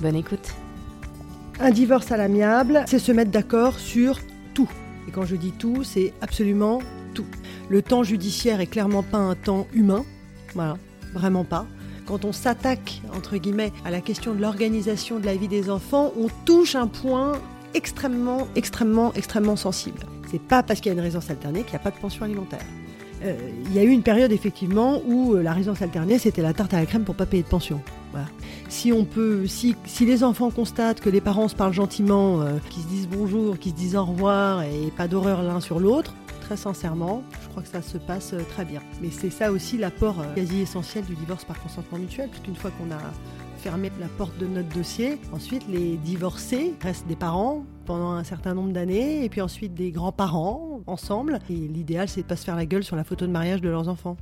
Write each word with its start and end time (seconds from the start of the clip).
Bonne 0.00 0.16
écoute. 0.16 0.54
Un 1.58 1.70
divorce 1.70 2.12
à 2.12 2.18
l'amiable, 2.18 2.84
c'est 2.86 2.98
se 2.98 3.12
mettre 3.12 3.30
d'accord 3.30 3.78
sur 3.78 4.18
tout. 4.52 4.68
Et 5.08 5.10
quand 5.10 5.24
je 5.24 5.36
dis 5.36 5.52
tout, 5.52 5.84
c'est 5.84 6.12
absolument 6.20 6.80
tout. 7.14 7.24
Le 7.70 7.80
temps 7.80 8.02
judiciaire 8.02 8.60
est 8.60 8.66
clairement 8.66 9.02
pas 9.02 9.18
un 9.18 9.34
temps 9.34 9.66
humain. 9.72 10.04
Voilà, 10.54 10.76
vraiment 11.14 11.44
pas. 11.44 11.66
Quand 12.04 12.24
on 12.24 12.32
s'attaque, 12.32 13.00
entre 13.16 13.38
guillemets, 13.38 13.72
à 13.84 13.90
la 13.90 14.00
question 14.00 14.34
de 14.34 14.40
l'organisation 14.40 15.18
de 15.18 15.26
la 15.26 15.34
vie 15.34 15.48
des 15.48 15.70
enfants, 15.70 16.12
on 16.18 16.28
touche 16.44 16.74
un 16.74 16.88
point 16.88 17.32
extrêmement, 17.74 18.48
extrêmement, 18.54 19.12
extrêmement 19.14 19.56
sensible. 19.56 20.00
C'est 20.30 20.42
pas 20.42 20.62
parce 20.62 20.80
qu'il 20.80 20.90
y 20.90 20.94
a 20.94 20.94
une 20.94 21.02
résidence 21.02 21.30
alternée 21.30 21.62
qu'il 21.62 21.72
n'y 21.72 21.76
a 21.76 21.80
pas 21.80 21.90
de 21.90 21.96
pension 21.96 22.24
alimentaire. 22.24 22.64
Euh, 23.24 23.34
il 23.64 23.74
y 23.74 23.78
a 23.78 23.82
eu 23.82 23.88
une 23.88 24.02
période 24.02 24.30
effectivement 24.30 25.00
où 25.06 25.34
euh, 25.34 25.42
la 25.42 25.52
résidence 25.52 25.80
alternée 25.80 26.18
c'était 26.18 26.42
la 26.42 26.52
tarte 26.52 26.74
à 26.74 26.80
la 26.80 26.86
crème 26.86 27.04
pour 27.04 27.14
pas 27.14 27.24
payer 27.24 27.42
de 27.42 27.48
pension. 27.48 27.80
Si 28.68 28.92
on 28.92 29.04
peut, 29.04 29.46
si, 29.46 29.76
les 30.00 30.24
enfants 30.24 30.50
constatent 30.50 31.00
que 31.00 31.10
les 31.10 31.20
parents 31.20 31.48
se 31.48 31.54
parlent 31.54 31.72
gentiment, 31.72 32.40
euh, 32.40 32.58
qu'ils 32.70 32.82
se 32.82 32.88
disent 32.88 33.08
bonjour, 33.08 33.58
qu'ils 33.58 33.72
se 33.72 33.76
disent 33.76 33.96
au 33.96 34.04
revoir 34.04 34.62
et 34.62 34.92
pas 34.96 35.08
d'horreur 35.08 35.42
l'un 35.42 35.60
sur 35.60 35.80
l'autre, 35.80 36.14
très 36.40 36.56
sincèrement, 36.56 37.22
je 37.42 37.48
crois 37.48 37.62
que 37.62 37.68
ça 37.68 37.82
se 37.82 37.98
passe 37.98 38.34
très 38.50 38.64
bien. 38.64 38.80
Mais 39.00 39.10
c'est 39.10 39.30
ça 39.30 39.50
aussi 39.50 39.78
l'apport 39.78 40.16
quasi 40.34 40.60
essentiel 40.60 41.04
du 41.04 41.14
divorce 41.14 41.44
par 41.44 41.60
consentement 41.60 41.98
mutuel, 41.98 42.28
parce 42.28 42.42
qu'une 42.42 42.56
fois 42.56 42.70
qu'on 42.70 42.90
a 42.92 42.98
fermer 43.66 43.90
la 43.98 44.06
porte 44.06 44.38
de 44.38 44.46
notre 44.46 44.68
dossier. 44.68 45.18
Ensuite, 45.32 45.66
les 45.68 45.96
divorcés 45.96 46.74
restent 46.80 47.08
des 47.08 47.16
parents 47.16 47.64
pendant 47.84 48.12
un 48.12 48.22
certain 48.22 48.54
nombre 48.54 48.72
d'années, 48.72 49.24
et 49.24 49.28
puis 49.28 49.40
ensuite 49.40 49.74
des 49.74 49.90
grands-parents 49.90 50.82
ensemble. 50.86 51.40
Et 51.50 51.54
l'idéal, 51.54 52.08
c'est 52.08 52.22
de 52.22 52.26
pas 52.26 52.36
se 52.36 52.44
faire 52.44 52.54
la 52.54 52.66
gueule 52.66 52.84
sur 52.84 52.94
la 52.94 53.02
photo 53.02 53.26
de 53.26 53.32
mariage 53.32 53.60
de 53.60 53.68
leurs 53.68 53.88
enfants. 53.88 54.16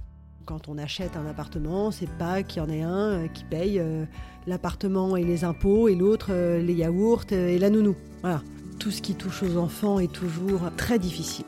Quand 0.47 0.69
on 0.69 0.77
achète 0.77 1.17
un 1.17 1.27
appartement, 1.27 1.91
c'est 1.91 2.11
pas 2.19 2.43
qu'il 2.43 2.63
y 2.63 2.67
en 2.67 2.69
ait 2.69 2.83
un 2.83 3.13
euh, 3.13 3.29
qui 3.29 3.45
paye 3.45 3.79
euh, 3.79 4.05
l'appartement 4.47 5.17
et 5.17 5.25
les 5.25 5.43
impôts, 5.43 5.89
et 5.89 5.95
l'autre 5.95 6.29
euh, 6.33 6.61
les 6.61 6.75
yaourts 6.75 7.25
et 7.31 7.59
la 7.59 7.71
nounou. 7.71 7.97
Voilà. 8.21 8.43
Tout 8.79 8.91
ce 8.91 9.01
qui 9.01 9.15
touche 9.15 9.43
aux 9.43 9.57
enfants 9.57 10.01
est 10.01 10.13
toujours 10.13 10.61
très 10.77 10.99
difficile. 10.99 11.47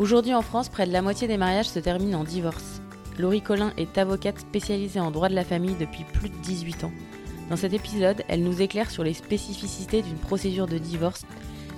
Aujourd'hui 0.00 0.34
en 0.34 0.42
France, 0.42 0.68
près 0.68 0.88
de 0.88 0.92
la 0.92 1.02
moitié 1.02 1.28
des 1.28 1.36
mariages 1.36 1.68
se 1.68 1.78
terminent 1.78 2.18
en 2.18 2.24
divorce. 2.24 2.82
Laurie 3.16 3.42
Collin 3.42 3.72
est 3.76 3.96
avocate 3.96 4.40
spécialisée 4.40 4.98
en 4.98 5.12
droit 5.12 5.28
de 5.28 5.34
la 5.34 5.44
famille 5.44 5.76
depuis 5.78 6.02
plus 6.12 6.28
de 6.28 6.36
18 6.42 6.82
ans. 6.82 6.92
Dans 7.48 7.56
cet 7.56 7.74
épisode, 7.74 8.24
elle 8.26 8.42
nous 8.42 8.60
éclaire 8.60 8.90
sur 8.90 9.04
les 9.04 9.14
spécificités 9.14 10.02
d'une 10.02 10.18
procédure 10.18 10.66
de 10.66 10.78
divorce. 10.78 11.22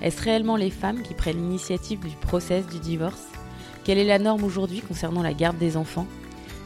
Est-ce 0.00 0.22
réellement 0.22 0.56
les 0.56 0.70
femmes 0.70 1.02
qui 1.02 1.12
prennent 1.12 1.36
l'initiative 1.36 2.00
du 2.00 2.16
process 2.16 2.66
du 2.68 2.78
divorce? 2.78 3.26
Quelle 3.84 3.98
est 3.98 4.06
la 4.06 4.18
norme 4.18 4.44
aujourd'hui 4.44 4.80
concernant 4.80 5.22
la 5.22 5.34
garde 5.34 5.58
des 5.58 5.76
enfants? 5.76 6.06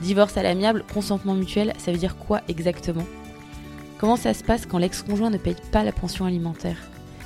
Divorce 0.03 0.37
à 0.37 0.43
l'amiable, 0.43 0.85
consentement 0.93 1.35
mutuel, 1.35 1.73
ça 1.79 1.93
veut 1.93 1.99
dire 1.99 2.17
quoi 2.17 2.41
exactement? 2.49 3.07
Comment 3.99 4.17
ça 4.17 4.35
se 4.35 4.43
passe 4.43 4.67
quand 4.67 4.79
l'ex-conjoint 4.79 5.31
ne 5.31 5.39
paye 5.39 5.55
pas 5.71 5.85
la 5.85 5.93
pension 5.93 6.25
alimentaire? 6.25 6.77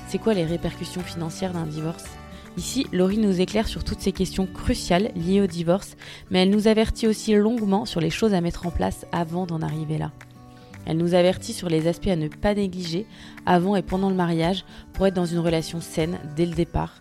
C'est 0.08 0.18
quoi 0.18 0.34
les 0.34 0.44
répercussions 0.44 1.00
financières 1.00 1.54
d'un 1.54 1.64
divorce? 1.64 2.04
Ici, 2.58 2.86
Laurie 2.92 3.16
nous 3.16 3.40
éclaire 3.40 3.66
sur 3.66 3.82
toutes 3.82 4.00
ces 4.00 4.12
questions 4.12 4.46
cruciales 4.46 5.10
liées 5.16 5.40
au 5.40 5.46
divorce, 5.46 5.96
mais 6.30 6.42
elle 6.42 6.50
nous 6.50 6.68
avertit 6.68 7.06
aussi 7.06 7.34
longuement 7.34 7.86
sur 7.86 8.02
les 8.02 8.10
choses 8.10 8.34
à 8.34 8.42
mettre 8.42 8.66
en 8.66 8.70
place 8.70 9.06
avant 9.10 9.46
d'en 9.46 9.62
arriver 9.62 9.96
là. 9.96 10.12
Elle 10.84 10.98
nous 10.98 11.14
avertit 11.14 11.54
sur 11.54 11.70
les 11.70 11.88
aspects 11.88 12.08
à 12.08 12.16
ne 12.16 12.28
pas 12.28 12.54
négliger 12.54 13.06
avant 13.46 13.74
et 13.74 13.82
pendant 13.82 14.10
le 14.10 14.16
mariage 14.16 14.66
pour 14.92 15.06
être 15.06 15.14
dans 15.14 15.24
une 15.24 15.38
relation 15.38 15.80
saine 15.80 16.18
dès 16.36 16.44
le 16.44 16.54
départ. 16.54 17.00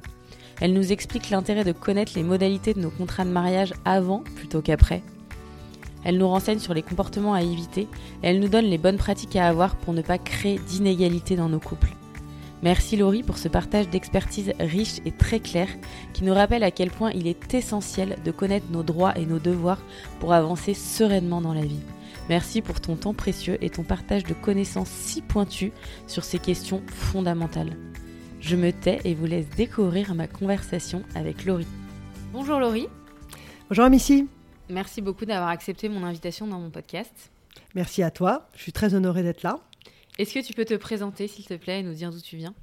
Elle 0.61 0.73
nous 0.73 0.94
explique 0.94 1.29
l'intérêt 1.29 1.66
de 1.66 1.73
connaître 1.73 2.13
les 2.16 2.23
modalités 2.23 2.73
de 2.73 2.79
nos 2.79 2.91
contrats 2.91 3.25
de 3.25 3.29
mariage 3.29 3.73
avant 3.83 4.23
plutôt 4.35 4.61
qu'après. 4.61 5.03
Elle 6.05 6.17
nous 6.17 6.29
renseigne 6.29 6.59
sur 6.59 6.73
les 6.73 6.83
comportements 6.83 7.33
à 7.33 7.41
éviter 7.41 7.81
et 8.23 8.27
elle 8.27 8.39
nous 8.39 8.47
donne 8.47 8.66
les 8.66 8.77
bonnes 8.77 8.95
pratiques 8.95 9.35
à 9.35 9.47
avoir 9.47 9.75
pour 9.75 9.93
ne 9.93 10.01
pas 10.01 10.17
créer 10.17 10.59
d'inégalités 10.59 11.35
dans 11.35 11.49
nos 11.49 11.59
couples. 11.59 11.93
Merci 12.63 12.95
Laurie 12.95 13.23
pour 13.23 13.38
ce 13.38 13.47
partage 13.47 13.89
d'expertise 13.89 14.53
riche 14.59 14.99
et 15.05 15.11
très 15.11 15.39
clair 15.39 15.67
qui 16.13 16.23
nous 16.23 16.33
rappelle 16.33 16.63
à 16.63 16.71
quel 16.71 16.89
point 16.89 17.11
il 17.11 17.27
est 17.27 17.53
essentiel 17.53 18.17
de 18.23 18.31
connaître 18.31 18.67
nos 18.71 18.83
droits 18.83 19.17
et 19.17 19.25
nos 19.25 19.39
devoirs 19.39 19.81
pour 20.19 20.33
avancer 20.33 20.73
sereinement 20.73 21.41
dans 21.41 21.53
la 21.53 21.65
vie. 21.65 21.81
Merci 22.29 22.61
pour 22.61 22.81
ton 22.81 22.95
temps 22.95 23.13
précieux 23.13 23.57
et 23.61 23.69
ton 23.69 23.83
partage 23.83 24.23
de 24.23 24.33
connaissances 24.33 24.89
si 24.89 25.21
pointues 25.21 25.73
sur 26.07 26.23
ces 26.23 26.39
questions 26.39 26.81
fondamentales. 26.88 27.77
Je 28.39 28.55
me 28.55 28.71
tais 28.71 28.99
et 29.05 29.13
vous 29.13 29.25
laisse 29.25 29.49
découvrir 29.49 30.15
ma 30.15 30.27
conversation 30.27 31.03
avec 31.13 31.45
Laurie. 31.45 31.67
Bonjour 32.31 32.59
Laurie. 32.59 32.88
Bonjour 33.69 33.89
Missy. 33.89 34.27
Merci 34.69 35.01
beaucoup 35.01 35.25
d'avoir 35.25 35.49
accepté 35.49 35.89
mon 35.89 36.03
invitation 36.03 36.47
dans 36.47 36.59
mon 36.59 36.69
podcast. 36.69 37.31
Merci 37.75 38.03
à 38.03 38.11
toi, 38.11 38.47
je 38.55 38.61
suis 38.61 38.71
très 38.71 38.93
honorée 38.95 39.21
d'être 39.21 39.43
là. 39.43 39.59
Est-ce 40.17 40.33
que 40.33 40.45
tu 40.45 40.53
peux 40.53 40.65
te 40.65 40.73
présenter 40.73 41.27
s'il 41.27 41.45
te 41.45 41.53
plaît 41.55 41.81
et 41.81 41.83
nous 41.83 41.93
dire 41.93 42.11
d'où 42.11 42.19
tu 42.19 42.37
viens? 42.37 42.53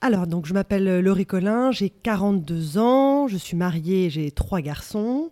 Alors, 0.00 0.26
donc, 0.26 0.46
je 0.46 0.52
m'appelle 0.52 1.00
Laurie 1.00 1.26
Collin, 1.26 1.70
j'ai 1.70 1.88
42 1.88 2.78
ans, 2.78 3.28
je 3.28 3.36
suis 3.36 3.56
mariée, 3.56 4.10
j'ai 4.10 4.30
trois 4.32 4.60
garçons. 4.60 5.30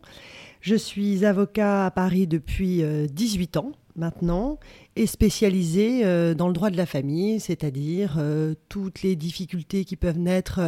Je 0.61 0.77
suis 0.77 1.25
avocat 1.25 1.87
à 1.87 1.91
Paris 1.91 2.27
depuis 2.27 2.83
18 3.11 3.57
euh, 3.57 3.61
ans 3.61 3.73
maintenant 3.97 4.59
et 4.97 5.07
spécialisé 5.07 6.05
euh, 6.05 6.35
dans 6.35 6.49
le 6.49 6.53
droit 6.53 6.71
de 6.71 6.77
la 6.77 6.87
famille, 6.87 7.41
c'est-à-dire 7.41 8.17
euh, 8.19 8.55
toutes 8.69 9.03
les 9.03 9.17
difficultés 9.17 9.85
qui 9.85 9.97
peuvent 9.97 10.19
naître 10.19 10.61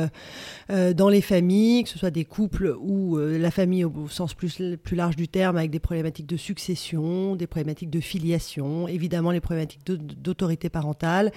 dans 0.69 1.09
les 1.09 1.21
familles, 1.21 1.85
que 1.85 1.89
ce 1.89 1.99
soit 1.99 2.11
des 2.11 2.25
couples 2.25 2.75
ou 2.81 3.19
la 3.19 3.51
famille 3.51 3.85
au 3.85 4.09
sens 4.09 4.35
plus, 4.35 4.59
large 4.93 5.17
du 5.17 5.29
terme, 5.29 5.57
avec 5.57 5.71
des 5.71 5.81
problématiques 5.81 6.27
de 6.27 6.37
succession, 6.37 7.37
des 7.37 7.47
problématiques 7.47 7.91
de 7.91 8.01
filiation, 8.01 8.89
évidemment 8.89 9.31
les 9.31 9.41
problématiques 9.41 9.85
d'autorité 9.87 10.71
parentale 10.71 11.33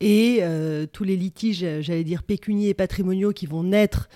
et 0.00 0.42
tous 0.92 1.04
les 1.04 1.16
litiges, 1.16 1.64
j'allais 1.80 2.04
dire 2.04 2.22
pécuniers 2.22 2.70
et 2.70 2.74
patrimoniaux 2.74 3.32
qui 3.32 3.46
vont 3.46 3.62
naître 3.62 4.08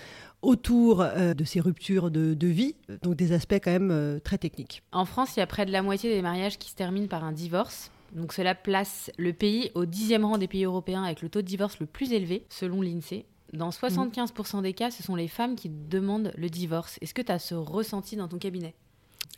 autour 0.46 1.00
euh, 1.00 1.34
de 1.34 1.44
ces 1.44 1.60
ruptures 1.60 2.10
de, 2.10 2.46
vie, 2.46 2.76
donc 3.02 3.16
des 3.16 3.32
aspects 3.32 3.54
quand 3.54 3.72
même 3.72 3.90
euh, 3.90 4.20
très 4.20 4.38
techniques. 4.38 4.82
En 4.92 5.04
France, 5.04 5.36
il 5.36 5.40
y 5.40 5.42
a 5.42 5.46
près 5.46 5.66
de 5.66 5.72
la 5.72 5.82
moitié 5.82 6.14
des 6.14 6.22
mariages 6.22 6.56
qui 6.58 6.70
se 6.70 6.76
terminent 6.76 7.08
par 7.08 7.24
un 7.24 7.32
divorce. 7.32 7.90
Donc 8.16 8.32
cela 8.32 8.54
place 8.54 9.10
le 9.18 9.34
pays 9.34 9.70
au 9.74 9.84
dixième 9.84 10.24
rang 10.24 10.38
des 10.38 10.48
pays 10.48 10.64
européens 10.64 11.04
avec 11.04 11.20
le 11.20 11.28
taux 11.28 11.42
de 11.42 11.46
divorce 11.46 11.78
le 11.78 11.86
plus 11.86 12.12
élevé, 12.12 12.46
selon 12.48 12.80
l'INSEE. 12.80 13.26
Dans 13.52 13.68
75% 13.68 14.62
des 14.62 14.72
cas, 14.72 14.90
ce 14.90 15.02
sont 15.02 15.14
les 15.14 15.28
femmes 15.28 15.54
qui 15.54 15.68
demandent 15.68 16.32
le 16.36 16.48
divorce. 16.48 16.98
Est-ce 17.02 17.14
que 17.14 17.22
tu 17.22 17.30
as 17.30 17.38
ce 17.38 17.54
ressenti 17.54 18.16
dans 18.16 18.26
ton 18.26 18.38
cabinet? 18.38 18.74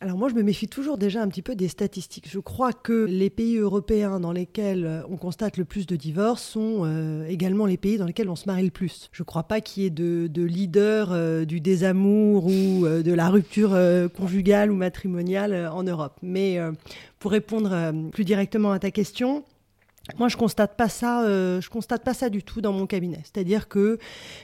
Alors 0.01 0.17
moi, 0.17 0.29
je 0.29 0.35
me 0.35 0.43
méfie 0.43 0.69
toujours 0.69 0.97
déjà 0.97 1.23
un 1.23 1.29
petit 1.29 1.43
peu 1.43 1.57
des 1.57 1.67
statistiques. 1.67 2.29
Je 2.31 2.39
crois 2.39 2.73
que 2.73 3.07
les 3.07 3.31
pays 3.31 3.57
européens 3.57 4.21
dans 4.21 4.31
lesquels 4.31 4.87
euh, 4.87 5.03
on 5.11 5.17
constate 5.17 5.57
le 5.57 5.65
plus 5.65 5.87
de 5.87 5.97
divorces 5.97 6.43
sont 6.43 6.83
euh, 6.85 7.27
également 7.27 7.67
les 7.67 7.77
pays 7.77 7.99
dans 7.99 8.07
lesquels 8.07 8.29
on 8.29 8.37
se 8.37 8.47
marie 8.47 8.65
le 8.65 8.71
plus. 8.71 9.11
Je 9.11 9.23
ne 9.23 9.25
crois 9.25 9.43
pas 9.43 9.61
qu'il 9.61 9.83
y 9.83 9.87
ait 9.87 9.91
de, 9.91 10.43
leader 10.43 11.09
euh, 11.11 11.45
du 11.45 11.61
désamour 11.61 12.47
ou 12.47 12.87
de 12.87 13.13
la 13.13 13.29
rupture 13.29 13.77
conjugale 14.17 14.71
ou 14.71 14.77
matrimoniale 14.77 15.69
en 15.73 15.83
Europe. 15.83 16.17
Mais 16.23 16.59
pour 17.19 17.33
répondre 17.33 17.93
plus 18.13 18.25
directement 18.25 18.71
à 18.71 18.79
ta 18.79 18.91
question, 18.91 19.45
moi, 20.17 20.29
je 20.29 20.37
constate 20.37 20.77
pas 20.77 20.89
ça. 20.89 21.23
Euh, 21.25 21.61
je 21.61 21.69
constate 21.69 22.03
pas 22.05 22.15
ça 22.15 22.31
du 22.31 22.43
tout 22.43 22.61
dans 22.61 22.73
mon 22.73 22.87
cabinet. 22.87 23.21
C'est-à-dire 23.25 23.69
que 23.69 23.99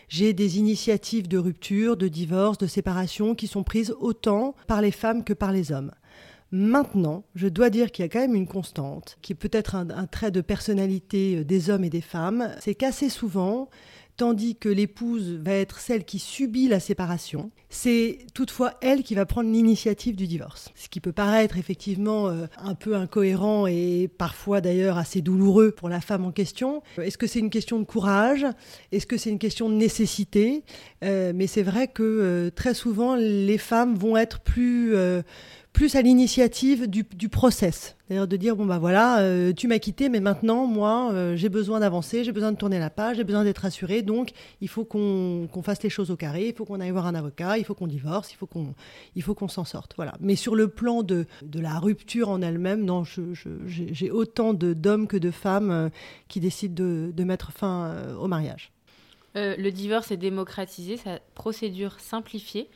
j'ai 0.09 0.33
des 0.33 0.59
initiatives 0.59 1.29
de 1.29 1.38
rupture, 1.38 1.97
de 1.97 2.09
divorce, 2.09 2.59
de 2.59 2.67
séparation 2.67 3.35
qui 3.35 3.47
sont 3.47 3.62
prises 3.62 3.94
autant 3.99 4.55
par 4.67 4.83
les 4.83 4.91
femmes 4.91 5.25
que 5.25 5.33
par 5.33 5.53
les 5.53 5.73
hommes. 5.73 5.93
Maintenant, 6.50 7.25
je 7.35 7.49
dois 7.49 7.71
dire 7.71 7.91
qu'il 7.91 8.05
y 8.05 8.06
a 8.06 8.09
quand 8.09 8.21
même 8.21 8.37
une 8.37 8.47
constante, 8.47 9.19
qui 9.23 9.33
est 9.33 9.37
peut-être 9.37 9.75
un, 9.75 10.06
trait 10.06 10.31
de 10.31 10.41
personnalité 10.41 11.38
euh, 11.38 11.44
des 11.44 11.71
hommes 11.71 11.85
et 11.85 11.91
des 11.91 12.00
femmes, 12.00 12.55
c'est 12.61 12.75
qu'assez 12.75 13.09
souvent, 13.09 13.69
tandis 14.16 14.56
que 14.56 14.69
l'épouse 14.69 15.38
va 15.43 15.52
être 15.52 15.78
celle 15.78 16.05
qui 16.05 16.19
subit 16.19 16.69
la 16.69 16.81
séparation. 16.81 17.50
C'est 17.69 18.19
toutefois 18.34 18.75
elle 18.81 19.02
qui 19.02 19.14
va 19.14 19.26
prendre 19.26 19.50
l'initiative 19.50 20.14
du 20.14 20.26
divorce. 20.26 20.70
Ce 20.76 20.88
qui 20.88 21.00
peut 21.00 21.12
paraître 21.12 21.58
effectivement 21.58 22.28
euh, 22.28 22.46
un 22.58 22.75
peu 22.75 22.94
incohérent 22.94 23.66
et 23.66 24.08
parfois 24.16 24.61
d'ailleurs 24.61 24.96
assez 24.96 25.20
douloureux 25.20 25.72
pour 25.72 25.88
la 25.88 26.00
femme 26.00 26.25
en 26.25 26.31
question. 26.31 26.82
Est-ce 26.99 27.19
que 27.19 27.26
c'est 27.26 27.40
une 27.40 27.50
question 27.50 27.81
de 27.81 27.84
courage? 27.84 28.46
Est-ce 28.93 29.06
que 29.06 29.16
c'est 29.16 29.31
une 29.31 29.40
question 29.40 29.69
de 29.69 29.75
nécessité? 29.75 30.62
Euh, 31.02 31.32
Mais 31.34 31.49
c'est 31.49 31.64
vrai 31.64 31.88
que 31.88 32.02
euh, 32.02 32.50
très 32.50 32.75
souvent 32.75 33.16
les 33.16 33.58
femmes 33.58 33.96
vont 33.96 34.16
être 34.16 34.40
plus 34.40 34.94
plus 35.75 35.97
à 35.97 36.03
l'initiative 36.03 36.87
du, 36.88 37.29
process. 37.29 37.97
C'est-à-dire 38.06 38.29
de 38.29 38.37
dire, 38.37 38.55
bon 38.55 38.65
bah 38.65 38.79
voilà, 38.79 39.19
euh, 39.19 39.53
tu 39.53 39.67
m'as 39.67 39.81
quitté, 39.81 40.09
mais 40.09 40.21
maintenant, 40.21 40.67
moi, 40.67 41.11
euh, 41.12 41.35
j'ai 41.35 41.49
besoin 41.49 41.81
d'avancer, 41.81 42.23
j'ai 42.23 42.31
besoin 42.31 42.53
de 42.53 42.56
tourner 42.56 42.79
la 42.79 42.91
page, 42.91 43.17
j'ai 43.17 43.25
besoin 43.25 43.43
d'être 43.43 43.65
assuré, 43.65 44.03
donc 44.03 44.31
il 44.61 44.69
faut 44.69 44.85
qu'on 44.85 45.49
fasse 45.65 45.82
les 45.82 45.91
choses 45.91 46.12
au 46.12 46.17
carré, 46.17 46.47
il 46.49 46.55
faut 46.55 46.65
qu'on 46.65 46.79
aille 46.79 46.93
voir 46.93 47.09
un 47.09 47.15
avocat, 47.17 47.59
il 47.59 47.65
faut 47.65 47.75
qu'on 47.75 47.88
divorce, 47.88 48.32
il 48.32 48.37
faut 48.37 48.47
qu'on 48.47 48.73
qu'on 49.35 49.49
s'en 49.49 49.65
sorte. 49.65 49.94
Voilà. 49.97 50.12
Mais 50.21 50.37
sur 50.37 50.55
le 50.55 50.69
plan 50.69 51.03
de, 51.03 51.26
de 51.43 51.59
la 51.59 51.81
rupture 51.81 52.29
en 52.29 52.41
elle-même, 52.41 52.85
non, 52.85 53.03
j'ai 53.67 54.11
autant 54.12 54.55
d'hommes 54.55 55.09
que 55.09 55.17
de 55.17 55.32
femmes 55.32 55.71
euh, 55.73 55.88
qui 56.29 56.38
décident 56.38 56.75
de, 56.75 57.11
de 57.12 57.25
mettre 57.25 57.50
fin 57.50 58.15
au 58.21 58.29
mariage. 58.29 58.71
le 59.35 59.71
divorce 59.71 60.12
est 60.12 60.17
démocratisé, 60.17 60.97
sa 60.99 61.19
procédure 61.35 61.99
simplifiée 61.99 62.71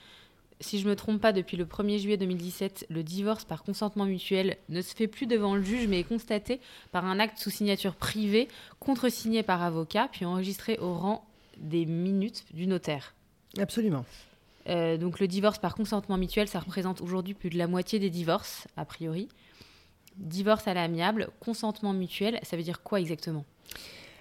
si 0.61 0.79
je 0.79 0.85
ne 0.85 0.91
me 0.91 0.97
trompe 0.97 1.21
pas, 1.21 1.33
depuis 1.33 1.57
le 1.57 1.65
1er 1.65 1.99
juillet 1.99 2.17
2017, 2.17 2.87
le 2.91 3.03
divorce 3.03 3.45
par 3.45 3.63
consentement 3.63 4.07
mutuel 4.07 4.57
ne 4.69 4.83
se 4.83 4.95
fait 4.95 5.07
plus 5.07 5.27
devant 5.27 5.55
le 5.55 5.63
juge, 5.63 5.87
mais 5.87 6.01
est 6.01 6.05
constaté 6.05 6.61
par 6.91 7.05
un 7.05 7.21
acte 7.21 7.39
sous 7.39 7.51
signature 7.51 7.95
privée, 7.95 8.49
contresigné 8.81 9.43
par 9.43 9.63
avocat, 9.63 10.09
puis 10.11 10.25
enregistré 10.25 10.79
au 10.79 10.95
rang 10.95 11.25
des 11.59 11.87
minutes 11.87 12.45
du 12.53 12.67
notaire. 12.67 13.15
Absolument. 13.59 14.05
Euh, 14.69 14.97
donc 14.97 15.21
le 15.21 15.29
divorce 15.29 15.59
par 15.59 15.75
consentement 15.75 16.19
mutuel, 16.19 16.49
ça 16.49 16.61
représente 16.61 17.01
aujourd'hui 17.01 17.35
plus 17.35 17.51
de 17.51 17.59
la 17.59 17.67
moitié 17.67 17.99
des 17.99 18.11
divorces, 18.11 18.67
a 18.77 18.85
priori. 18.85 19.29
Divorce 20.17 20.67
à 20.67 20.75
l'amiable, 20.75 21.29
consentement 21.41 21.93
mutuel, 21.93 22.41
ça 22.43 22.57
veut 22.57 22.63
dire 22.63 22.83
quoi 22.83 23.01
exactement? 23.01 23.45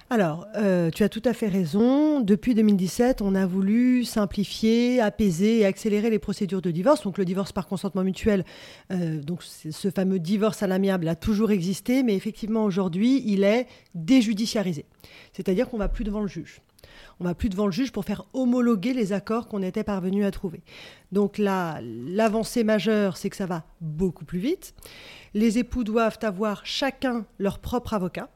Alors, 0.09 0.47
euh, 0.55 0.89
tu 0.89 1.03
as 1.03 1.09
tout 1.09 1.21
à 1.25 1.33
fait 1.33 1.49
raison. 1.49 2.21
Depuis 2.21 2.55
2017, 2.55 3.21
on 3.21 3.35
a 3.35 3.45
voulu 3.45 4.05
simplifier, 4.05 5.01
apaiser 5.01 5.59
et 5.59 5.65
accélérer 5.65 6.09
les 6.09 6.19
procédures 6.19 6.61
de 6.61 6.71
divorce. 6.71 7.03
Donc, 7.03 7.17
le 7.17 7.25
divorce 7.25 7.51
par 7.51 7.67
consentement 7.67 8.05
mutuel, 8.05 8.45
euh, 8.91 9.21
donc 9.21 9.43
ce 9.43 9.91
fameux 9.91 10.19
divorce 10.19 10.63
à 10.63 10.67
l'amiable 10.67 11.09
a 11.09 11.15
toujours 11.15 11.51
existé, 11.51 12.03
mais 12.03 12.15
effectivement, 12.15 12.63
aujourd'hui, 12.63 13.21
il 13.25 13.43
est 13.43 13.67
déjudiciarisé. 13.95 14.85
C'est-à-dire 15.33 15.69
qu'on 15.69 15.77
va 15.77 15.89
plus 15.89 16.05
devant 16.05 16.21
le 16.21 16.27
juge. 16.27 16.61
On 17.19 17.25
va 17.25 17.35
plus 17.35 17.49
devant 17.49 17.65
le 17.65 17.73
juge 17.73 17.91
pour 17.91 18.05
faire 18.05 18.25
homologuer 18.33 18.93
les 18.93 19.11
accords 19.11 19.47
qu'on 19.47 19.61
était 19.61 19.83
parvenu 19.83 20.23
à 20.23 20.31
trouver. 20.31 20.61
Donc 21.11 21.37
là, 21.37 21.79
l'avancée 21.81 22.63
majeure, 22.63 23.17
c'est 23.17 23.29
que 23.29 23.35
ça 23.35 23.45
va 23.45 23.65
beaucoup 23.81 24.23
plus 24.23 24.39
vite. 24.39 24.73
Les 25.33 25.57
époux 25.57 25.83
doivent 25.83 26.19
avoir 26.21 26.65
chacun 26.65 27.25
leur 27.39 27.59
propre 27.59 27.93
avocat. 27.93 28.29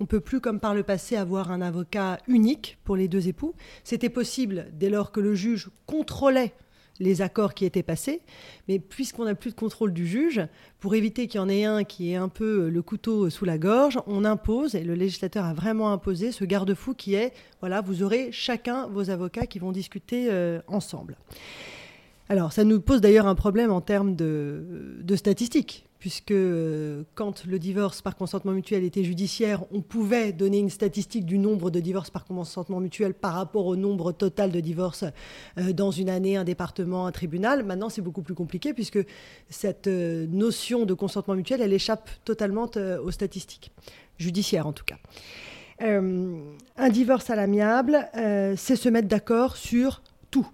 On 0.00 0.04
ne 0.04 0.08
peut 0.08 0.20
plus, 0.20 0.40
comme 0.40 0.60
par 0.60 0.74
le 0.74 0.82
passé, 0.82 1.14
avoir 1.14 1.52
un 1.52 1.60
avocat 1.60 2.18
unique 2.26 2.78
pour 2.84 2.96
les 2.96 3.06
deux 3.06 3.28
époux. 3.28 3.54
C'était 3.84 4.08
possible 4.08 4.68
dès 4.72 4.88
lors 4.88 5.12
que 5.12 5.20
le 5.20 5.34
juge 5.34 5.68
contrôlait 5.84 6.54
les 7.00 7.20
accords 7.20 7.52
qui 7.52 7.66
étaient 7.66 7.82
passés. 7.82 8.22
Mais 8.66 8.78
puisqu'on 8.78 9.26
n'a 9.26 9.34
plus 9.34 9.50
de 9.50 9.56
contrôle 9.56 9.92
du 9.92 10.06
juge, 10.06 10.40
pour 10.80 10.94
éviter 10.94 11.26
qu'il 11.26 11.38
y 11.38 11.42
en 11.42 11.50
ait 11.50 11.64
un 11.64 11.84
qui 11.84 12.12
ait 12.12 12.16
un 12.16 12.30
peu 12.30 12.70
le 12.70 12.82
couteau 12.82 13.28
sous 13.28 13.44
la 13.44 13.58
gorge, 13.58 13.98
on 14.06 14.24
impose, 14.24 14.74
et 14.74 14.84
le 14.84 14.94
législateur 14.94 15.44
a 15.44 15.52
vraiment 15.52 15.92
imposé 15.92 16.32
ce 16.32 16.44
garde-fou 16.46 16.94
qui 16.94 17.14
est, 17.14 17.34
voilà, 17.60 17.82
vous 17.82 18.02
aurez 18.02 18.32
chacun 18.32 18.86
vos 18.86 19.10
avocats 19.10 19.46
qui 19.46 19.58
vont 19.58 19.72
discuter 19.72 20.28
euh, 20.30 20.60
ensemble. 20.66 21.18
Alors, 22.30 22.54
ça 22.54 22.64
nous 22.64 22.80
pose 22.80 23.02
d'ailleurs 23.02 23.26
un 23.26 23.34
problème 23.34 23.70
en 23.70 23.82
termes 23.82 24.16
de 24.16 25.16
statistiques, 25.16 25.89
puisque 26.00 26.30
euh, 26.32 27.04
quand 27.14 27.44
le 27.44 27.58
divorce 27.58 28.00
par 28.00 28.16
consentement 28.16 28.52
mutuel 28.52 28.82
était 28.84 29.04
judiciaire, 29.04 29.62
on 29.70 29.82
pouvait 29.82 30.32
donner 30.32 30.58
une 30.58 30.70
statistique 30.70 31.26
du 31.26 31.38
nombre 31.38 31.70
de 31.70 31.78
divorces 31.78 32.08
par 32.08 32.24
consentement 32.24 32.80
mutuel 32.80 33.12
par 33.12 33.34
rapport 33.34 33.66
au 33.66 33.76
nombre 33.76 34.10
total 34.10 34.50
de 34.50 34.60
divorces 34.60 35.04
euh, 35.58 35.74
dans 35.74 35.90
une 35.90 36.08
année, 36.08 36.38
un 36.38 36.44
département, 36.44 37.06
un 37.06 37.12
tribunal. 37.12 37.64
Maintenant, 37.64 37.90
c'est 37.90 38.00
beaucoup 38.00 38.22
plus 38.22 38.34
compliqué 38.34 38.72
puisque 38.72 38.98
cette 39.50 39.88
euh, 39.88 40.26
notion 40.26 40.86
de 40.86 40.94
consentement 40.94 41.34
mutuel, 41.34 41.60
elle 41.60 41.74
échappe 41.74 42.08
totalement 42.24 42.70
aux 43.04 43.10
statistiques, 43.10 43.70
judiciaires 44.18 44.66
en 44.66 44.72
tout 44.72 44.84
cas. 44.84 44.96
un 45.80 46.88
divorce 46.90 47.28
à 47.28 47.36
l'amiable, 47.36 48.08
c'est 48.56 48.76
se 48.76 48.88
mettre 48.88 49.08
d'accord 49.08 49.56
sur 49.56 50.02
tout. 50.30 50.46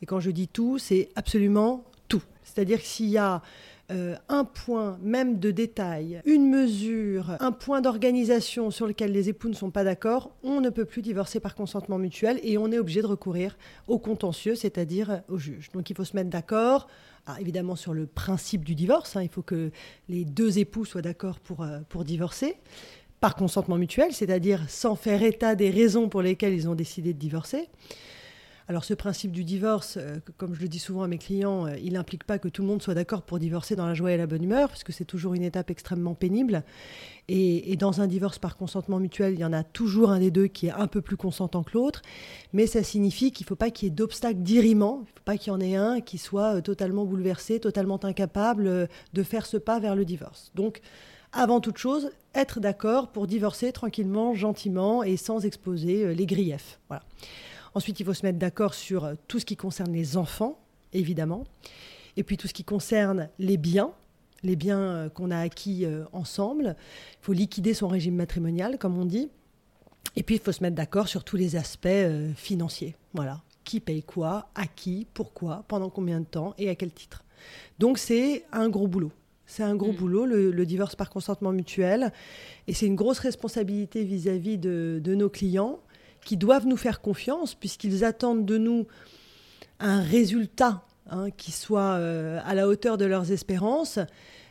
Et 0.00 0.06
quand 0.06 0.20
je 0.20 0.30
dis 0.30 0.48
tout, 0.48 0.78
c'est 0.78 1.10
absolument 1.16 1.84
tout. 2.08 2.22
C'est-à-dire 2.44 2.78
que 2.78 2.86
s'il 2.86 3.08
y 3.08 3.18
a 3.18 3.42
euh, 3.90 4.16
un 4.28 4.44
point 4.44 4.98
même 5.00 5.38
de 5.38 5.50
détail, 5.50 6.20
une 6.26 6.50
mesure, 6.50 7.36
un 7.40 7.52
point 7.52 7.80
d'organisation 7.80 8.70
sur 8.70 8.86
lequel 8.86 9.12
les 9.12 9.30
époux 9.30 9.48
ne 9.48 9.54
sont 9.54 9.70
pas 9.70 9.82
d'accord, 9.82 10.30
on 10.42 10.60
ne 10.60 10.68
peut 10.68 10.84
plus 10.84 11.00
divorcer 11.00 11.40
par 11.40 11.54
consentement 11.54 11.96
mutuel 11.96 12.38
et 12.42 12.58
on 12.58 12.70
est 12.70 12.78
obligé 12.78 13.00
de 13.00 13.06
recourir 13.06 13.56
au 13.86 13.98
contentieux, 13.98 14.54
c'est-à-dire 14.54 15.22
au 15.28 15.38
juge. 15.38 15.70
Donc 15.72 15.88
il 15.88 15.96
faut 15.96 16.04
se 16.04 16.14
mettre 16.14 16.28
d'accord, 16.28 16.86
ah, 17.26 17.36
évidemment 17.40 17.76
sur 17.76 17.94
le 17.94 18.06
principe 18.06 18.62
du 18.62 18.74
divorce, 18.74 19.16
hein. 19.16 19.22
il 19.22 19.30
faut 19.30 19.40
que 19.40 19.70
les 20.10 20.26
deux 20.26 20.58
époux 20.58 20.84
soient 20.84 21.00
d'accord 21.00 21.40
pour, 21.40 21.62
euh, 21.62 21.78
pour 21.88 22.04
divorcer 22.04 22.56
par 23.20 23.36
consentement 23.36 23.76
mutuel, 23.76 24.12
c'est-à-dire 24.12 24.68
sans 24.68 24.96
faire 24.96 25.22
état 25.22 25.54
des 25.54 25.70
raisons 25.70 26.10
pour 26.10 26.20
lesquelles 26.20 26.52
ils 26.52 26.68
ont 26.68 26.74
décidé 26.74 27.14
de 27.14 27.18
divorcer. 27.18 27.68
Alors 28.70 28.84
ce 28.84 28.92
principe 28.92 29.32
du 29.32 29.44
divorce, 29.44 29.96
euh, 29.96 30.18
comme 30.36 30.54
je 30.54 30.60
le 30.60 30.68
dis 30.68 30.78
souvent 30.78 31.02
à 31.02 31.08
mes 31.08 31.16
clients, 31.16 31.66
euh, 31.66 31.78
il 31.82 31.94
n'implique 31.94 32.24
pas 32.24 32.38
que 32.38 32.48
tout 32.48 32.60
le 32.60 32.68
monde 32.68 32.82
soit 32.82 32.92
d'accord 32.92 33.22
pour 33.22 33.38
divorcer 33.38 33.76
dans 33.76 33.86
la 33.86 33.94
joie 33.94 34.12
et 34.12 34.18
la 34.18 34.26
bonne 34.26 34.44
humeur, 34.44 34.68
puisque 34.68 34.92
c'est 34.92 35.06
toujours 35.06 35.32
une 35.32 35.42
étape 35.42 35.70
extrêmement 35.70 36.14
pénible. 36.14 36.62
Et, 37.30 37.76
dans 37.76 38.02
un 38.02 38.06
divorce 38.06 38.38
par 38.38 38.58
consentement 38.58 38.98
mutuel, 39.00 39.34
il 39.34 39.40
y 39.40 39.44
en 39.44 39.54
a 39.54 39.62
toujours 39.62 40.10
un 40.10 40.18
des 40.18 40.30
deux 40.30 40.48
qui 40.48 40.66
est 40.66 40.70
un 40.70 40.86
peu 40.86 41.00
plus 41.00 41.16
consentant 41.16 41.62
que 41.62 41.72
l'autre, 41.72 42.02
mais 42.52 42.66
ça 42.66 42.82
signifie 42.82 43.32
qu'il 43.32 43.44
ne 43.44 43.48
faut 43.48 43.56
pas 43.56 43.70
qu'il 43.70 43.88
y 43.88 43.90
ait 43.90 43.94
d'obstacles 43.94 44.40
d'irriment, 44.40 44.98
il 44.98 45.02
ne 45.02 45.06
faut 45.06 45.24
pas 45.24 45.36
qu'il 45.38 45.52
y 45.52 45.56
en 45.56 45.60
ait 45.60 45.76
un 45.76 46.00
qui 46.02 46.18
soit 46.18 46.56
euh, 46.56 46.60
totalement 46.60 47.06
bouleversé, 47.06 47.60
totalement 47.60 48.02
incapable 48.04 48.88
de 49.14 49.22
faire 49.22 49.46
ce 49.46 49.56
pas 49.56 49.78
vers 49.78 49.96
le 49.96 50.04
divorce. 50.04 50.52
Donc, 50.54 50.82
avant 51.32 51.60
toute 51.60 51.78
chose, 51.78 52.10
être 52.34 52.60
d'accord 52.60 53.12
pour 53.12 53.26
divorcer 53.26 53.72
tranquillement, 53.72 54.34
gentiment 54.34 55.02
et 55.02 55.16
sans 55.16 55.46
exposer 55.46 56.14
les 56.14 56.26
griefs. 56.26 56.80
Voilà. 56.88 57.02
Ensuite, 57.74 58.00
il 58.00 58.06
faut 58.06 58.14
se 58.14 58.24
mettre 58.24 58.38
d'accord 58.38 58.74
sur 58.74 59.04
euh, 59.04 59.14
tout 59.28 59.38
ce 59.38 59.44
qui 59.44 59.56
concerne 59.56 59.92
les 59.92 60.16
enfants, 60.16 60.58
évidemment. 60.92 61.44
Et 62.16 62.22
puis 62.22 62.36
tout 62.36 62.48
ce 62.48 62.54
qui 62.54 62.64
concerne 62.64 63.28
les 63.38 63.56
biens, 63.56 63.92
les 64.42 64.56
biens 64.56 64.80
euh, 64.80 65.08
qu'on 65.08 65.30
a 65.30 65.38
acquis 65.38 65.84
euh, 65.84 66.04
ensemble. 66.12 66.76
Il 67.12 67.24
faut 67.24 67.32
liquider 67.32 67.74
son 67.74 67.88
régime 67.88 68.16
matrimonial, 68.16 68.78
comme 68.78 68.98
on 68.98 69.04
dit. 69.04 69.28
Et 70.16 70.22
puis, 70.22 70.36
il 70.36 70.40
faut 70.40 70.52
se 70.52 70.62
mettre 70.62 70.74
d'accord 70.74 71.06
sur 71.06 71.22
tous 71.22 71.36
les 71.36 71.54
aspects 71.54 71.88
financiers. 72.34 72.96
Voilà. 73.12 73.42
Qui 73.62 73.78
paye 73.78 74.02
quoi, 74.02 74.48
à 74.54 74.66
qui, 74.66 75.06
pourquoi, 75.12 75.64
pendant 75.68 75.90
combien 75.90 76.20
de 76.20 76.24
temps 76.24 76.54
et 76.56 76.70
à 76.70 76.74
quel 76.74 76.90
titre. 76.90 77.24
Donc, 77.78 77.98
c'est 77.98 78.44
un 78.50 78.68
gros 78.68 78.88
boulot. 78.88 79.12
C'est 79.48 79.62
un 79.62 79.74
gros 79.74 79.92
mm. 79.92 79.96
boulot, 79.96 80.26
le, 80.26 80.66
divorce 80.66 80.94
par 80.94 81.10
consentement 81.10 81.52
mutuel. 81.52 82.12
Et 82.68 82.74
c'est 82.74 82.86
une 82.86 82.94
grosse 82.94 83.18
responsabilité 83.18 84.04
vis-à-vis 84.04 84.58
de, 84.58 85.00
de, 85.02 85.14
nos 85.14 85.30
clients 85.30 85.80
qui 86.24 86.36
doivent 86.36 86.66
nous 86.66 86.76
faire 86.76 87.00
confiance 87.00 87.54
puisqu'ils 87.54 88.04
attendent 88.04 88.44
de 88.44 88.58
nous 88.58 88.86
un 89.80 90.00
résultat 90.00 90.82
hein, 91.10 91.30
qui 91.36 91.52
soit 91.52 91.94
euh, 91.94 92.40
à 92.44 92.54
la 92.54 92.68
hauteur 92.68 92.98
de 92.98 93.04
leurs 93.04 93.30
espérances, 93.32 93.98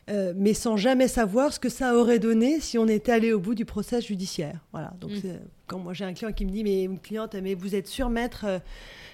euh, 0.10 0.34
mais 0.36 0.54
sans 0.54 0.78
jamais 0.78 1.08
savoir 1.08 1.52
ce 1.52 1.60
que 1.60 1.70
ça 1.70 1.96
aurait 1.96 2.20
donné 2.20 2.60
si 2.62 2.78
on 2.78 2.88
était 2.88 3.12
allé 3.12 3.34
au 3.34 3.40
bout 3.40 3.56
du 3.56 3.66
procès 3.66 4.02
judiciaire. 4.02 4.66
Voilà. 4.72 4.94
Donc 5.00 5.12
mm. 5.12 5.40
quand 5.68 5.80
moi 5.80 5.94
j'ai 5.94 6.06
un 6.06 6.14
client 6.14 6.32
qui 6.32 6.46
me 6.46 6.52
dit 6.52 6.64
mais 6.64 6.84
une 6.84 7.00
cliente 7.00 7.36
mais 7.36 7.56
vous 7.56 7.76
êtes 7.76 7.88
sûr 7.88 8.10
maître 8.10 8.46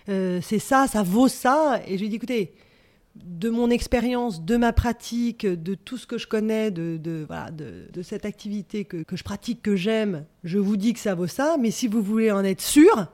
euh, 0.10 0.40
c'est 0.42 0.60
ça 0.60 0.86
ça 0.88 1.02
vaut 1.02 1.28
ça? 1.28 1.82
Et 1.88 1.98
je 1.98 2.04
lui 2.04 2.10
dis 2.10 2.18
écoutez 2.18 2.54
de 3.16 3.50
mon 3.50 3.70
expérience, 3.70 4.44
de 4.44 4.58
ma 4.58 4.74
pratique, 4.74 5.46
de 5.46 5.76
tout 5.76 5.98
ce 5.98 6.08
que 6.08 6.18
je 6.18 6.28
connais, 6.28 6.72
de, 6.72 6.98
de, 6.98 8.02
cette 8.02 8.26
activité 8.26 8.86
que, 8.86 9.04
je 9.12 9.24
pratique, 9.24 9.62
que 9.62 9.76
j'aime, 9.76 10.26
je 10.44 10.58
vous 10.58 10.78
dis 10.78 10.94
que 10.94 11.00
ça 11.00 11.14
vaut 11.14 11.28
ça, 11.28 11.58
mais 11.60 11.72
si 11.72 11.88
vous 11.88 12.02
voulez 12.02 12.32
en 12.32 12.44
être 12.44 12.62
sûr, 12.62 13.08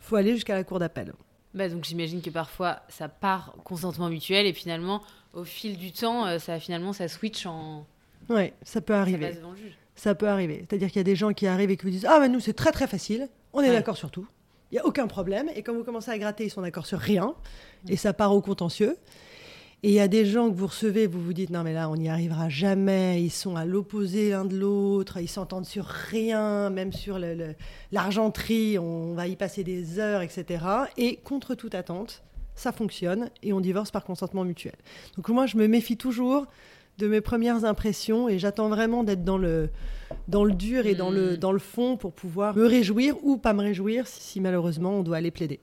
faut 0.00 0.16
aller 0.16 0.32
jusqu'à 0.34 0.54
la 0.54 0.64
cour 0.64 0.78
d'appel. 0.78 1.12
Bah 1.54 1.68
donc 1.68 1.84
j'imagine 1.84 2.20
que 2.20 2.30
parfois 2.30 2.80
ça 2.88 3.08
part 3.08 3.54
consentement 3.62 4.08
mutuel 4.08 4.44
et 4.44 4.52
finalement 4.52 5.02
au 5.34 5.44
fil 5.44 5.78
du 5.78 5.92
temps 5.92 6.26
euh, 6.26 6.40
ça 6.40 6.58
finalement 6.58 6.92
ça 6.92 7.06
switch 7.06 7.46
en 7.46 7.86
Oui, 8.28 8.52
ça 8.64 8.80
peut 8.80 8.92
arriver. 8.92 9.38
Ça, 9.94 10.16
peut 10.16 10.26
arriver. 10.26 10.66
C'est-à-dire 10.68 10.88
qu'il 10.88 10.96
y 10.96 11.00
a 11.00 11.04
des 11.04 11.14
gens 11.14 11.32
qui 11.32 11.46
arrivent 11.46 11.70
et 11.70 11.76
qui 11.76 11.84
vous 11.84 11.92
disent 11.92 12.06
"Ah 12.10 12.18
mais 12.18 12.28
nous 12.28 12.40
c'est 12.40 12.54
très 12.54 12.72
très 12.72 12.88
facile, 12.88 13.28
on 13.52 13.60
est 13.60 13.70
d'accord 13.70 13.96
sur 13.96 14.10
tout. 14.10 14.26
Il 14.72 14.74
y 14.74 14.78
a 14.80 14.84
aucun 14.84 15.06
problème 15.06 15.48
et 15.54 15.62
quand 15.62 15.72
vous 15.72 15.84
commencez 15.84 16.10
à 16.10 16.18
gratter, 16.18 16.44
ils 16.44 16.50
sont 16.50 16.62
d'accord 16.62 16.86
sur 16.86 16.98
rien 16.98 17.34
et 17.88 17.96
ça 17.96 18.12
part 18.12 18.34
au 18.34 18.40
contentieux. 18.40 18.96
Et 19.84 19.88
il 19.88 19.92
y 19.92 20.00
a 20.00 20.08
des 20.08 20.24
gens 20.24 20.48
que 20.48 20.56
vous 20.56 20.68
recevez, 20.68 21.06
vous 21.06 21.20
vous 21.20 21.34
dites 21.34 21.50
non 21.50 21.62
mais 21.62 21.74
là 21.74 21.90
on 21.90 21.96
n'y 21.96 22.08
arrivera 22.08 22.48
jamais, 22.48 23.22
ils 23.22 23.28
sont 23.28 23.54
à 23.54 23.66
l'opposé 23.66 24.30
l'un 24.30 24.46
de 24.46 24.56
l'autre, 24.56 25.18
ils 25.20 25.28
s'entendent 25.28 25.66
sur 25.66 25.84
rien, 25.84 26.70
même 26.70 26.90
sur 26.90 27.20
l'argenterie, 27.92 28.78
on 28.78 29.12
va 29.12 29.28
y 29.28 29.36
passer 29.36 29.62
des 29.62 29.98
heures, 29.98 30.22
etc. 30.22 30.64
Et 30.96 31.16
contre 31.16 31.54
toute 31.54 31.74
attente, 31.74 32.22
ça 32.54 32.72
fonctionne 32.72 33.28
et 33.42 33.52
on 33.52 33.60
divorce 33.60 33.90
par 33.90 34.04
consentement 34.04 34.44
mutuel. 34.44 34.72
Donc 35.16 35.28
moi 35.28 35.44
je 35.44 35.58
me 35.58 35.66
méfie 35.66 35.98
toujours 35.98 36.46
de 36.96 37.06
mes 37.06 37.20
premières 37.20 37.66
impressions 37.66 38.26
et 38.26 38.38
j'attends 38.38 38.70
vraiment 38.70 39.04
d'être 39.04 39.22
dans 39.22 39.36
le, 39.36 39.68
dans 40.28 40.44
le 40.44 40.54
dur 40.54 40.86
et 40.86 40.94
dans, 40.94 41.10
le, 41.10 41.34
hmm. 41.34 41.36
dans 41.36 41.52
le 41.52 41.58
fond 41.58 41.98
pour 41.98 42.14
pouvoir 42.14 42.56
me 42.56 42.64
réjouir 42.64 43.22
ou 43.22 43.36
pas 43.36 43.52
me 43.52 43.60
réjouir 43.60 44.06
si 44.06 44.40
malheureusement 44.40 44.92
on 44.92 45.02
doit 45.02 45.18
aller 45.18 45.30
plaider. 45.30 45.60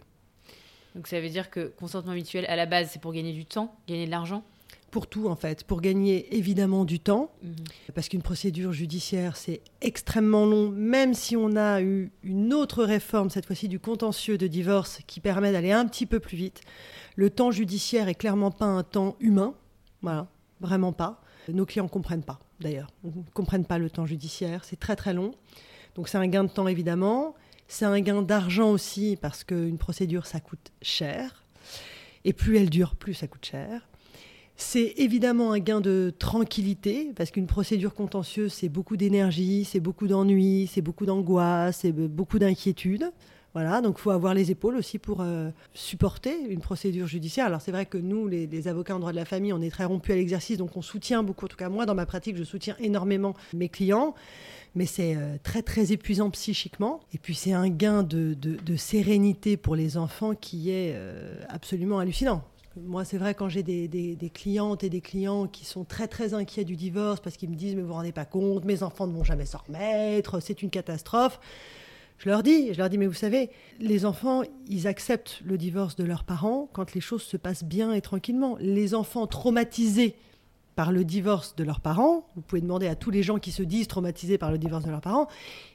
Donc 0.96 1.08
ça 1.08 1.20
veut 1.22 1.30
dire 1.30 1.50
que 1.50 1.68
consentement 1.78 2.14
mutuel, 2.14 2.46
à 2.48 2.56
la 2.56 2.66
base, 2.66 2.90
c'est 2.92 3.02
pour 3.02 3.14
gagner 3.14 3.34
du 3.34 3.46
temps, 3.46 3.76
gagner 3.88 4.06
de 4.06 4.12
l'argent 4.12 4.44
pour 4.90 5.08
tout 5.08 5.30
en 5.30 5.38
fait, 5.38 5.64
pour 5.64 5.80
gagner 5.80 6.36
évidemment 6.36 6.84
du 6.84 7.00
temps, 7.00 7.32
Mhm. 7.44 7.56
parce 7.96 8.10
qu'une 8.10 8.22
procédure 8.22 8.74
judiciaire 8.74 9.38
c'est 9.38 9.62
extrêmement 9.80 10.46
long, 10.46 10.70
même 10.70 11.14
si 11.14 11.38
on 11.38 11.56
a 11.56 11.82
eu 11.82 12.12
une 12.24 12.54
autre 12.54 12.84
réforme, 12.84 13.30
cette 13.30 13.46
fois-ci 13.46 13.70
du 13.70 13.80
contentieux 13.80 14.38
de 14.38 14.48
divorce, 14.48 15.00
qui 15.08 15.22
permet 15.22 15.54
d'aller 15.54 15.72
un 15.72 15.86
petit 15.86 16.06
peu 16.06 16.20
plus 16.20 16.36
vite. 16.36 16.60
Le 17.16 17.30
temps 17.30 17.52
judiciaire 17.52 18.10
est 18.10 18.16
clairement 18.16 18.52
pas 18.52 18.66
un 18.66 18.84
temps 18.84 19.16
humain, 19.22 19.54
voilà, 20.02 20.28
vraiment 20.60 20.92
pas. 20.92 21.22
Nos 21.48 21.66
clients 21.66 21.88
comprennent 21.88 22.24
pas 22.24 22.42
d'ailleurs, 22.60 22.92
ne 23.06 23.12
comprennent 23.34 23.66
pas 23.66 23.78
le 23.78 23.90
temps 23.90 24.06
judiciaire, 24.06 24.66
c'est 24.66 24.78
très 24.80 24.98
très 24.98 25.14
long. 25.14 25.32
Donc 25.96 26.10
c'est 26.10 26.18
un 26.18 26.28
gain 26.28 26.44
de 26.44 26.50
temps 26.50 26.68
évidemment, 26.68 27.34
c'est 27.72 27.86
un 27.86 28.02
gain 28.02 28.22
d'argent 28.22 28.70
aussi 28.70 29.18
parce 29.22 29.46
qu'une 29.46 29.78
procédure 29.78 30.26
ça 30.26 30.42
coûte 30.42 30.74
cher, 30.82 31.46
et 32.26 32.34
plus 32.34 32.58
elle 32.58 32.70
dure, 32.70 32.96
plus 32.96 33.14
ça 33.14 33.28
coûte 33.28 33.46
cher. 33.46 33.88
C'est 34.58 34.94
évidemment 34.98 35.54
un 35.54 35.60
gain 35.60 35.80
de 35.80 36.14
tranquillité, 36.20 37.14
parce 37.16 37.32
qu'une 37.32 37.48
procédure 37.48 37.94
contentieuse, 37.94 38.52
c'est 38.52 38.68
beaucoup 38.68 38.98
d'énergie, 38.98 39.64
c'est 39.64 39.80
beaucoup 39.80 40.08
d'ennui, 40.08 40.70
c'est 40.72 40.82
beaucoup 40.82 41.06
d'angoisse, 41.06 41.80
c'est 41.82 41.94
beaucoup 41.94 42.40
d'inquiétude. 42.40 43.10
Voilà, 43.54 43.82
donc 43.82 43.96
il 43.98 44.02
faut 44.02 44.12
avoir 44.12 44.34
les 44.34 44.50
épaules 44.50 44.78
aussi 44.78 44.98
pour 44.98 45.20
euh, 45.20 45.50
supporter 45.74 46.34
une 46.50 46.62
procédure 46.62 47.08
judiciaire. 47.08 47.48
Alors 47.48 47.60
c'est 47.60 47.72
vrai 47.72 47.86
que 47.86 47.98
nous, 47.98 48.28
les, 48.28 48.68
avocats 48.70 48.96
en 48.96 49.00
droit 49.00 49.12
de 49.12 49.18
la 49.18 49.26
famille, 49.26 49.52
on 49.52 49.62
est 49.62 49.70
très 49.70 49.84
rompus 49.84 50.14
à 50.14 50.16
l'exercice, 50.16 50.58
donc 50.58 50.78
on 50.78 50.82
soutient 50.82 51.22
beaucoup, 51.22 51.46
en 51.46 51.50
tout 51.50 51.58
cas 51.58 51.68
moi 51.68 51.86
dans 51.86 51.96
ma 51.96 52.06
pratique, 52.06 52.38
je 52.38 52.46
soutiens 52.46 52.78
énormément 52.80 53.36
mes 53.54 53.68
clients, 53.68 54.16
mais 54.74 54.86
c'est 54.86 55.18
euh, 55.18 55.36
très 55.44 55.64
très 55.64 55.92
épuisant 55.92 56.30
psychiquement. 56.30 57.02
Et 57.14 57.18
puis 57.18 57.36
c'est 57.36 57.52
un 57.52 57.68
gain 57.68 58.04
de, 58.04 58.38
sérénité 58.78 59.58
pour 59.58 59.76
les 59.76 59.98
enfants 59.98 60.34
qui 60.34 60.70
est 60.70 60.94
euh, 60.96 61.36
absolument 61.50 62.00
hallucinant. 62.00 62.44
Moi, 62.78 63.04
c'est 63.04 63.18
vrai, 63.18 63.36
quand 63.36 63.50
j'ai 63.50 63.64
des, 63.64 64.32
clientes 64.34 64.86
et 64.86 64.90
des 64.90 65.02
clients 65.02 65.46
qui 65.46 65.66
sont 65.66 65.84
très, 65.84 66.08
très 66.08 66.34
inquiets 66.34 66.64
du 66.64 66.78
divorce 66.78 67.20
parce 67.20 67.36
qu'ils 67.36 67.50
me 67.50 67.56
disent 67.56 67.76
Mais 67.76 67.82
vous 67.82 67.90
vous 67.90 67.94
rendez 67.96 68.14
pas 68.14 68.24
compte, 68.24 68.64
mes 68.64 68.82
enfants 68.82 69.08
ne 69.08 69.14
vont 69.14 69.26
jamais 69.26 69.46
s'en 69.46 69.60
remettre, 69.68 70.40
c'est 70.40 70.62
une 70.62 70.70
catastrophe. 70.70 71.38
Je 72.22 72.30
leur 72.30 72.44
dis, 72.44 72.72
je 72.72 72.78
leur 72.78 72.88
dis, 72.88 73.00
mais 73.00 73.08
vous 73.08 73.16
savez, 73.16 73.50
les 73.80 74.06
enfants, 74.06 74.44
ils 74.68 74.86
acceptent 74.86 75.42
le 75.44 75.58
divorce 75.58 75.96
de 75.96 76.04
leurs 76.04 76.24
parents 76.24 76.70
quand 76.72 76.94
les 76.94 77.02
choses 77.02 77.24
se 77.24 77.36
passent 77.36 77.64
bien 77.64 77.94
et 77.94 78.02
tranquillement. 78.02 78.58
Les 78.60 78.94
enfants 78.94 79.26
traumatisés 79.26 80.16
par 80.76 80.92
le 80.92 81.04
divorce 81.04 81.56
de 81.56 81.64
leurs 81.64 81.80
parents, 81.80 82.28
vous 82.36 82.44
pouvez 82.44 82.62
demander 82.62 82.88
à 82.88 82.94
tous 82.94 83.10
les 83.10 83.24
gens 83.24 83.40
qui 83.40 83.52
se 83.52 83.64
disent 83.64 83.88
traumatisés 83.88 84.38
par 84.38 84.52
le 84.52 84.60
divorce 84.60 84.86
de 84.86 84.92
leurs 84.92 85.02
parents, 85.02 85.30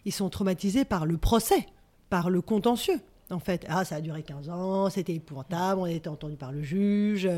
ils 0.05 0.13
sont 0.13 0.31
traumatisés 0.31 0.85
par 0.85 1.05
le 1.05 1.17
procès, 1.17 1.67
par 2.11 2.31
le 2.31 2.41
contentieux. 2.41 3.01
En 3.31 3.41
fait, 3.41 3.67
ah, 3.69 3.85
ça 3.85 3.97
a 3.97 4.01
duré 4.01 4.23
15 4.23 4.49
ans, 4.51 4.89
c'était 4.89 5.15
épouvantable, 5.15 5.81
on 5.81 5.85
a 5.85 5.91
été 5.91 6.09
entendu 6.09 6.37
par 6.37 6.53
le 6.53 6.63
juge, 6.63 7.29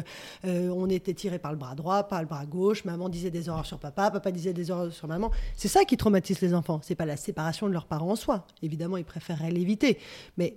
euh, 0.45 0.69
on 0.69 0.91
était 0.91 1.15
tiré 1.15 1.39
par 1.39 1.51
le 1.51 1.57
bras 1.57 1.75
droit, 1.75 2.03
par 2.03 2.21
le 2.21 2.27
bras 2.27 2.45
gauche, 2.45 2.85
maman 2.85 3.09
disait 3.09 3.31
des 3.31 3.49
horreurs 3.49 3.65
sur 3.65 3.79
papa, 3.79 4.11
papa 4.11 4.31
disait 4.31 4.53
des 4.53 4.71
horreurs 4.71 4.93
sur 4.93 5.09
maman. 5.09 5.31
C'est 5.57 5.69
ça 5.69 5.87
qui 5.87 5.97
traumatise 5.97 6.43
les 6.43 6.53
enfants, 6.53 6.81
c'est 6.83 6.95
pas 6.95 7.07
la 7.07 7.17
séparation 7.17 7.69
de 7.69 7.73
leurs 7.73 7.87
parents 7.87 8.11
en 8.11 8.17
soi. 8.17 8.47
Évidemment, 8.63 8.99
ils 8.99 9.05
préféreraient 9.05 9.51
l'éviter, 9.51 9.99
mais 10.37 10.57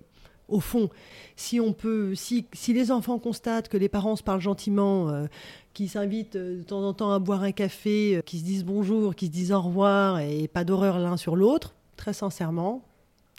au 0.50 0.60
fond, 0.60 0.90
si 1.38 1.62
on 1.62 1.72
peut, 1.72 2.14
si, 2.14 2.46
si, 2.52 2.74
les 2.74 2.92
enfants 2.92 3.18
constatent 3.18 3.70
que 3.70 3.78
les 3.78 3.88
parents 3.88 4.18
se 4.18 4.24
parlent 4.24 4.42
gentiment, 4.42 5.08
euh, 5.08 5.28
qu'ils 5.74 5.90
s'invitent 5.90 6.36
de 6.36 6.62
temps 6.62 6.84
en 6.84 6.94
temps 6.94 7.14
à 7.14 7.20
boire 7.20 7.44
un 7.44 7.54
café, 7.54 8.18
euh, 8.18 8.22
qu'ils 8.22 8.40
se 8.42 8.44
disent 8.44 8.66
bonjour, 8.66 9.16
qu'ils 9.16 9.30
se 9.30 9.34
disent 9.34 9.52
au 9.54 9.62
revoir 9.62 10.20
et 10.20 10.50
pas 10.50 10.66
d'horreur 10.66 11.00
l'un 11.00 11.16
sur 11.16 11.38
l'autre, 11.38 11.74
très 11.96 12.12
sincèrement, 12.12 12.84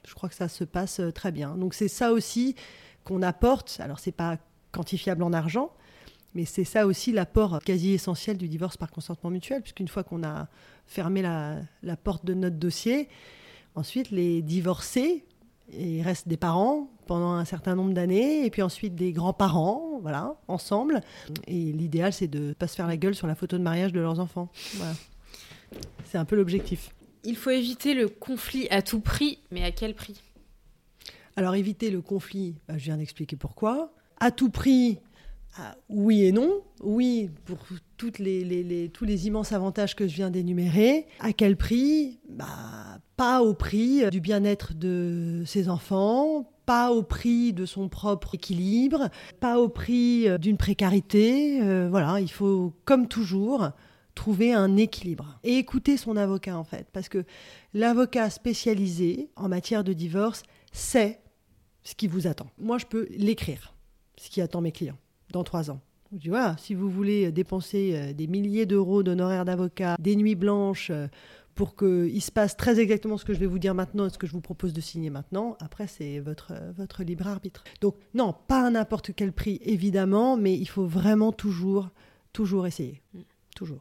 je 0.06 0.14
crois 0.14 0.28
que 0.28 0.34
ça 0.34 0.48
se 0.48 0.64
passe 0.64 1.00
très 1.14 1.32
bien. 1.32 1.56
Donc 1.56 1.74
c'est 1.74 1.88
ça 1.88 2.12
aussi 2.12 2.54
qu'on 3.04 3.22
apporte. 3.22 3.78
Alors 3.80 3.98
c'est 3.98 4.12
pas 4.12 4.38
quantifiable 4.72 5.22
en 5.22 5.32
argent, 5.32 5.70
mais 6.34 6.44
c'est 6.44 6.64
ça 6.64 6.86
aussi 6.86 7.12
l'apport 7.12 7.60
quasi 7.64 7.92
essentiel 7.92 8.38
du 8.38 8.48
divorce 8.48 8.76
par 8.76 8.90
consentement 8.90 9.30
mutuel, 9.30 9.60
puisqu'une 9.60 9.88
fois 9.88 10.02
qu'on 10.02 10.22
a 10.24 10.48
fermé 10.86 11.22
la, 11.22 11.96
porte 12.02 12.24
de 12.24 12.34
notre 12.34 12.56
dossier, 12.56 13.08
ensuite 13.74 14.10
les 14.10 14.42
divorcés, 14.42 15.24
il 15.78 16.02
reste 16.02 16.28
des 16.28 16.36
parents 16.36 16.90
pendant 17.06 17.32
un 17.32 17.44
certain 17.44 17.74
nombre 17.74 17.92
d'années, 17.92 18.44
et 18.44 18.50
puis 18.50 18.62
ensuite 18.62 18.94
des 18.94 19.12
grands-parents, 19.12 19.98
voilà, 20.00 20.36
ensemble. 20.48 21.00
Et 21.46 21.72
l'idéal, 21.72 22.12
c'est 22.12 22.28
de 22.28 22.48
ne 22.48 22.52
pas 22.52 22.66
se 22.66 22.76
faire 22.76 22.86
la 22.86 22.96
gueule 22.96 23.14
sur 23.14 23.26
la 23.26 23.34
photo 23.34 23.58
de 23.58 23.62
mariage 23.62 23.92
de 23.92 24.00
leurs 24.00 24.20
enfants. 24.20 24.48
Voilà. 24.76 24.94
C'est 26.04 26.18
un 26.18 26.24
peu 26.24 26.36
l'objectif. 26.36 26.90
Il 27.24 27.36
faut 27.36 27.50
éviter 27.50 27.94
le 27.94 28.08
conflit 28.08 28.66
à 28.70 28.82
tout 28.82 29.00
prix, 29.00 29.38
mais 29.50 29.62
à 29.62 29.70
quel 29.70 29.94
prix? 29.94 30.20
Alors 31.36 31.54
éviter 31.54 31.90
le 31.90 32.02
conflit, 32.02 32.56
bah, 32.68 32.76
je 32.76 32.84
viens 32.84 32.96
d'expliquer 32.96 33.36
pourquoi. 33.36 33.92
À 34.20 34.30
tout 34.30 34.50
prix, 34.50 34.98
ah, 35.56 35.76
oui 35.88 36.24
et 36.24 36.32
non. 36.32 36.62
Oui, 36.82 37.30
pour 37.44 37.58
tous 37.96 38.12
les 38.18 39.26
immenses 39.26 39.52
avantages 39.52 39.94
que 39.94 40.08
je 40.08 40.14
viens 40.14 40.30
d'énumérer. 40.30 41.06
À 41.20 41.32
quel 41.32 41.56
prix? 41.56 42.18
Bah, 42.28 42.98
Pas 43.16 43.42
au 43.42 43.54
prix 43.54 44.08
du 44.10 44.20
bien-être 44.20 44.74
de 44.74 45.42
ses 45.46 45.68
enfants, 45.68 46.50
pas 46.66 46.90
au 46.92 47.02
prix 47.02 47.52
de 47.52 47.66
son 47.66 47.88
propre 47.88 48.34
équilibre, 48.34 49.10
pas 49.40 49.58
au 49.60 49.68
prix 49.68 50.26
d'une 50.38 50.56
précarité. 50.56 51.60
Euh, 51.60 51.88
voilà, 51.90 52.20
il 52.20 52.30
faut, 52.30 52.72
comme 52.84 53.06
toujours, 53.06 53.70
trouver 54.14 54.52
un 54.52 54.76
équilibre 54.76 55.38
et 55.42 55.56
écouter 55.56 55.96
son 55.96 56.16
avocat 56.16 56.56
en 56.56 56.64
fait 56.64 56.86
parce 56.92 57.08
que 57.08 57.24
l'avocat 57.74 58.30
spécialisé 58.30 59.30
en 59.36 59.48
matière 59.48 59.84
de 59.84 59.92
divorce 59.92 60.42
sait 60.72 61.20
ce 61.84 61.94
qui 61.94 62.06
vous 62.06 62.26
attend. 62.26 62.50
Moi, 62.58 62.78
je 62.78 62.86
peux 62.86 63.08
l'écrire, 63.10 63.74
ce 64.16 64.30
qui 64.30 64.40
attend 64.40 64.60
mes 64.60 64.72
clients 64.72 64.98
dans 65.32 65.44
trois 65.44 65.70
ans. 65.70 65.80
Je 66.12 66.18
dis 66.18 66.28
voilà, 66.28 66.56
si 66.58 66.74
vous 66.74 66.90
voulez 66.90 67.32
dépenser 67.32 68.12
des 68.12 68.26
milliers 68.26 68.66
d'euros 68.66 69.02
d'honoraires 69.02 69.46
d'avocat, 69.46 69.96
des 69.98 70.14
nuits 70.14 70.34
blanches 70.34 70.92
pour 71.54 71.74
qu'il 71.74 72.22
se 72.22 72.30
passe 72.30 72.56
très 72.56 72.80
exactement 72.80 73.16
ce 73.16 73.24
que 73.24 73.32
je 73.32 73.38
vais 73.38 73.46
vous 73.46 73.58
dire 73.58 73.74
maintenant 73.74 74.06
et 74.06 74.10
ce 74.10 74.18
que 74.18 74.26
je 74.26 74.32
vous 74.32 74.40
propose 74.40 74.72
de 74.72 74.80
signer 74.80 75.10
maintenant, 75.10 75.56
après 75.60 75.86
c'est 75.86 76.18
votre, 76.18 76.52
votre 76.76 77.02
libre 77.02 77.26
arbitre. 77.26 77.64
Donc 77.80 77.96
non, 78.14 78.34
pas 78.46 78.66
à 78.66 78.70
n'importe 78.70 79.12
quel 79.14 79.32
prix 79.32 79.58
évidemment, 79.62 80.36
mais 80.36 80.54
il 80.54 80.68
faut 80.68 80.86
vraiment 80.86 81.32
toujours, 81.32 81.90
toujours 82.32 82.66
essayer. 82.66 83.02
Toujours. 83.54 83.80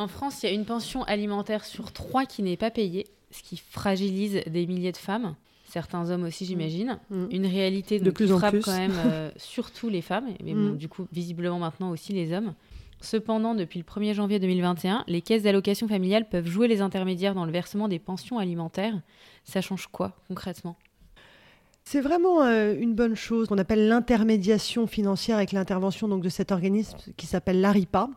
En 0.00 0.08
France, 0.08 0.42
il 0.42 0.46
y 0.46 0.48
a 0.48 0.54
une 0.54 0.64
pension 0.64 1.02
alimentaire 1.02 1.62
sur 1.62 1.92
trois 1.92 2.24
qui 2.24 2.42
n'est 2.42 2.56
pas 2.56 2.70
payée, 2.70 3.06
ce 3.30 3.42
qui 3.42 3.58
fragilise 3.58 4.40
des 4.46 4.66
milliers 4.66 4.92
de 4.92 4.96
femmes, 4.96 5.34
certains 5.66 6.10
hommes 6.10 6.24
aussi, 6.24 6.46
j'imagine. 6.46 6.98
Mmh. 7.10 7.24
Une 7.30 7.44
réalité 7.44 8.00
de 8.00 8.10
plus 8.10 8.24
qui 8.24 8.32
en 8.32 8.38
frappe 8.38 8.52
plus. 8.52 8.62
quand 8.62 8.78
même 8.78 8.94
euh, 9.06 9.30
surtout 9.36 9.90
les 9.90 10.00
femmes, 10.00 10.24
mais 10.42 10.54
bon, 10.54 10.70
Mmh. 10.70 10.76
du 10.78 10.88
coup, 10.88 11.06
visiblement 11.12 11.58
maintenant 11.58 11.90
aussi 11.90 12.14
les 12.14 12.32
hommes. 12.32 12.54
Cependant, 13.02 13.54
depuis 13.54 13.78
le 13.78 13.84
1er 13.84 14.14
janvier 14.14 14.38
2021, 14.38 15.04
les 15.06 15.20
caisses 15.20 15.42
d'allocation 15.42 15.86
familiale 15.86 16.26
peuvent 16.30 16.48
jouer 16.48 16.66
les 16.66 16.80
intermédiaires 16.80 17.34
dans 17.34 17.44
le 17.44 17.52
versement 17.52 17.86
des 17.86 17.98
pensions 17.98 18.38
alimentaires. 18.38 18.98
Ça 19.44 19.60
change 19.60 19.86
quoi 19.86 20.16
concrètement? 20.28 20.76
C'est 21.84 22.00
vraiment 22.00 22.40
euh, 22.42 22.74
une 22.74 22.94
bonne 22.94 23.16
chose 23.16 23.48
qu'on 23.48 23.58
appelle 23.58 23.86
l'intermédiation 23.86 24.86
financière 24.86 25.36
avec 25.36 25.52
l'intervention 25.52 26.08
donc 26.08 26.22
de 26.22 26.30
cet 26.30 26.52
organisme 26.52 26.96
qui 27.18 27.26
s'appelle 27.26 27.60
l'ARIPA 27.60 28.08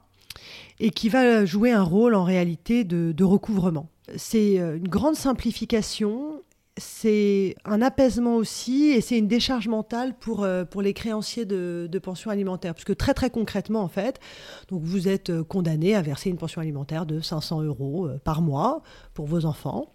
et 0.80 0.90
qui 0.90 1.10
va 1.10 1.46
jouer 1.46 1.72
un 1.72 1.84
rôle 1.84 2.16
en 2.16 2.24
réalité 2.24 2.84
de, 2.84 3.24
recouvrement. 3.24 3.90
C'est 4.18 4.60
euh, 4.60 4.78
une 4.78 4.88
grande 4.88 5.16
simplification, 5.16 6.42
c'est 6.78 7.56
un 7.63 7.82
apaisement 7.82 8.36
aussi 8.36 8.88
et 8.88 9.00
c'est 9.00 9.18
une 9.18 9.28
décharge 9.28 9.68
mentale 9.68 10.13
pour, 10.20 10.44
euh, 10.44 10.66
pour 10.66 10.82
les 10.82 10.94
créanciers 10.94 11.46
de, 11.46 12.00
pension 12.04 12.32
alimentaire. 12.32 12.74
Parce 12.74 12.84
que 12.84 12.94
très 12.94 13.13
très 13.13 13.30
concrètement 13.30 13.82
en 13.82 13.88
fait, 13.88 14.20
donc 14.68 14.84
vous 14.84 15.08
êtes 15.08 15.30
euh, 15.30 15.44
condamné 15.44 15.96
à 15.96 16.02
verser 16.02 16.30
une 16.30 16.38
pension 16.38 16.60
alimentaire 16.60 17.06
de 17.06 17.22
500 17.22 17.62
euros 17.62 18.10
par 18.24 18.42
mois 18.42 18.82
pour 19.13 19.25
vos 19.25 19.46
enfants. 19.46 19.86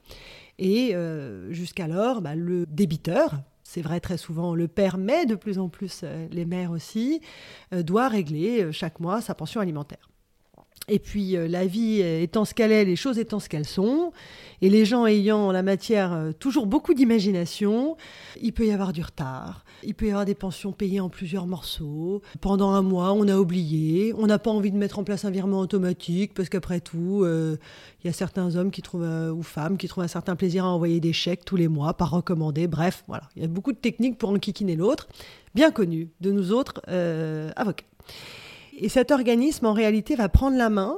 Et 0.61 0.93
jusqu'alors, 1.51 2.21
bah, 2.21 2.35
le 2.35 2.67
débiteur, 2.67 3.37
c'est 3.63 3.81
vrai 3.81 4.01
très 4.01 4.17
souvent 4.17 4.57
le 4.57 4.67
père, 4.67 4.99
mais 4.99 5.25
de 5.25 5.37
plus 5.37 5.61
en 5.61 5.69
plus 5.69 6.05
les 6.33 6.45
mères 6.45 6.73
aussi, 6.73 7.21
doit 7.71 8.09
régler 8.09 8.73
chaque 8.73 8.99
mois 8.99 9.21
sa 9.21 9.37
pension 9.37 9.61
alimentaire. 9.61 10.09
Et 10.89 10.99
puis 10.99 11.37
euh, 11.37 11.49
la 11.49 11.67
vie 11.67 12.01
étant 12.01 12.45
ce 12.45 12.55
qu'elle 12.55 12.73
est, 12.73 12.85
les 12.85 12.97
choses 12.97 13.19
étant 13.19 13.41
ce 13.41 13.49
qu'elles 13.49 13.67
sont, 13.67 14.13
et 14.63 14.71
les 14.71 14.85
gens 14.85 15.07
ayant 15.07 15.49
en 15.49 15.53
la 15.53 15.63
matière 15.63 16.13
euh, 16.13 16.33
toujours 16.33 16.67
beaucoup 16.67 16.95
d'imagination, 16.95 17.97
il 18.41 18.53
peut 18.53 18.67
y 18.67 18.73
avoir 18.73 18.93
du 18.93 19.03
retard, 19.03 19.65
il 19.85 19.95
peut 19.95 20.07
y 20.07 20.11
avoir 20.11 20.25
des 20.25 20.35
pensions 20.35 20.73
payées 20.73 21.01
en 21.01 21.09
plusieurs 21.09 21.47
morceaux. 21.47 22.23
Pendant 22.41 22.71
un 22.71 22.83
mois, 22.83 23.13
on 23.13 23.29
a 23.29 23.37
oublié, 23.37 24.15
on 24.17 24.27
n'a 24.27 24.39
pas 24.39 24.51
envie 24.51 24.73
de 24.73 24.77
mettre 24.77 24.99
en 24.99 25.05
place 25.05 25.25
un 25.25 25.31
virement 25.31 25.61
automatique, 25.61 26.33
parce 26.35 26.49
qu'après 26.49 26.81
tout, 26.81 27.23
euh, 27.23 27.57
il 28.03 28.07
y 28.07 28.11
a 28.11 28.13
certains 28.13 28.57
hommes 28.57 28.71
qui 28.71 28.83
trouvent, 28.83 29.33
ou 29.33 29.43
femmes 29.43 29.77
qui 29.77 29.89
trouvent 29.89 30.05
un 30.05 30.09
certain 30.09 30.37
plaisir 30.37 30.65
à 30.65 30.69
envoyer 30.69 31.01
des 31.01 31.13
chèques 31.13 31.45
tous 31.45 31.57
les 31.57 31.69
mois, 31.69 31.95
par 31.95 32.11
recommandé, 32.11 32.67
bref, 32.67 33.05
voilà. 33.09 33.25
Il 33.37 33.43
y 33.43 33.45
a 33.45 33.49
beaucoup 33.49 33.73
de 33.73 33.79
techniques 33.79 34.19
pour 34.19 34.31
enquiquiner 34.31 34.75
l'autre, 34.75 35.09
bien 35.55 35.71
connues 35.71 36.09
de 36.21 36.33
nous 36.33 36.53
autres 36.53 36.81
avocats. 37.57 37.85
Et 38.81 38.89
cet 38.89 39.11
organisme, 39.11 39.67
en 39.67 39.73
réalité, 39.73 40.15
va 40.15 40.29
prendre 40.29 40.57
la 40.57 40.71
main 40.71 40.97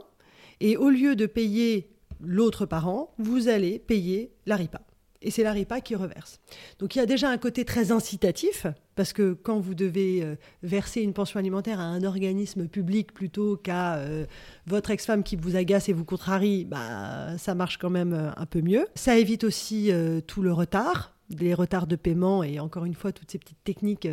et 0.60 0.76
au 0.76 0.90
lieu 0.90 1.16
de 1.16 1.26
payer 1.26 1.90
l'autre 2.20 2.66
parent, 2.66 3.14
vous 3.18 3.48
allez 3.48 3.78
payer 3.78 4.32
la 4.46 4.56
RIPA. 4.56 4.82
et 5.22 5.30
c'est 5.30 5.42
la 5.42 5.52
RIPA 5.52 5.80
qui 5.80 5.94
reverse. 5.94 6.40
Donc 6.78 6.94
il 6.94 6.98
y 6.98 7.02
a 7.02 7.06
déjà 7.06 7.28
un 7.28 7.38
côté 7.38 7.64
très 7.64 7.92
incitatif, 7.92 8.66
parce 8.96 9.14
que 9.14 9.32
quand 9.32 9.60
vous 9.60 9.74
devez 9.74 10.22
euh, 10.22 10.36
verser 10.62 11.00
une 11.00 11.14
pension 11.14 11.38
alimentaire 11.38 11.80
à 11.80 11.84
un 11.84 12.04
organisme 12.04 12.68
public 12.68 13.12
plutôt 13.12 13.56
qu'à 13.56 13.96
euh, 13.96 14.26
votre 14.66 14.90
ex-femme 14.90 15.22
qui 15.22 15.36
vous 15.36 15.56
agace 15.56 15.88
et 15.88 15.94
vous 15.94 16.04
contrarie, 16.04 16.66
bah, 16.66 17.38
ça 17.38 17.54
marche 17.54 17.78
quand 17.78 17.90
même 17.90 18.12
euh, 18.12 18.30
un 18.36 18.46
peu 18.46 18.60
mieux. 18.60 18.86
Ça 18.94 19.16
évite 19.18 19.44
aussi 19.44 19.90
tout 20.26 20.42
le 20.42 20.52
retard, 20.52 21.14
les 21.30 21.54
retards 21.54 21.86
de 21.86 21.96
paiement 21.96 22.42
et 22.42 22.60
encore 22.60 22.84
une 22.84 22.94
fois 22.94 23.12
toutes 23.12 23.30
ces 23.30 23.38
petites 23.38 23.62
techniques 23.64 24.08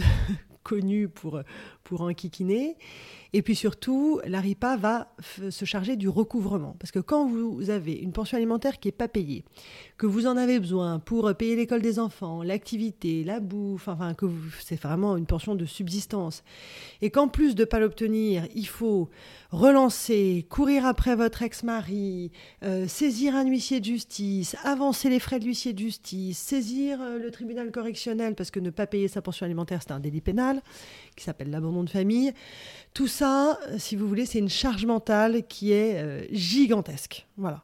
connues 0.62 1.08
pour, 1.08 1.40
pour 1.88 2.02
enquiquiner. 2.02 2.76
Et 3.32 3.42
puis 3.42 3.54
surtout, 3.54 4.20
l'ARIPA 4.26 4.76
va 4.76 5.14
se 5.50 5.64
charger 5.64 5.96
du 5.96 6.08
recouvrement. 6.08 6.76
Parce 6.78 6.90
que 6.90 6.98
quand 6.98 7.26
vous 7.26 7.70
avez 7.70 7.92
une 7.92 8.12
pension 8.12 8.36
alimentaire 8.36 8.78
qui 8.78 8.88
n'est 8.88 8.92
pas 8.92 9.08
payée, 9.08 9.44
que 9.96 10.06
vous 10.06 10.26
en 10.26 10.36
avez 10.36 10.58
besoin 10.60 10.98
pour 10.98 11.34
payer 11.34 11.56
l'école 11.56 11.82
des 11.82 11.98
enfants, 11.98 12.42
l'activité, 12.42 13.24
la 13.24 13.40
bouffe, 13.40 13.88
enfin 13.88 14.14
que 14.14 14.26
c'est 14.60 14.80
vraiment 14.80 15.16
une 15.16 15.26
pension 15.26 15.54
de 15.54 15.64
subsistance, 15.66 16.42
et 17.02 17.10
qu'en 17.10 17.28
plus 17.28 17.54
de 17.54 17.62
ne 17.62 17.66
pas 17.66 17.80
l'obtenir, 17.80 18.46
il 18.54 18.66
faut 18.66 19.08
relancer, 19.50 20.46
courir 20.48 20.84
après 20.84 21.16
votre 21.16 21.42
ex-mari, 21.42 22.32
euh, 22.62 22.86
saisir 22.86 23.34
un 23.34 23.46
huissier 23.46 23.80
de 23.80 23.86
justice, 23.86 24.56
avancer 24.62 25.08
les 25.08 25.18
frais 25.18 25.38
de 25.38 25.44
l'huissier 25.44 25.72
de 25.72 25.78
justice, 25.78 26.38
saisir 26.38 27.00
euh, 27.00 27.18
le 27.18 27.30
tribunal 27.30 27.70
correctionnel 27.70 28.34
parce 28.34 28.50
que 28.50 28.60
ne 28.60 28.70
pas 28.70 28.86
payer 28.86 29.08
sa 29.08 29.22
pension 29.22 29.46
alimentaire, 29.46 29.80
c'est 29.82 29.92
un 29.92 30.00
délit 30.00 30.20
pénal 30.20 30.62
qui 31.16 31.24
s'appelle 31.24 31.50
l'abandon 31.50 31.77
de 31.84 31.90
famille. 31.90 32.32
Tout 32.94 33.06
ça, 33.06 33.58
si 33.76 33.96
vous 33.96 34.08
voulez, 34.08 34.26
c'est 34.26 34.38
une 34.38 34.48
charge 34.48 34.84
mentale 34.84 35.46
qui 35.46 35.72
est 35.72 36.02
euh, 36.02 36.24
gigantesque. 36.32 37.26
Voilà. 37.36 37.62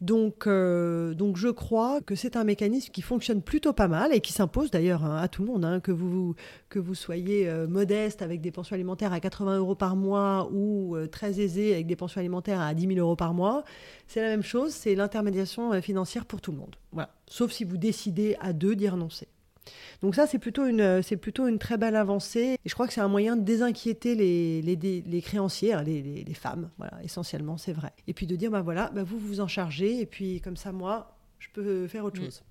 Donc, 0.00 0.46
euh, 0.46 1.14
donc 1.14 1.36
je 1.36 1.48
crois 1.48 2.00
que 2.00 2.14
c'est 2.14 2.36
un 2.36 2.44
mécanisme 2.44 2.90
qui 2.90 3.00
fonctionne 3.00 3.40
plutôt 3.40 3.72
pas 3.72 3.86
mal 3.88 4.12
et 4.12 4.20
qui 4.20 4.32
s'impose 4.32 4.70
d'ailleurs 4.70 5.04
hein, 5.04 5.16
à 5.16 5.28
tout 5.28 5.42
le 5.42 5.52
monde, 5.52 5.64
hein, 5.64 5.80
que, 5.80 5.92
vous, 5.92 6.34
que 6.68 6.78
vous 6.78 6.94
soyez 6.94 7.48
euh, 7.48 7.68
modeste 7.68 8.20
avec 8.20 8.40
des 8.40 8.50
pensions 8.50 8.74
alimentaires 8.74 9.12
à 9.12 9.20
80 9.20 9.58
euros 9.58 9.76
par 9.76 9.94
mois 9.96 10.50
ou 10.52 10.96
très 11.10 11.40
aisé 11.40 11.72
avec 11.72 11.86
des 11.86 11.96
pensions 11.96 12.18
alimentaires 12.18 12.60
à 12.60 12.74
10 12.74 12.88
000 12.94 12.98
euros 12.98 13.16
par 13.16 13.32
mois. 13.32 13.62
C'est 14.08 14.22
la 14.22 14.28
même 14.28 14.42
chose, 14.42 14.72
c'est 14.72 14.94
l'intermédiation 14.94 15.80
financière 15.80 16.26
pour 16.26 16.40
tout 16.40 16.50
le 16.50 16.58
monde. 16.58 16.74
Sauf 17.28 17.52
si 17.52 17.64
vous 17.64 17.76
décidez 17.76 18.36
à 18.40 18.52
deux 18.52 18.74
d'y 18.74 18.88
renoncer. 18.88 19.28
Donc 20.02 20.14
ça, 20.14 20.26
c'est 20.26 20.38
plutôt, 20.38 20.66
une, 20.66 21.02
c'est 21.02 21.16
plutôt 21.16 21.46
une 21.46 21.58
très 21.58 21.76
belle 21.76 21.96
avancée. 21.96 22.58
Et 22.64 22.68
je 22.68 22.74
crois 22.74 22.86
que 22.86 22.92
c'est 22.92 23.00
un 23.00 23.08
moyen 23.08 23.36
de 23.36 23.42
désinquiéter 23.42 24.14
les, 24.14 24.62
les, 24.62 25.22
créanciers, 25.22 25.74
hein, 25.74 25.82
les, 25.82 26.34
femmes, 26.34 26.70
voilà, 26.78 27.02
essentiellement, 27.02 27.56
c'est 27.56 27.72
vrai. 27.72 27.92
Et 28.06 28.14
puis 28.14 28.26
de 28.26 28.36
dire, 28.36 28.50
bah 28.50 28.62
voilà, 28.62 28.90
bah 28.94 29.02
vous 29.02 29.18
vous 29.18 29.40
en 29.40 29.48
chargez, 29.48 30.00
et 30.00 30.06
puis 30.06 30.40
comme 30.40 30.56
ça, 30.56 30.72
moi, 30.72 31.16
je 31.38 31.48
peux 31.52 31.86
faire 31.88 32.04
autre 32.04 32.20
mm. 32.20 32.24
chose. 32.24 32.42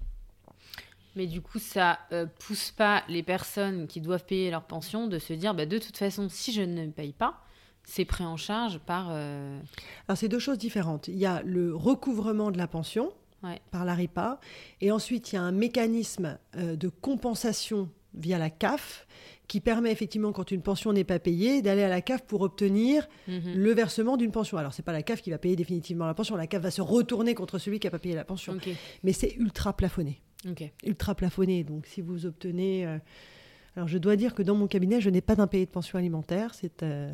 Mais 1.16 1.28
du 1.28 1.42
coup, 1.42 1.60
ça 1.60 2.00
euh, 2.12 2.26
pousse 2.26 2.72
pas 2.72 3.04
les 3.08 3.22
personnes 3.22 3.88
qui 3.88 4.02
doivent 4.02 4.26
payer 4.26 4.50
leur 4.50 4.64
pension 4.64 5.08
de 5.08 5.20
se 5.20 5.34
dire, 5.34 5.54
bah, 5.54 5.66
de 5.66 5.78
toute 5.78 5.98
façon, 5.98 6.28
si 6.30 6.52
je 6.52 6.62
ne 6.62 6.88
paye 6.88 7.14
pas, 7.14 7.44
c'est 7.84 8.06
pris 8.06 8.24
en 8.24 8.38
charge 8.38 8.80
par... 8.80 9.08
Euh, 9.12 9.60
Alors 10.08 10.18
c'est 10.18 10.30
deux 10.30 10.40
choses 10.40 10.58
différentes. 10.58 11.08
Il 11.08 11.18
y 11.18 11.26
a 11.26 11.42
le 11.44 11.76
recouvrement 11.76 12.50
de 12.50 12.58
la 12.58 12.68
pension, 12.68 13.12
par 13.72 13.86
la 13.86 13.94
RIPA. 13.94 14.40
Et 14.82 14.92
ensuite, 14.92 15.32
il 15.32 15.36
y 15.36 15.38
a 15.38 15.42
un 15.42 15.52
mécanisme 15.52 16.38
euh, 16.56 16.76
de 16.76 16.90
compensation 16.90 17.90
via 18.14 18.38
la 18.38 18.50
CAF 18.50 19.08
qui 19.48 19.60
permet 19.60 19.92
effectivement, 19.92 20.32
quand 20.32 20.52
une 20.52 20.62
pension 20.62 20.94
n'est 20.94 21.04
pas 21.04 21.20
payée, 21.20 21.62
d'aller 21.62 21.84
à 21.84 21.90
la 21.90 22.02
CAF 22.02 22.24
pour 22.24 22.42
obtenir 22.42 23.08
mhm. 23.28 23.54
le 23.56 23.74
versement 23.74 24.18
d'une 24.18 24.32
pension. 24.32 24.58
Alors, 24.58 24.74
c'est 24.74 24.84
pas 24.84 24.94
la 24.94 25.04
CAF 25.04 25.22
qui 25.22 25.32
va 25.32 25.38
payer 25.38 25.56
définitivement 25.56 26.06
la 26.06 26.14
pension, 26.14 26.36
la 26.36 26.48
CAF 26.48 26.62
va 26.64 26.72
se 26.72 26.82
retourner 26.82 27.36
contre 27.36 27.60
celui 27.60 27.80
qui 27.80 27.88
n'a 27.88 27.92
pas 27.92 28.00
payé 28.00 28.16
la 28.16 28.24
pension. 28.24 28.58
Mais 29.04 29.14
c'est 29.14 29.36
ultra 29.36 29.76
plafonné. 29.76 30.22
Ultra 30.86 31.16
plafonné. 31.16 31.64
Donc, 31.64 31.86
si 31.86 32.02
vous 32.02 32.26
obtenez. 32.26 32.86
Euh, 32.86 32.98
alors, 33.76 33.88
je 33.88 33.98
dois 33.98 34.16
dire 34.16 34.36
que 34.36 34.44
dans 34.44 34.56
mon 34.56 34.68
cabinet, 34.68 35.02
je 35.02 35.10
n'ai 35.10 35.22
pas 35.22 35.36
d'impayé 35.36 35.66
de 35.66 35.72
pension 35.72 35.98
alimentaire. 35.98 36.54
C'est. 36.54 36.84
Euh, 36.84 37.12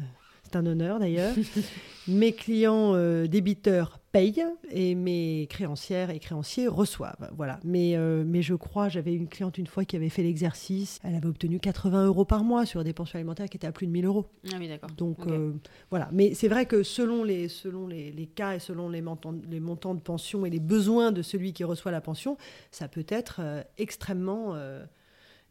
c'est 0.49 0.57
un 0.57 0.65
honneur 0.65 0.99
d'ailleurs. 0.99 1.35
mes 2.07 2.33
clients 2.33 2.95
euh, 2.95 3.27
débiteurs 3.27 3.99
payent 4.11 4.45
et 4.71 4.95
mes 4.95 5.45
créancières 5.49 6.09
et 6.09 6.19
créanciers 6.19 6.67
reçoivent. 6.67 7.31
Voilà. 7.35 7.59
Mais, 7.63 7.95
euh, 7.95 8.23
mais 8.25 8.41
je 8.41 8.55
crois, 8.55 8.89
j'avais 8.89 9.13
une 9.13 9.27
cliente 9.27 9.57
une 9.59 9.67
fois 9.67 9.85
qui 9.85 9.95
avait 9.95 10.09
fait 10.09 10.23
l'exercice. 10.23 10.99
Elle 11.03 11.15
avait 11.15 11.27
obtenu 11.27 11.59
80 11.59 12.07
euros 12.07 12.25
par 12.25 12.43
mois 12.43 12.65
sur 12.65 12.83
des 12.83 12.93
pensions 12.93 13.17
alimentaires 13.17 13.47
qui 13.47 13.57
étaient 13.57 13.67
à 13.67 13.71
plus 13.71 13.85
de 13.85 13.91
1000 13.91 14.05
euros. 14.05 14.25
Ah 14.51 14.55
oui, 14.59 14.67
d'accord. 14.67 14.89
Donc 14.97 15.27
euh, 15.27 15.53
voilà. 15.91 16.09
Mais 16.11 16.33
c'est 16.33 16.47
vrai 16.47 16.65
que 16.65 16.81
selon, 16.81 17.23
les, 17.23 17.47
selon 17.47 17.87
les, 17.87 18.11
les, 18.11 18.25
cas 18.25 18.55
et 18.55 18.59
selon 18.59 18.89
les 18.89 19.01
montants, 19.01 19.35
les 19.49 19.59
montants 19.59 19.93
de 19.93 20.01
pension 20.01 20.45
et 20.45 20.49
les 20.49 20.59
besoins 20.59 21.11
de 21.11 21.21
celui 21.21 21.53
qui 21.53 21.63
reçoit 21.63 21.91
la 21.91 22.01
pension, 22.01 22.37
ça 22.71 22.87
peut 22.87 23.05
être 23.07 23.41
extrêmement, 23.77 24.55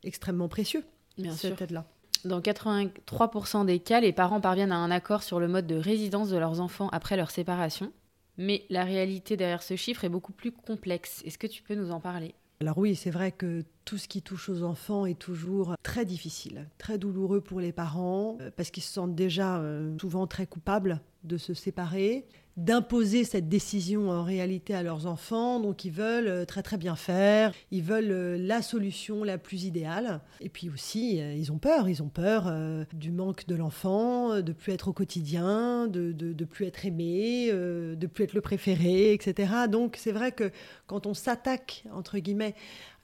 extrêmement 0.02 0.48
précieux, 0.48 0.82
Bien 1.16 1.32
cette 1.32 1.62
aide-là. 1.62 1.84
Dans 2.24 2.40
83% 2.40 3.64
des 3.66 3.78
cas, 3.78 4.00
les 4.00 4.12
parents 4.12 4.40
parviennent 4.40 4.72
à 4.72 4.76
un 4.76 4.90
accord 4.90 5.22
sur 5.22 5.40
le 5.40 5.48
mode 5.48 5.66
de 5.66 5.76
résidence 5.76 6.30
de 6.30 6.36
leurs 6.36 6.60
enfants 6.60 6.88
après 6.90 7.16
leur 7.16 7.30
séparation. 7.30 7.92
Mais 8.36 8.64
la 8.70 8.84
réalité 8.84 9.36
derrière 9.36 9.62
ce 9.62 9.76
chiffre 9.76 10.04
est 10.04 10.08
beaucoup 10.08 10.32
plus 10.32 10.52
complexe. 10.52 11.22
Est-ce 11.24 11.38
que 11.38 11.46
tu 11.46 11.62
peux 11.62 11.74
nous 11.74 11.90
en 11.90 12.00
parler? 12.00 12.34
Alors 12.60 12.78
oui, 12.78 12.96
c'est 12.96 13.10
vrai 13.10 13.30
que 13.30 13.64
tout 13.84 13.98
ce 13.98 14.08
qui 14.08 14.20
touche 14.20 14.48
aux 14.48 14.64
enfants 14.64 15.06
est 15.06 15.18
toujours 15.18 15.76
très 15.82 16.04
difficile, 16.04 16.66
très 16.76 16.98
douloureux 16.98 17.40
pour 17.40 17.60
les 17.60 17.72
parents, 17.72 18.36
euh, 18.40 18.50
parce 18.56 18.70
qu'ils 18.70 18.82
se 18.82 18.92
sentent 18.92 19.14
déjà 19.14 19.58
euh, 19.58 19.96
souvent 20.00 20.26
très 20.26 20.46
coupables 20.46 21.00
de 21.22 21.36
se 21.36 21.54
séparer 21.54 22.26
d'imposer 22.58 23.22
cette 23.22 23.48
décision 23.48 24.10
en 24.10 24.24
réalité 24.24 24.74
à 24.74 24.82
leurs 24.82 25.06
enfants. 25.06 25.60
Donc 25.60 25.84
ils 25.84 25.92
veulent 25.92 26.26
euh, 26.26 26.44
très 26.44 26.62
très 26.62 26.76
bien 26.76 26.96
faire, 26.96 27.52
ils 27.70 27.84
veulent 27.84 28.10
euh, 28.10 28.36
la 28.36 28.62
solution 28.62 29.22
la 29.22 29.38
plus 29.38 29.64
idéale. 29.64 30.20
Et 30.40 30.48
puis 30.48 30.68
aussi, 30.68 31.20
euh, 31.20 31.34
ils 31.34 31.52
ont 31.52 31.58
peur, 31.58 31.88
ils 31.88 32.02
ont 32.02 32.08
peur 32.08 32.52
du 32.92 33.12
manque 33.12 33.46
de 33.46 33.54
l'enfant, 33.54 34.40
de 34.40 34.52
plus 34.52 34.72
être 34.72 34.88
au 34.88 34.92
quotidien, 34.92 35.86
de, 35.86 36.10
de, 36.12 36.44
plus 36.44 36.66
être 36.66 36.84
aimé, 36.84 37.50
de 37.52 38.06
plus 38.06 38.24
être 38.24 38.34
le 38.34 38.40
préféré, 38.40 39.12
etc. 39.12 39.52
Donc 39.70 39.96
c'est 39.96 40.12
vrai 40.12 40.32
que 40.32 40.50
quand 40.86 41.06
on 41.06 41.14
s'attaque, 41.14 41.84
entre 41.92 42.18
guillemets, 42.18 42.54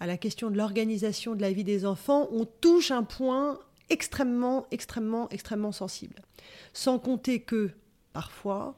à 0.01 0.07
la 0.07 0.17
question 0.17 0.51
de 0.51 0.57
l'organisation 0.57 1.37
de 1.37 1.43
la 1.43 1.53
vie 1.53 1.65
des 1.65 1.87
enfants, 1.87 2.29
on 2.33 2.45
touche 2.45 2.91
un 2.91 3.05
point 3.05 3.61
extrêmement, 3.89 4.67
extrêmement, 4.73 5.29
extrêmement 5.31 5.73
sensible. 5.73 6.17
Sans 6.73 6.99
compter 6.99 7.41
que, 7.41 7.71
parfois, 8.13 8.77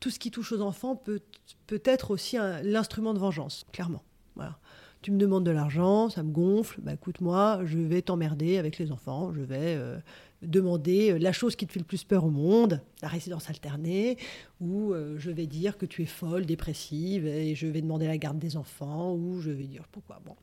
tout 0.00 0.10
ce 0.10 0.18
qui 0.18 0.30
touche 0.30 0.52
aux 0.52 0.60
enfants 0.60 0.96
peut, 0.96 1.20
peut 1.66 1.82
être 1.84 2.10
aussi 2.10 2.36
l'instrument 2.62 3.14
de 3.14 3.18
vengeance, 3.18 3.64
clairement. 3.72 4.02
Voilà. 4.36 4.58
Tu 5.04 5.10
me 5.10 5.18
demandes 5.18 5.44
de 5.44 5.50
l'argent, 5.50 6.08
ça 6.08 6.22
me 6.22 6.32
gonfle, 6.32 6.80
bah 6.80 6.94
écoute-moi, 6.94 7.60
je 7.66 7.76
vais 7.76 8.00
t'emmerder 8.00 8.56
avec 8.56 8.78
les 8.78 8.90
enfants, 8.90 9.34
je 9.34 9.42
vais 9.42 9.76
euh, 9.76 9.98
demander 10.40 11.12
euh, 11.12 11.18
la 11.18 11.30
chose 11.30 11.56
qui 11.56 11.66
te 11.66 11.72
fait 11.72 11.78
le 11.78 11.84
plus 11.84 12.04
peur 12.04 12.24
au 12.24 12.30
monde, 12.30 12.80
la 13.02 13.08
résidence 13.08 13.50
alternée, 13.50 14.16
ou 14.62 14.94
euh, 14.94 15.16
je 15.18 15.30
vais 15.30 15.46
dire 15.46 15.76
que 15.76 15.84
tu 15.84 16.02
es 16.02 16.06
folle, 16.06 16.46
dépressive, 16.46 17.26
et 17.26 17.54
je 17.54 17.66
vais 17.66 17.82
demander 17.82 18.06
la 18.06 18.16
garde 18.16 18.38
des 18.38 18.56
enfants, 18.56 19.12
ou 19.12 19.42
je 19.42 19.50
vais 19.50 19.64
dire 19.64 19.82
pourquoi. 19.92 20.22
Bon. 20.24 20.36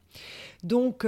Donc, 0.63 1.07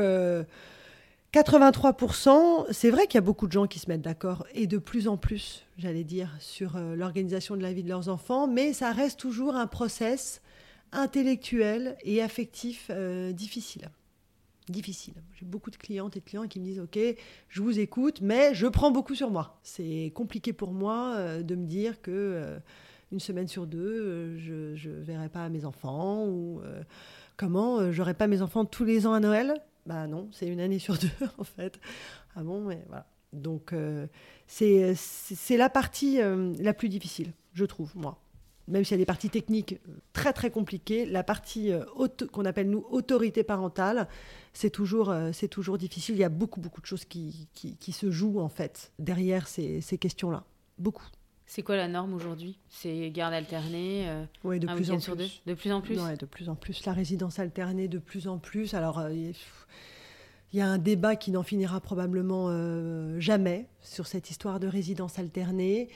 83%, 1.34 2.68
c'est 2.70 2.92
vrai 2.92 3.08
qu'il 3.08 3.16
y 3.16 3.18
a 3.18 3.22
beaucoup 3.22 3.48
de 3.48 3.52
gens 3.52 3.66
qui 3.66 3.80
se 3.80 3.90
mettent 3.90 4.04
d'accord, 4.04 4.46
et 4.54 4.68
de 4.68 4.78
plus 4.78 5.08
en 5.08 5.18
plus, 5.18 5.66
j'allais 5.80 6.04
dire, 6.04 6.30
sur 6.40 6.76
euh, 6.76 6.96
l'organisation 6.96 7.58
de 7.58 7.64
la 7.64 7.74
vie 7.74 7.82
de 7.82 7.90
leurs 7.90 8.08
enfants, 8.08 8.48
mais 8.48 8.72
ça 8.72 8.92
reste 8.92 9.20
toujours 9.20 9.56
un 9.56 9.66
process 9.66 10.44
intellectuel 10.92 11.98
et 12.04 12.22
affectif 12.22 12.92
euh, 12.92 13.32
difficile. 13.32 13.90
Difficile. 14.70 15.16
J'ai 15.34 15.46
beaucoup 15.48 15.72
de 15.72 15.76
clientes 15.76 16.16
et 16.16 16.20
de 16.20 16.26
clients 16.26 16.48
qui 16.48 16.60
me 16.60 16.66
disent 16.66 16.80
Ok, 16.80 17.00
je 17.50 17.62
vous 17.64 17.80
écoute, 17.80 18.22
mais 18.22 18.54
je 18.54 18.68
prends 18.68 18.92
beaucoup 18.92 19.16
sur 19.16 19.32
moi. 19.32 19.60
C'est 19.64 20.12
compliqué 20.14 20.54
pour 20.54 20.72
moi 20.72 21.16
euh, 21.16 21.42
de 21.42 21.56
me 21.56 21.66
dire 21.66 22.00
que 22.04 22.60
une 23.12 23.20
semaine 23.20 23.48
sur 23.48 23.66
deux, 23.66 24.38
je 24.38 24.90
ne 24.90 25.02
verrai 25.02 25.30
pas 25.30 25.50
mes 25.50 25.66
enfants, 25.66 26.28
ou 26.28 26.62
comment, 27.38 27.92
j'aurai 27.92 28.14
pas 28.14 28.28
mes 28.28 28.42
enfants 28.42 28.66
tous 28.66 28.86
les 28.86 29.06
ans 29.08 29.14
à 29.14 29.20
Noël 29.20 29.56
bah 29.86 30.08
non, 30.08 30.30
c'est 30.32 30.48
une 30.48 30.60
année 30.60 30.80
sur 30.80 30.98
deux 30.98 31.10
en 31.38 31.44
fait. 31.44 31.80
Ah 32.36 32.44
bon, 32.44 32.62
mais 32.62 32.84
voilà. 32.88 33.06
Donc 33.34 33.74
euh, 33.74 34.08
c'est 34.48 34.96
la 35.58 35.70
partie 35.70 36.22
euh, 36.22 36.54
la 36.60 36.74
plus 36.74 36.90
difficile, 36.90 37.34
je 37.54 37.66
trouve, 37.66 37.92
moi. 37.96 38.20
Même 38.70 38.86
s'il 38.86 38.92
y 38.92 38.96
a 38.96 39.00
des 39.00 39.06
parties 39.06 39.30
techniques 39.30 39.74
euh, 39.90 39.96
très 40.14 40.32
très 40.32 40.50
compliquées, 40.50 41.06
la 41.06 41.24
partie 41.24 41.72
qu'on 42.32 42.46
appelle 42.46 42.70
nous 42.70 42.86
autorité 42.90 43.44
parentale, 43.44 44.08
c'est 44.54 44.70
toujours, 44.70 45.14
c'est 45.34 45.50
toujours 45.50 45.78
difficile. 45.78 46.16
Il 46.16 46.20
y 46.20 46.24
a 46.24 46.30
beaucoup 46.30 46.62
beaucoup 46.62 46.80
de 46.80 46.86
choses 46.86 47.06
qui, 47.06 47.50
qui, 47.54 47.92
se 47.92 48.10
jouent 48.12 48.40
en 48.40 48.50
fait 48.50 48.94
derrière 49.00 49.48
ces, 49.48 49.82
ces 49.82 49.98
questions-là. 49.98 50.46
Beaucoup. 50.78 51.08
C'est 51.56 51.62
quoi 51.62 51.76
la 51.76 51.88
norme 51.88 52.16
aujourd'hui? 52.16 52.58
C'est 52.68 53.12
garde 53.12 53.36
alternée 53.36 54.10
euh, 54.10 54.26
Oui, 54.44 54.60
de 54.60 54.66
plus 54.66 54.90
en 54.90 54.98
plus. 54.98 55.44
De 55.46 55.54
plus 55.54 55.72
en 55.72 55.82
plus? 55.82 55.96
De 56.20 56.26
plus 56.26 56.50
en 56.50 56.56
plus. 56.56 56.84
La 56.84 56.94
résidence 56.94 57.38
alternée, 57.38 57.88
de 57.88 58.00
plus 58.00 58.28
en 58.28 58.40
plus. 58.40 58.74
Alors, 58.74 58.98
euh, 58.98 59.14
il 59.14 59.36
y 60.52 60.62
a 60.62 60.66
un 60.66 60.80
débat 60.80 61.16
qui 61.16 61.30
n'en 61.30 61.44
finira 61.44 61.80
probablement 61.80 62.48
euh, 62.50 63.20
jamais 63.20 63.68
sur 63.82 64.08
cette 64.08 64.32
histoire 64.32 64.60
de 64.60 64.66
résidence 64.66 65.20
alternée. 65.20 65.90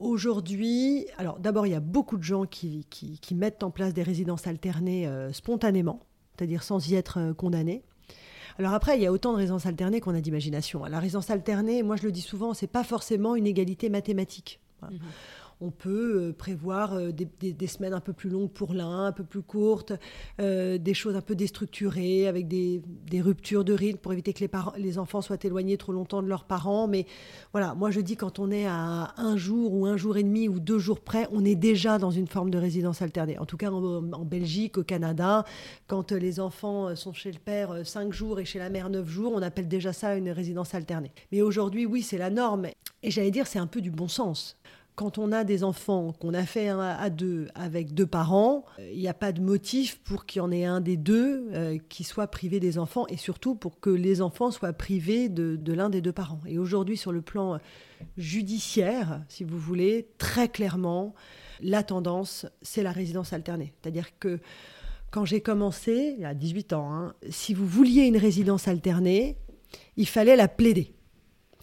Aujourd'hui, 0.00 1.06
alors 1.16 1.38
d'abord, 1.38 1.68
il 1.68 1.70
y 1.70 1.76
a 1.76 1.80
beaucoup 1.80 2.16
de 2.16 2.24
gens 2.24 2.44
qui, 2.44 2.84
qui, 2.90 3.34
mettent 3.36 3.62
en 3.62 3.70
place 3.70 3.94
des 3.94 4.02
résidences 4.02 4.48
alternées 4.48 5.08
spontanément 5.32 6.00
c'est-à-dire 6.36 6.64
sans 6.64 6.88
y 6.88 6.96
être 6.96 7.32
condamné. 7.34 7.84
Alors 8.58 8.72
après, 8.72 8.96
il 8.96 9.02
y 9.02 9.06
a 9.06 9.12
autant 9.12 9.32
de 9.32 9.38
résidences 9.38 9.66
alternées 9.66 10.00
qu'on 10.00 10.14
a 10.14 10.20
d'imagination. 10.20 10.84
La 10.86 10.98
résidence 10.98 11.30
alternée, 11.30 11.84
moi 11.84 11.94
je 11.94 12.02
le 12.02 12.10
dis 12.10 12.20
souvent, 12.20 12.52
c'est 12.52 12.66
pas 12.66 12.82
forcément 12.82 13.36
une 13.36 13.46
égalité 13.46 13.88
mathématique. 13.90 14.60
On 15.60 15.70
peut 15.70 16.28
euh, 16.28 16.32
prévoir 16.32 16.94
euh, 16.94 17.10
des, 17.10 17.66
semaines 17.66 17.92
un 17.92 18.00
peu 18.00 18.12
plus 18.12 18.30
longues 18.30 18.50
pour 18.50 18.74
l'un, 18.74 19.06
un 19.06 19.12
peu 19.12 19.24
plus 19.24 19.42
courtes, 19.42 19.92
euh, 20.40 20.78
des 20.78 20.94
choses 20.94 21.16
un 21.16 21.20
peu 21.20 21.34
déstructurées, 21.34 22.28
avec 22.28 22.46
des, 22.46 22.80
ruptures 23.20 23.64
de 23.64 23.72
rythme 23.72 23.98
pour 23.98 24.12
éviter 24.12 24.32
que 24.32 24.40
les, 24.44 24.50
les, 24.76 24.98
enfants 24.98 25.20
soient 25.20 25.38
éloignés 25.42 25.76
trop 25.76 25.92
longtemps 25.92 26.22
de 26.22 26.28
leurs 26.28 26.44
parents. 26.44 26.86
Mais 26.86 27.06
voilà, 27.52 27.74
moi 27.74 27.90
je 27.90 28.00
dis 28.00 28.16
quand 28.16 28.38
on 28.38 28.52
est 28.52 28.66
à 28.66 29.12
un 29.16 29.36
jour 29.36 29.74
ou 29.74 29.86
un 29.86 29.96
jour 29.96 30.16
et 30.16 30.22
demi 30.22 30.48
ou 30.48 30.60
deux 30.60 30.78
jours 30.78 31.00
près, 31.00 31.26
on 31.32 31.44
est 31.44 31.56
déjà 31.56 31.98
dans 31.98 32.12
une 32.12 32.28
forme 32.28 32.50
de 32.50 32.58
résidence 32.58 33.02
alternée. 33.02 33.38
En 33.38 33.46
tout 33.46 33.56
cas 33.56 33.70
en, 33.70 34.24
Belgique, 34.24 34.78
au 34.78 34.84
Canada, 34.84 35.44
quand 35.88 36.12
les 36.12 36.38
enfants 36.38 36.94
sont 36.94 37.12
chez 37.12 37.32
le 37.32 37.38
père 37.38 37.84
cinq 37.84 38.12
jours 38.12 38.38
et 38.38 38.44
chez 38.44 38.60
la 38.60 38.70
mère 38.70 38.90
neuf 38.90 39.08
jours, 39.08 39.32
on 39.34 39.42
appelle 39.42 39.66
déjà 39.66 39.92
ça 39.92 40.14
une 40.14 40.30
résidence 40.30 40.74
alternée. 40.74 41.10
Mais 41.32 41.42
aujourd'hui, 41.42 41.84
oui, 41.84 42.02
c'est 42.02 42.18
la 42.18 42.30
norme. 42.30 42.68
Et 43.02 43.10
j'allais 43.10 43.30
dire, 43.30 43.46
c'est 43.46 43.58
un 43.58 43.66
peu 43.66 43.80
du 43.80 43.90
bon 43.90 44.08
sens 44.08 44.57
quand 44.98 45.16
on 45.16 45.30
a 45.30 45.44
des 45.44 45.62
enfants 45.62 46.12
qu'on 46.18 46.34
a 46.34 46.44
fait 46.44 46.70
à 46.70 47.08
deux 47.08 47.46
avec 47.54 47.94
deux 47.94 48.04
parents, 48.04 48.64
il 48.80 48.98
n'y 48.98 49.06
a 49.06 49.14
pas 49.14 49.30
de 49.30 49.40
motif 49.40 50.00
pour 50.00 50.26
qu'il 50.26 50.40
y 50.40 50.42
en 50.42 50.50
ait 50.50 50.64
un 50.64 50.80
des 50.80 50.96
deux 50.96 51.46
euh, 51.52 51.78
qui 51.88 52.02
soit 52.02 52.26
privé 52.26 52.58
des 52.58 52.78
enfants 52.80 53.06
et 53.06 53.16
surtout 53.16 53.54
pour 53.54 53.78
que 53.78 53.90
les 53.90 54.20
enfants 54.20 54.50
soient 54.50 54.72
privés 54.72 55.28
de, 55.28 55.72
l'un 55.72 55.88
des 55.88 56.00
deux 56.00 56.10
parents. 56.10 56.40
Et 56.46 56.58
aujourd'hui, 56.58 56.96
sur 56.96 57.12
le 57.12 57.22
plan 57.22 57.60
judiciaire, 58.16 59.22
si 59.28 59.44
vous 59.44 59.56
voulez, 59.56 60.08
très 60.18 60.48
clairement, 60.48 61.14
la 61.60 61.84
tendance, 61.84 62.46
c'est 62.60 62.82
la 62.82 62.90
résidence 62.90 63.32
alternée. 63.32 63.72
C'est-à-dire 63.80 64.18
que 64.18 64.40
quand 65.12 65.24
j'ai 65.24 65.40
commencé, 65.40 66.16
il 66.16 66.22
y 66.22 66.24
a 66.24 66.34
18 66.34 66.72
ans, 66.72 66.92
hein, 66.92 67.14
si 67.30 67.54
vous 67.54 67.68
vouliez 67.68 68.02
une 68.02 68.16
résidence 68.16 68.66
alternée, 68.66 69.36
il 69.96 70.08
fallait 70.08 70.34
la 70.34 70.48
plaider. 70.48 70.92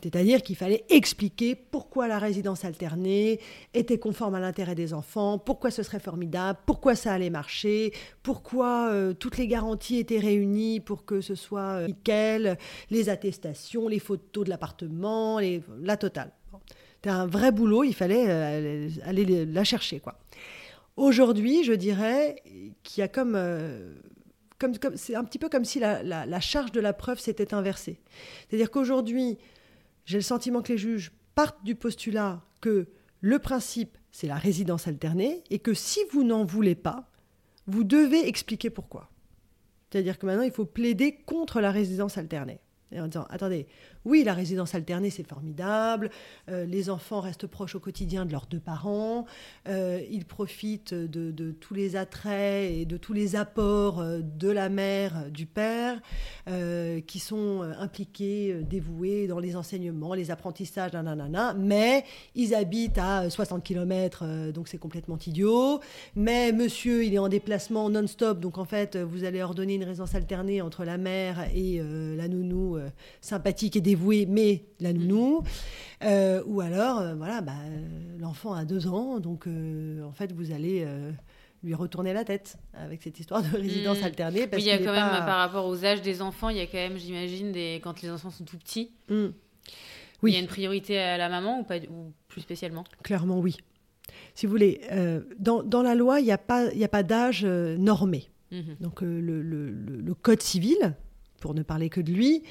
C'est-à-dire 0.06 0.44
qu'il 0.44 0.56
fallait 0.56 0.86
expliquer 0.90 1.56
pourquoi 1.56 2.08
la 2.08 2.20
résidence 2.20 2.64
alternée 2.64 3.40
était 3.74 3.98
conforme 3.98 4.36
à 4.36 4.40
l'intérêt 4.40 4.76
des 4.76 4.94
enfants, 4.94 5.40
pourquoi 5.40 5.72
ce 5.72 5.82
serait 5.82 6.00
formidable, 6.00 6.60
pourquoi 6.68 6.94
ça 6.94 7.12
allait 7.12 7.32
marcher, 7.32 7.92
pourquoi 8.22 8.90
euh, 8.92 9.14
toutes 9.14 9.40
les 9.40 9.48
garanties 9.48 9.98
étaient 9.98 10.20
réunies 10.20 10.80
pour 10.80 11.06
que 11.06 11.22
ce 11.22 11.34
soit 11.34 11.80
euh, 11.80 11.88
nickel, 11.88 12.60
les 12.92 13.10
attestations, 13.10 13.88
les 13.88 13.98
photos 13.98 14.46
de 14.46 14.52
l'appartement, 14.52 15.40
la 15.82 15.98
totale. 15.98 16.32
C'était 16.98 17.10
un 17.10 17.26
vrai 17.26 17.52
boulot, 17.52 17.84
il 17.84 17.96
fallait 17.96 18.26
euh, 18.28 18.90
aller 19.06 19.44
la 19.48 19.64
chercher. 19.64 20.00
quoi. 20.00 20.20
Aujourd'hui, 20.98 21.64
je 21.64 21.74
dirais 21.74 22.44
qu'il 22.84 23.02
y 23.02 23.04
a 23.04 23.08
comme... 23.08 23.36
comme, 24.60 24.74
c'est 24.98 25.16
un 25.16 25.24
petit 25.24 25.40
peu 25.40 25.50
comme 25.50 25.66
si 25.66 25.80
la, 25.80 26.04
la 26.04 26.40
charge 26.40 26.72
de 26.72 26.80
la 26.80 26.94
preuve 26.94 27.18
s'était 27.18 27.56
inversée. 27.56 27.98
C'est-à-dire 28.48 28.70
qu'aujourd'hui, 28.70 29.40
j'ai 30.06 30.18
le 30.18 30.24
sentiment 30.24 30.62
que 30.62 30.72
les 30.72 30.78
juges 30.78 31.12
partent 31.36 31.64
du 31.64 31.76
postulat 31.76 32.42
que 32.62 32.88
le 33.22 33.40
principe, 33.40 33.98
c'est 34.12 34.28
la 34.28 34.38
résidence 34.38 34.88
alternée, 34.88 35.44
et 35.50 35.60
que 35.60 35.74
si 35.74 36.00
vous 36.12 36.24
n'en 36.24 36.46
voulez 36.46 36.76
pas, 36.76 37.10
vous 37.68 37.84
devez 37.84 38.28
expliquer 38.28 38.70
pourquoi. 38.70 39.10
C'est-à-dire 39.90 40.18
que 40.18 40.26
maintenant, 40.26 40.44
il 40.44 40.52
faut 40.52 40.66
plaider 40.66 41.16
contre 41.26 41.62
la 41.62 41.72
résidence 41.72 42.18
alternée 42.18 42.60
en 43.00 43.08
disant 43.08 43.26
attendez, 43.30 43.68
oui, 44.06 44.24
la 44.24 44.34
résidence 44.34 44.76
alternée, 44.76 45.10
c'est 45.10 45.28
formidable, 45.28 46.12
euh, 46.50 46.66
les 46.66 46.90
enfants 46.92 47.22
restent 47.22 47.48
proches 47.48 47.76
au 47.76 47.80
quotidien 47.80 48.26
de 48.26 48.32
leurs 48.32 48.46
deux 48.46 48.60
parents, 48.60 49.26
euh, 49.68 50.00
ils 50.12 50.26
profitent 50.26 50.94
de, 50.94 51.52
tous 51.60 51.74
les 51.74 51.96
attraits 51.96 52.72
et 52.72 52.86
de 52.86 52.98
tous 52.98 53.14
les 53.14 53.36
apports 53.36 54.00
euh, 54.00 54.20
de 54.22 54.50
la 54.50 54.70
mère, 54.70 55.30
du 55.32 55.46
père, 55.46 56.00
qui 57.08 57.20
sont 57.20 57.62
impliqués, 57.80 58.62
dévoués 58.70 59.26
dans 59.26 59.40
les 59.40 59.56
enseignements, 59.56 60.14
les 60.14 60.30
apprentissages, 60.30 60.94
nanana, 60.94 61.56
mais 61.56 62.04
ils 62.36 62.54
habitent 62.54 63.00
à 63.00 63.30
60 63.30 63.64
km, 63.64 64.52
donc 64.52 64.68
c'est 64.68 64.78
complètement 64.78 65.18
idiot, 65.26 65.80
mais 66.16 66.52
monsieur, 66.52 67.04
il 67.04 67.16
est 67.16 67.20
en 67.20 67.30
déplacement 67.30 67.90
non-stop, 67.90 68.40
donc 68.40 68.60
en 68.60 68.66
fait, 68.66 68.96
vous 68.96 69.24
allez 69.24 69.42
ordonner 69.42 69.76
une 69.76 69.84
résidence 69.84 70.14
alternée 70.14 70.62
entre 70.62 70.86
la 70.86 70.98
mère 70.98 71.48
et 71.56 71.82
la 72.16 72.28
nounou 72.28 72.78
sympathique 73.22 73.76
et 73.76 73.82
dévouée, 73.82 73.95
mais 74.28 74.66
la 74.80 74.94
nounou. 74.94 75.44
Euh, 76.04 76.44
ou 76.46 76.62
alors, 76.62 77.00
euh, 77.00 77.16
voilà, 77.16 77.42
bah, 77.42 77.54
l'enfant 78.20 78.54
a 78.54 78.66
deux 78.66 78.88
ans, 78.88 79.20
donc 79.20 79.48
en 79.48 80.12
fait, 80.12 80.32
vous 80.32 80.52
allez 80.52 80.86
lui 81.64 81.74
retourner 81.74 82.14
la 82.14 82.24
tête 82.24 82.58
avec 82.74 83.02
cette 83.02 83.20
histoire 83.20 83.42
de 83.42 83.58
résidence 83.58 84.02
hmm. 84.02 84.06
alternée. 84.06 84.48
Parce 84.48 84.62
oui, 84.62 84.70
il 84.70 84.72
y 84.72 84.76
a 84.76 84.78
quand 84.78 84.94
même, 84.94 85.10
par 85.26 85.38
rapport 85.38 85.66
aux 85.66 85.84
âges 85.84 86.02
des 86.02 86.22
enfants, 86.22 86.50
il 86.50 86.58
y 86.58 86.62
a 86.62 86.68
quand 86.68 86.78
même, 86.78 86.98
j'imagine, 86.98 87.52
des... 87.52 87.80
quand 87.84 88.02
les 88.02 88.10
enfants 88.10 88.30
sont 88.30 88.46
tout 88.46 88.58
petits, 88.58 88.92
hmm. 89.10 89.28
oui. 90.22 90.32
il 90.32 90.34
y 90.34 90.38
a 90.38 90.42
une 90.42 90.48
priorité 90.48 91.00
à 91.00 91.18
la 91.18 91.30
maman 91.30 91.60
ou, 91.60 91.64
pas, 91.64 91.78
ou 91.78 92.14
plus 92.28 92.42
spécialement? 92.42 92.84
Clairement, 93.04 93.40
oui. 93.40 93.58
Si 94.36 94.46
vous 94.46 94.52
voulez, 94.52 94.82
dans, 95.40 95.64
dans, 95.64 95.82
la 95.82 95.96
loi, 95.96 96.20
il 96.20 96.26
n'y 96.26 96.32
a 96.32 96.38
pas, 96.38 96.68
a 96.68 96.88
pas 96.88 97.04
d'âge 97.04 97.46
normé. 97.46 98.30
Mhm. 98.52 98.76
Donc 98.80 99.02
le, 99.02 99.20
le, 99.20 99.72
le, 99.72 100.14
code 100.14 100.42
civil, 100.42 100.96
pour 101.46 101.54
ne 101.54 101.62
parler 101.62 101.90
que 101.90 102.02
de 102.02 102.12
lui, 102.12 102.42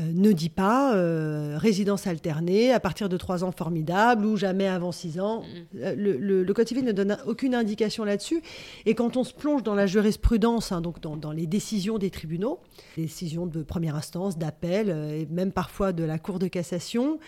euh, 0.00 0.02
ne 0.12 0.32
dit 0.32 0.48
pas 0.48 0.96
euh, 0.96 1.56
résidence 1.56 2.08
alternée 2.08 2.72
à 2.72 2.80
partir 2.80 3.08
de 3.08 3.16
3 3.16 3.44
ans 3.44 3.52
formidable 3.52 4.26
ou 4.26 4.36
jamais 4.36 4.66
avant 4.66 4.90
6 4.90 5.20
ans. 5.20 5.42
Mm. 5.42 5.78
Euh, 5.82 5.94
le, 5.96 6.52
Code 6.52 6.66
civil 6.66 6.84
ne 6.84 6.90
donne 6.90 7.16
aucune 7.28 7.54
indication 7.54 8.02
là-dessus. 8.02 8.42
Et 8.86 8.96
quand 8.96 9.16
on 9.16 9.22
se 9.22 9.32
plonge 9.32 9.62
dans 9.62 9.76
la 9.76 9.86
jurisprudence, 9.86 10.72
hein, 10.72 10.80
donc 10.80 10.98
dans, 10.98 11.30
les 11.30 11.46
décisions 11.46 11.96
des 11.96 12.10
tribunaux, 12.10 12.58
décisions 12.96 13.46
de 13.46 13.62
première 13.62 13.94
instance, 13.94 14.36
d'appel, 14.36 14.88
et 14.88 15.28
même 15.30 15.52
parfois 15.52 15.92
de 15.92 16.02
la 16.02 16.18
Cour 16.18 16.40
de 16.40 16.48
cassation, 16.48 17.20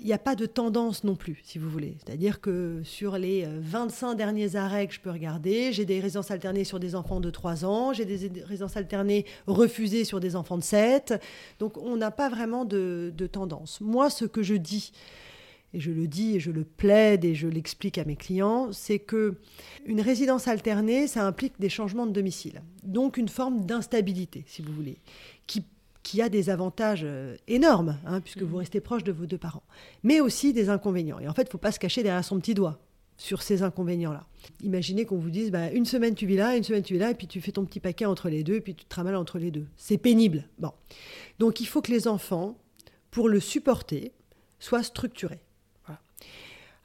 il 0.00 0.06
n'y 0.06 0.12
a 0.12 0.18
pas 0.18 0.34
de 0.34 0.46
tendance 0.46 1.04
non 1.04 1.16
plus, 1.16 1.40
si 1.44 1.58
vous 1.58 1.68
voulez. 1.68 1.96
C'est-à-dire 2.04 2.40
que 2.40 2.80
sur 2.84 3.18
les 3.18 3.46
25 3.60 4.14
derniers 4.14 4.56
arrêts 4.56 4.86
que 4.86 4.94
je 4.94 5.00
peux 5.00 5.10
regarder, 5.10 5.72
j'ai 5.72 5.84
des 5.84 6.00
résidences 6.00 6.30
alternées 6.30 6.64
sur 6.64 6.80
des 6.80 6.94
enfants 6.94 7.20
de 7.20 7.30
3 7.30 7.64
ans, 7.64 7.92
j'ai 7.92 8.04
des 8.04 8.42
résidences 8.44 8.76
alternées 8.76 9.24
refusées 9.46 10.04
sur 10.04 10.20
des 10.20 10.36
enfants 10.36 10.58
de 10.58 10.62
7. 10.62 11.14
Donc 11.58 11.76
on 11.78 11.96
n'a 11.96 12.10
pas 12.10 12.28
vraiment 12.28 12.64
de, 12.64 13.12
tendance. 13.30 13.80
Moi, 13.80 14.10
ce 14.10 14.24
que 14.24 14.42
je 14.42 14.54
dis, 14.54 14.92
et 15.74 15.80
je 15.80 15.90
le 15.90 16.06
dis 16.06 16.36
et 16.36 16.40
je 16.40 16.50
le 16.50 16.64
plaide 16.64 17.24
et 17.24 17.34
je 17.34 17.46
l'explique 17.46 17.98
à 17.98 18.04
mes 18.04 18.16
clients, 18.16 18.72
c'est 18.72 18.98
que 18.98 19.34
une 19.84 20.00
résidence 20.00 20.48
alternée, 20.48 21.06
ça 21.06 21.26
implique 21.26 21.54
des 21.58 21.68
changements 21.68 22.06
de 22.06 22.12
domicile, 22.12 22.62
donc 22.84 23.18
une 23.18 23.28
forme 23.28 23.66
d'instabilité, 23.66 24.44
si 24.46 24.62
vous 24.62 24.72
voulez, 24.72 24.96
qui 26.08 26.22
a 26.22 26.30
des 26.30 26.48
avantages 26.48 27.02
euh, 27.04 27.36
énormes, 27.48 27.98
hein, 28.06 28.22
puisque 28.22 28.40
vous 28.40 28.54
mhm. 28.54 28.60
restez 28.60 28.80
proche 28.80 29.04
de 29.04 29.12
vos 29.12 29.26
deux 29.26 29.36
parents, 29.36 29.62
mais 30.02 30.20
aussi 30.20 30.54
des 30.54 30.70
inconvénients. 30.70 31.18
Et 31.18 31.28
en 31.28 31.34
fait, 31.34 31.42
il 31.42 31.48
ne 31.48 31.50
faut 31.50 31.58
pas 31.58 31.70
se 31.70 31.78
cacher 31.78 32.02
derrière 32.02 32.24
son 32.24 32.38
petit 32.40 32.54
doigt 32.54 32.80
sur 33.18 33.42
ces 33.42 33.62
inconvénients-là. 33.62 34.26
Imaginez 34.62 35.04
qu'on 35.04 35.18
vous 35.18 35.28
dise, 35.28 35.50
bah, 35.50 35.70
une 35.70 35.84
semaine 35.84 36.14
tu 36.14 36.24
vis 36.24 36.36
là, 36.36 36.56
une 36.56 36.64
semaine 36.64 36.82
tu 36.82 36.94
vis 36.94 36.98
là, 36.98 37.10
et 37.10 37.14
puis 37.14 37.26
tu 37.26 37.42
fais 37.42 37.52
ton 37.52 37.66
petit 37.66 37.78
paquet 37.78 38.06
entre 38.06 38.30
les 38.30 38.42
deux, 38.42 38.54
et 38.54 38.60
puis 38.62 38.74
tu 38.74 38.86
te 38.86 38.94
ramales 38.94 39.16
entre 39.16 39.38
les 39.38 39.50
deux. 39.50 39.66
C'est 39.76 39.98
pénible. 39.98 40.48
Bon. 40.58 40.72
Donc 41.40 41.60
il 41.60 41.66
faut 41.66 41.82
que 41.82 41.92
les 41.92 42.08
enfants, 42.08 42.56
pour 43.10 43.28
le 43.28 43.38
supporter, 43.38 44.12
soient 44.60 44.82
structurés. 44.82 45.42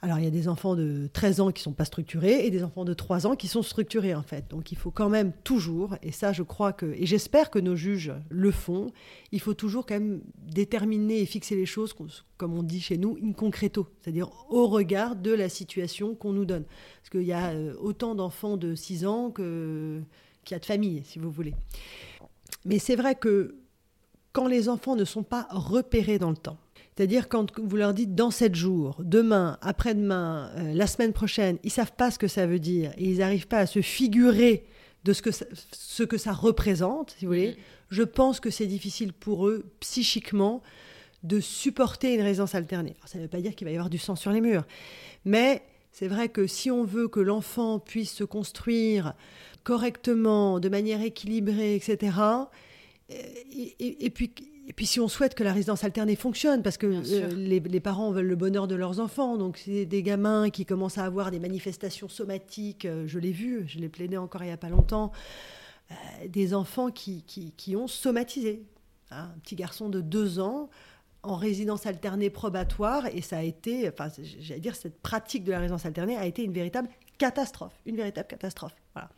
Alors 0.03 0.19
il 0.19 0.25
y 0.25 0.27
a 0.27 0.31
des 0.31 0.49
enfants 0.49 0.75
de 0.75 1.09
13 1.13 1.39
ans 1.39 1.51
qui 1.51 1.61
ne 1.61 1.63
sont 1.63 1.71
pas 1.71 1.85
structurés 1.85 2.45
et 2.45 2.51
des 2.51 2.61
enfants 2.61 2.83
de 2.83 2.93
3 2.93 3.25
ans 3.25 3.37
qui 3.37 3.47
sont 3.47 3.61
structurés 3.61 4.13
en 4.13 4.21
fait. 4.21 4.49
Donc 4.49 4.73
il 4.73 4.77
faut 4.77 4.91
quand 4.91 5.07
même 5.07 5.31
toujours, 5.45 5.95
et 6.03 6.11
ça 6.11 6.33
je 6.33 6.43
crois 6.43 6.73
que, 6.73 6.87
et 6.87 7.05
j'espère 7.05 7.49
que 7.49 7.57
nos 7.57 7.77
juges 7.77 8.11
le 8.27 8.51
font, 8.51 8.91
il 9.31 9.39
faut 9.39 9.53
toujours 9.53 9.85
quand 9.85 9.93
même 9.93 10.19
déterminer 10.37 11.21
et 11.21 11.25
fixer 11.25 11.55
les 11.55 11.65
choses, 11.65 11.95
comme 12.35 12.53
on 12.53 12.63
dit 12.63 12.81
chez 12.81 12.97
nous, 12.97 13.17
in 13.23 13.31
concreto, 13.31 13.87
c'est-à-dire 14.01 14.29
au 14.49 14.67
regard 14.67 15.15
de 15.15 15.31
la 15.31 15.47
situation 15.47 16.15
qu'on 16.15 16.33
nous 16.33 16.43
donne. 16.43 16.65
Parce 16.65 17.09
qu'il 17.09 17.23
y 17.23 17.31
a 17.31 17.51
euh, 17.51 17.73
autant 17.79 18.13
d'enfants 18.13 18.57
de 18.57 18.75
6 18.75 19.05
ans 19.05 19.31
qu'il 19.31 20.03
y 20.51 20.53
a 20.53 20.59
de 20.59 20.65
familles, 20.65 21.03
si 21.05 21.17
vous 21.17 21.31
voulez. 21.31 21.55
Mais 22.65 22.77
c'est 22.77 22.97
vrai 22.97 23.15
que 23.15 23.55
quand 24.33 24.47
les 24.47 24.67
enfants 24.67 24.97
ne 24.97 25.05
sont 25.05 25.23
pas 25.23 25.47
repérés 25.49 26.19
dans 26.19 26.31
le 26.31 26.35
temps, 26.35 26.57
c'est-à-dire 26.95 27.27
quand 27.27 27.59
vous 27.59 27.75
leur 27.75 27.93
dites 27.93 28.13
dans 28.13 28.29
sept 28.29 28.53
jours, 28.53 28.97
demain, 28.99 29.57
après-demain, 29.61 30.51
euh, 30.57 30.73
la 30.73 30.85
semaine 30.85 31.13
prochaine, 31.13 31.57
ils 31.63 31.71
savent 31.71 31.93
pas 31.93 32.11
ce 32.11 32.19
que 32.19 32.27
ça 32.27 32.45
veut 32.45 32.59
dire 32.59 32.91
et 32.97 33.05
ils 33.09 33.17
n'arrivent 33.17 33.47
pas 33.47 33.59
à 33.59 33.65
se 33.65 33.81
figurer 33.81 34.65
de 35.03 35.13
ce 35.13 35.21
que 35.21 35.31
ça, 35.31 35.45
ce 35.71 36.03
que 36.03 36.17
ça 36.17 36.33
représente, 36.33 37.15
si 37.17 37.25
vous 37.25 37.31
voulez. 37.31 37.51
Mm. 37.51 37.55
Je 37.89 38.03
pense 38.03 38.39
que 38.39 38.49
c'est 38.49 38.67
difficile 38.67 39.11
pour 39.11 39.47
eux 39.47 39.65
psychiquement 39.79 40.61
de 41.23 41.39
supporter 41.39 42.13
une 42.13 42.21
résidence 42.21 42.53
alternée. 42.53 42.95
ça 43.05 43.17
ne 43.17 43.23
veut 43.23 43.29
pas 43.29 43.41
dire 43.41 43.55
qu'il 43.55 43.65
va 43.65 43.71
y 43.71 43.75
avoir 43.75 43.89
du 43.89 43.97
sang 43.97 44.15
sur 44.15 44.31
les 44.31 44.41
murs, 44.41 44.65
mais 45.25 45.63
c'est 45.91 46.07
vrai 46.07 46.29
que 46.29 46.47
si 46.47 46.69
on 46.69 46.83
veut 46.83 47.07
que 47.07 47.19
l'enfant 47.19 47.79
puisse 47.79 48.11
se 48.11 48.23
construire 48.23 49.13
correctement, 49.63 50.59
de 50.59 50.67
manière 50.69 51.01
équilibrée, 51.01 51.75
etc. 51.75 52.17
et 53.09 54.09
puis 54.09 54.33
et 54.67 54.73
puis 54.73 54.85
si 54.85 54.99
on 54.99 55.07
souhaite 55.07 55.35
que 55.35 55.43
la 55.43 55.51
résidence 55.51 55.83
alternée 55.83 56.15
fonctionne, 56.15 56.63
parce 56.63 56.77
que 56.77 56.87
euh, 56.87 57.27
les, 57.35 57.79
parents 57.79 58.11
veulent 58.11 58.27
le 58.27 58.35
bonheur 58.35 58.67
de 58.67 58.75
leurs 58.75 58.99
enfants, 58.99 59.37
donc 59.37 59.57
c'est 59.57 59.85
des 59.85 60.03
gamins 60.03 60.49
qui 60.49 60.65
commencent 60.65 60.97
à 60.97 61.03
avoir 61.03 61.31
des 61.31 61.39
manifestations 61.39 62.07
somatiques, 62.07 62.85
euh, 62.85 63.05
je 63.05 63.19
l'ai 63.19 63.33
vu, 63.33 63.65
je 63.67 63.79
l'ai 63.79 63.89
plaidé 63.89 64.15
encore 64.15 64.41
il 64.43 64.47
n'y 64.47 64.53
a 64.53 64.57
pas 64.57 64.69
longtemps, 64.69 65.11
des 66.27 66.53
enfants 66.53 66.89
qui, 66.89 67.23
qui, 67.23 67.75
ont 67.75 67.87
somatisé. 67.87 68.63
Hein, 69.11 69.29
un 69.35 69.39
petit 69.39 69.55
garçon 69.55 69.89
de 69.89 70.01
deux 70.01 70.39
ans 70.39 70.69
en 71.23 71.35
résidence 71.35 71.85
alternée 71.85 72.29
probatoire, 72.29 73.05
et 73.07 73.21
ça 73.21 73.37
a 73.37 73.43
été, 73.43 73.87
enfin, 73.89 74.07
j'allais 74.39 74.59
dire, 74.59 74.75
cette 74.75 75.01
pratique 75.01 75.43
de 75.43 75.51
la 75.51 75.59
résidence 75.59 75.85
alternée 75.85 76.17
a 76.17 76.25
été 76.25 76.43
une 76.43 76.53
véritable 76.53 76.89
catastrophe, 77.17 77.73
une 77.85 77.95
véritable 77.95 78.27
catastrophe. 78.27 78.75
Voilà. 78.93 79.09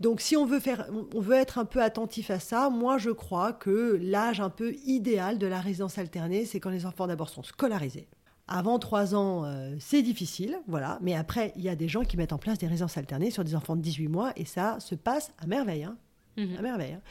Donc 0.00 0.20
si 0.20 0.36
on 0.36 0.46
veut, 0.46 0.60
faire, 0.60 0.88
on 1.14 1.20
veut 1.20 1.34
être 1.34 1.58
un 1.58 1.64
peu 1.64 1.82
attentif 1.82 2.30
à 2.30 2.38
ça, 2.38 2.70
moi 2.70 2.98
je 2.98 3.10
crois 3.10 3.52
que 3.52 3.98
l'âge 4.00 4.40
un 4.40 4.50
peu 4.50 4.74
idéal 4.84 5.38
de 5.38 5.46
la 5.46 5.60
résidence 5.60 5.98
alternée, 5.98 6.44
c'est 6.44 6.60
quand 6.60 6.70
les 6.70 6.86
enfants 6.86 7.06
d'abord 7.06 7.28
sont 7.28 7.42
scolarisés. 7.42 8.08
Avant 8.46 8.78
3 8.78 9.14
ans, 9.14 9.44
euh, 9.44 9.74
c'est 9.78 10.00
difficile, 10.00 10.58
voilà. 10.68 10.98
Mais 11.02 11.14
après, 11.14 11.52
il 11.56 11.62
y 11.62 11.68
a 11.68 11.76
des 11.76 11.86
gens 11.86 12.02
qui 12.02 12.16
mettent 12.16 12.32
en 12.32 12.38
place 12.38 12.56
des 12.56 12.66
résidences 12.66 12.96
alternées 12.96 13.30
sur 13.30 13.44
des 13.44 13.54
enfants 13.54 13.76
de 13.76 13.82
18 13.82 14.08
mois 14.08 14.32
et 14.36 14.46
ça 14.46 14.80
se 14.80 14.94
passe 14.94 15.32
à 15.38 15.46
merveille. 15.46 15.84
Hein. 15.84 15.98
Mhm. 16.38 16.56
À 16.58 16.62
merveille. 16.62 16.92
Hein. 16.94 17.02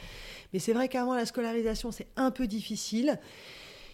Mais 0.52 0.58
c'est 0.58 0.72
vrai 0.72 0.88
qu'avant 0.88 1.14
la 1.14 1.26
scolarisation, 1.26 1.92
c'est 1.92 2.08
un 2.16 2.32
peu 2.32 2.48
difficile. 2.48 3.20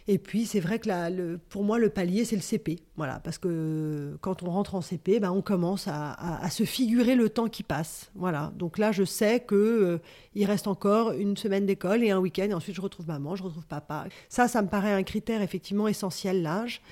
Et 0.07 0.19
puis, 0.19 0.45
c'est 0.45 0.61
vrai 0.61 0.79
que 0.79 1.37
pour 1.49 1.65
moi, 1.65 1.79
le 1.79 1.89
palier, 1.89 2.27
c'est 2.27 2.37
le 2.37 2.43
CP. 2.43 2.81
Voilà, 2.97 3.21
parce 3.21 3.39
que 3.39 4.19
quand 4.21 4.43
on 4.43 4.51
rentre 4.51 4.75
en 4.75 4.83
CP, 4.83 5.19
ben, 5.19 5.31
on 5.31 5.41
commence 5.41 5.89
à, 5.89 6.49
se 6.51 6.65
figurer 6.65 7.15
le 7.15 7.31
temps 7.31 7.49
qui 7.49 7.63
passe. 7.63 8.11
Voilà. 8.15 8.53
Donc 8.57 8.77
là, 8.77 8.93
je 8.93 9.05
sais 9.05 9.41
que 9.41 9.55
euh, 9.55 9.99
il 10.35 10.45
reste 10.45 10.67
encore 10.67 11.13
une 11.13 11.39
semaine 11.39 11.65
d'école 11.65 12.05
et 12.05 12.11
un 12.11 12.19
week-end, 12.19 12.45
et 12.51 12.55
ensuite 12.55 12.77
je 12.77 12.83
retrouve 12.83 13.07
maman, 13.07 13.35
je 13.35 13.43
retrouve 13.43 13.67
papa. 13.67 14.07
Ça, 14.29 14.47
ça 14.47 14.61
me 14.61 14.69
paraît 14.69 14.93
un 14.93 15.05
critère 15.05 15.41
effectivement 15.41 15.89
essentiel, 15.89 16.43
l'âge. 16.43 16.83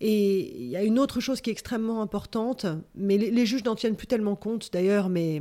Et 0.00 0.60
il 0.60 0.68
y 0.68 0.76
a 0.76 0.82
une 0.82 0.98
autre 0.98 1.20
chose 1.20 1.40
qui 1.40 1.50
est 1.50 1.52
extrêmement 1.52 2.02
importante, 2.02 2.66
mais 2.96 3.16
les, 3.16 3.30
les 3.30 3.46
juges 3.46 3.64
n'en 3.64 3.76
tiennent 3.76 3.96
plus 3.96 4.08
tellement 4.08 4.34
compte 4.34 4.70
d'ailleurs, 4.72 5.08
mais 5.08 5.40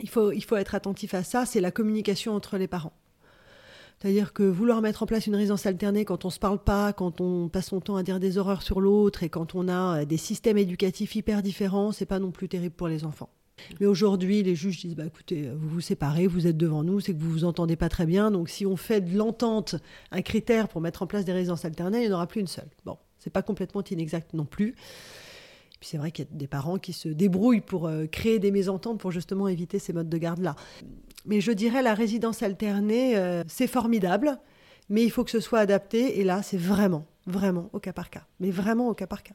il 0.00 0.08
faut, 0.08 0.32
il 0.32 0.42
faut 0.42 0.56
être 0.56 0.74
attentif 0.74 1.14
à 1.14 1.22
ça, 1.22 1.46
c'est 1.46 1.60
la 1.60 1.70
communication 1.70 2.34
entre 2.34 2.58
les 2.58 2.66
parents. 2.66 2.92
C'est-à-dire 4.02 4.32
que 4.32 4.42
vouloir 4.42 4.82
mettre 4.82 5.04
en 5.04 5.06
place 5.06 5.28
une 5.28 5.36
résidence 5.36 5.64
alternée 5.64 6.04
quand 6.04 6.24
on 6.24 6.30
se 6.30 6.40
parle 6.40 6.58
pas, 6.58 6.92
quand 6.92 7.20
on 7.20 7.48
passe 7.48 7.66
son 7.66 7.80
temps 7.80 7.94
à 7.94 8.02
dire 8.02 8.18
des 8.18 8.36
horreurs 8.36 8.62
sur 8.62 8.80
l'autre 8.80 9.22
et 9.22 9.28
quand 9.28 9.54
on 9.54 9.68
a 9.68 10.00
euh, 10.00 10.04
des 10.04 10.16
systèmes 10.16 10.58
éducatifs 10.58 11.14
hyper 11.14 11.40
différents, 11.40 11.92
c'est 11.92 12.04
pas 12.04 12.18
non 12.18 12.32
plus 12.32 12.48
terrible 12.48 12.74
pour 12.74 12.88
les 12.88 13.04
enfants. 13.04 13.30
Mais 13.78 13.86
aujourd'hui, 13.86 14.42
les 14.42 14.56
juges 14.56 14.80
disent 14.80 14.96
bah, 14.96 15.06
écoutez, 15.06 15.48
vous 15.54 15.68
vous 15.68 15.80
séparez, 15.80 16.26
vous 16.26 16.48
êtes 16.48 16.56
devant 16.56 16.82
nous, 16.82 16.98
c'est 16.98 17.14
que 17.14 17.20
vous 17.20 17.30
vous 17.30 17.44
entendez 17.44 17.76
pas 17.76 17.88
très 17.88 18.04
bien. 18.04 18.32
Donc, 18.32 18.48
si 18.48 18.66
on 18.66 18.76
fait 18.76 19.00
de 19.02 19.16
l'entente 19.16 19.76
un 20.10 20.22
critère 20.22 20.66
pour 20.66 20.80
mettre 20.80 21.02
en 21.02 21.06
place 21.06 21.24
des 21.24 21.32
résidences 21.32 21.64
alternées, 21.64 21.98
il 21.98 22.08
n'y 22.08 22.12
en 22.12 22.16
aura 22.16 22.26
plus 22.26 22.40
une 22.40 22.48
seule. 22.48 22.70
Bon, 22.84 22.98
c'est 23.20 23.30
pas 23.30 23.42
complètement 23.42 23.84
inexact 23.88 24.34
non 24.34 24.46
plus. 24.46 24.74
Puis 25.78 25.88
c'est 25.90 25.98
vrai 25.98 26.10
qu'il 26.10 26.24
y 26.24 26.28
a 26.28 26.30
des 26.32 26.48
parents 26.48 26.78
qui 26.78 26.92
se 26.92 27.08
débrouillent 27.08 27.60
pour 27.60 27.86
euh, 27.86 28.06
créer 28.06 28.40
des 28.40 28.50
mésententes 28.50 28.98
pour 28.98 29.12
justement 29.12 29.46
éviter 29.46 29.78
ces 29.78 29.92
modes 29.92 30.08
de 30.08 30.18
garde-là. 30.18 30.56
Mais 31.24 31.40
je 31.40 31.52
dirais 31.52 31.82
la 31.82 31.94
résidence 31.94 32.42
alternée, 32.42 33.16
euh, 33.16 33.44
c'est 33.46 33.66
formidable, 33.66 34.38
mais 34.88 35.04
il 35.04 35.10
faut 35.10 35.24
que 35.24 35.30
ce 35.30 35.40
soit 35.40 35.60
adapté. 35.60 36.20
Et 36.20 36.24
là, 36.24 36.42
c'est 36.42 36.58
vraiment, 36.58 37.06
vraiment 37.26 37.70
au 37.72 37.78
cas 37.78 37.92
par 37.92 38.10
cas. 38.10 38.26
Mais 38.40 38.50
vraiment 38.50 38.88
au 38.88 38.94
cas 38.94 39.06
par 39.06 39.22
cas. 39.22 39.34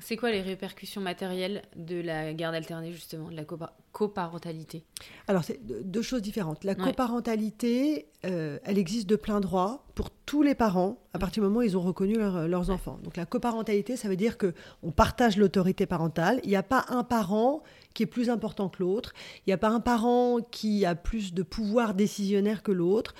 C'est 0.00 0.16
quoi 0.16 0.30
les 0.30 0.42
répercussions 0.42 1.00
matérielles 1.00 1.62
de 1.74 2.00
la 2.00 2.32
garde 2.32 2.54
alternée, 2.54 2.92
justement, 2.92 3.30
de 3.30 3.36
la 3.36 3.44
coparentalité? 3.90 4.84
Alors, 5.26 5.42
c'est 5.42 5.58
deux 5.64 6.02
choses 6.02 6.22
différentes. 6.22 6.62
La 6.62 6.76
coparentalité, 6.76 8.06
euh, 8.24 8.60
elle 8.62 8.78
existe 8.78 9.08
de 9.08 9.16
plein 9.16 9.40
droit 9.40 9.86
pour 9.96 10.10
tous 10.10 10.42
les 10.42 10.54
parents 10.54 10.98
à 11.14 11.18
partir 11.18 11.42
du 11.42 11.48
moment 11.48 11.60
où 11.60 11.62
ils 11.62 11.76
ont 11.76 11.82
reconnu 11.82 12.14
leurs 12.14 12.70
enfants. 12.70 13.00
Donc, 13.02 13.16
la 13.16 13.26
coparentalité, 13.26 13.96
ça 13.96 14.08
veut 14.08 14.16
dire 14.16 14.38
que 14.38 14.54
on 14.84 14.92
partage 14.92 15.36
l'autorité 15.36 15.84
parentale. 15.84 16.40
Il 16.44 16.50
n'y 16.50 16.56
a 16.56 16.62
pas 16.62 16.84
un 16.90 17.02
parent 17.02 17.64
qui 17.92 18.04
est 18.04 18.06
plus 18.06 18.30
important 18.30 18.68
que 18.68 18.80
l'autre. 18.80 19.12
Il 19.38 19.50
n'y 19.50 19.54
a 19.54 19.58
pas 19.58 19.70
un 19.70 19.80
parent 19.80 20.38
qui 20.52 20.84
a 20.84 20.94
plus 20.94 21.34
de 21.34 21.42
pouvoir 21.42 21.94
décisionnaire 21.94 22.62
que 22.62 22.70
l'autre. 22.70 23.14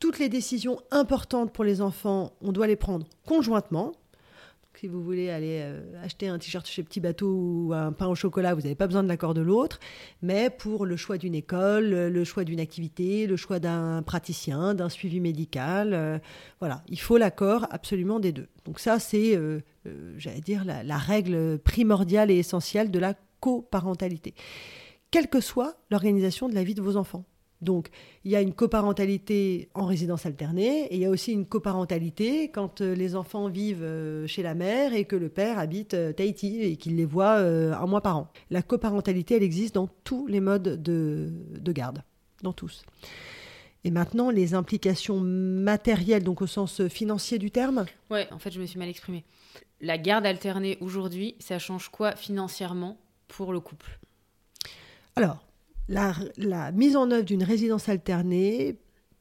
Toutes 0.00 0.18
les 0.18 0.28
décisions 0.28 0.80
importantes 0.90 1.52
pour 1.52 1.62
les 1.62 1.80
enfants, 1.80 2.32
on 2.42 2.50
doit 2.50 2.66
les 2.66 2.76
prendre 2.76 3.06
conjointement 3.24 3.92
si 4.78 4.88
vous 4.88 5.02
voulez 5.02 5.30
aller 5.30 5.60
euh, 5.62 5.80
acheter 6.02 6.28
un 6.28 6.38
t-shirt 6.38 6.66
chez 6.66 6.82
Petit 6.82 7.00
Bateau 7.00 7.28
ou 7.28 7.72
un 7.72 7.92
pain 7.92 8.06
au 8.06 8.14
chocolat, 8.14 8.54
vous 8.54 8.60
n'avez 8.60 8.74
pas 8.74 8.86
besoin 8.86 9.02
de 9.02 9.08
l'accord 9.08 9.32
de 9.32 9.40
l'autre. 9.40 9.80
Mais 10.22 10.50
pour 10.50 10.84
le 10.84 10.96
choix 10.96 11.18
d'une 11.18 11.34
école, 11.34 11.88
le 11.88 12.24
choix 12.24 12.44
d'une 12.44 12.60
activité, 12.60 13.26
le 13.26 13.36
choix 13.36 13.58
d'un 13.58 14.02
praticien, 14.02 14.74
d'un 14.74 14.88
suivi 14.88 15.20
médical, 15.20 15.94
euh, 15.94 16.18
voilà, 16.60 16.82
il 16.88 17.00
faut 17.00 17.16
l'accord 17.16 17.66
absolument 17.70 18.20
des 18.20 18.32
deux. 18.32 18.48
Donc 18.64 18.78
ça, 18.78 18.98
c'est, 18.98 19.36
euh, 19.36 19.60
j'allais 20.18 20.40
dire, 20.40 20.64
la, 20.64 20.98
règle 20.98 21.58
primordiale 21.58 22.30
et 22.30 22.36
essentielle 22.36 22.90
de 22.90 22.98
la 22.98 23.14
coparentalité. 23.40 24.34
Quelle 25.10 25.28
que 25.28 25.40
soit 25.40 25.76
l'organisation 25.90 26.48
de 26.48 26.54
la 26.54 26.64
vie 26.64 26.74
de 26.74 26.82
vos 26.82 26.96
enfants. 26.96 27.24
Donc, 27.62 27.88
il 28.24 28.30
y 28.30 28.36
a 28.36 28.42
une 28.42 28.52
coparentalité 28.52 29.70
en 29.74 29.86
résidence 29.86 30.26
alternée 30.26 30.84
et 30.86 30.96
il 30.96 31.00
y 31.00 31.06
a 31.06 31.10
aussi 31.10 31.32
une 31.32 31.46
coparentalité 31.46 32.50
quand 32.50 32.80
euh, 32.80 32.94
les 32.94 33.16
enfants 33.16 33.48
vivent 33.48 33.82
euh, 33.82 34.26
chez 34.26 34.42
la 34.42 34.54
mère 34.54 34.92
et 34.92 35.06
que 35.06 35.16
le 35.16 35.30
père 35.30 35.58
habite 35.58 35.94
euh, 35.94 36.12
Tahiti 36.12 36.60
et 36.60 36.76
qu'il 36.76 36.96
les 36.96 37.06
voit 37.06 37.36
un 37.36 37.86
mois 37.86 38.02
par 38.02 38.18
an. 38.18 38.32
La 38.50 38.62
coparentalité, 38.62 39.36
elle 39.36 39.42
existe 39.42 39.74
dans 39.74 39.88
tous 40.04 40.26
les 40.26 40.40
modes 40.40 40.82
de, 40.82 41.32
de 41.58 41.72
garde, 41.72 42.02
dans 42.42 42.52
tous. 42.52 42.84
Et 43.84 43.90
maintenant, 43.90 44.30
les 44.30 44.54
implications 44.54 45.20
matérielles, 45.20 46.24
donc 46.24 46.42
au 46.42 46.46
sens 46.46 46.86
financier 46.88 47.38
du 47.38 47.50
terme? 47.50 47.86
Ouais, 48.10 48.28
en 48.32 48.38
fait, 48.38 48.50
je 48.50 48.60
me 48.60 48.66
suis 48.66 48.78
mal 48.78 48.88
exprimée. 48.88 49.24
La 49.80 49.96
garde 49.96 50.26
alternée 50.26 50.76
aujourd'hui, 50.80 51.36
ça 51.38 51.58
change 51.58 51.88
quoi 51.88 52.16
financièrement 52.16 52.98
pour 53.28 53.52
le 53.52 53.60
couple? 53.60 53.98
Alors, 55.14 55.38
la, 55.88 56.72
mise 56.72 56.96
en 56.96 57.10
œuvre 57.10 57.24
d'une 57.24 57.42
résidence 57.42 57.88
alternée 57.88 58.78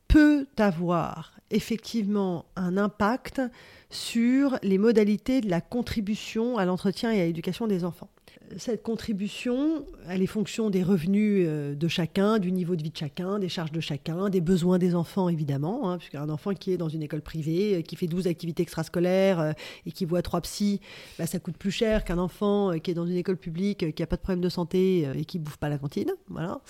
peut 0.07 0.47
avoir 0.57 1.33
effectivement 1.51 2.45
un 2.55 2.77
impact 2.77 3.41
sur 3.89 4.57
les 4.63 4.77
modalités 4.77 5.41
de 5.41 5.49
la 5.49 5.61
contribution 5.61 6.57
à 6.57 6.65
l'entretien 6.65 7.11
et 7.11 7.21
à 7.21 7.25
l'éducation 7.25 7.67
des 7.67 7.83
enfants 7.83 8.09
cette 8.57 8.83
contribution, 8.83 9.85
elle 10.09 10.21
est 10.21 10.27
fonction 10.27 10.69
des 10.69 10.83
revenus 10.83 11.45
euh, 11.47 11.75
de 11.75 11.87
chacun, 11.87 12.39
du 12.39 12.51
niveau 12.51 12.75
de 12.75 12.83
vie 12.83 12.89
de 12.89 12.97
chacun, 12.97 13.39
des 13.39 13.49
charges 13.49 13.71
de 13.71 13.79
chacun, 13.79 14.29
des 14.29 14.41
besoins 14.41 14.79
des 14.79 14.95
enfants 14.95 15.29
évidemment, 15.29 15.89
hein, 15.89 15.97
puisqu'un 15.97 16.29
enfant 16.29 16.53
qui 16.53 16.71
est 16.71 16.77
dans 16.77 16.89
une 16.89 17.03
école 17.03 17.21
privée, 17.21 17.75
euh, 17.75 17.81
qui 17.81 17.95
fait 17.95 18.07
12 18.07 18.27
activités 18.27 18.63
extrascolaires 18.63 19.39
euh, 19.39 19.51
et 19.85 19.91
qui 19.91 20.05
voit 20.05 20.21
trois 20.21 20.41
psys, 20.41 20.79
bah, 21.17 21.27
ça 21.27 21.39
coûte 21.39 21.57
plus 21.57 21.71
cher 21.71 22.03
qu'un 22.03 22.17
enfant 22.17 22.71
qui 22.79 22.91
est 22.91 22.95
dans 22.95 23.05
une 23.05 23.17
école 23.17 23.37
publique, 23.37 23.93
qui 23.93 24.01
n'a 24.01 24.07
pas 24.07 24.15
de 24.15 24.21
problème 24.21 24.41
de 24.41 24.49
santé 24.49 25.07
et 25.15 25.25
qui 25.25 25.39
bouffe 25.39 25.57
pas 25.57 25.69
la 25.69 25.77
cantine. 25.77 26.11
Voilà. 26.29 26.61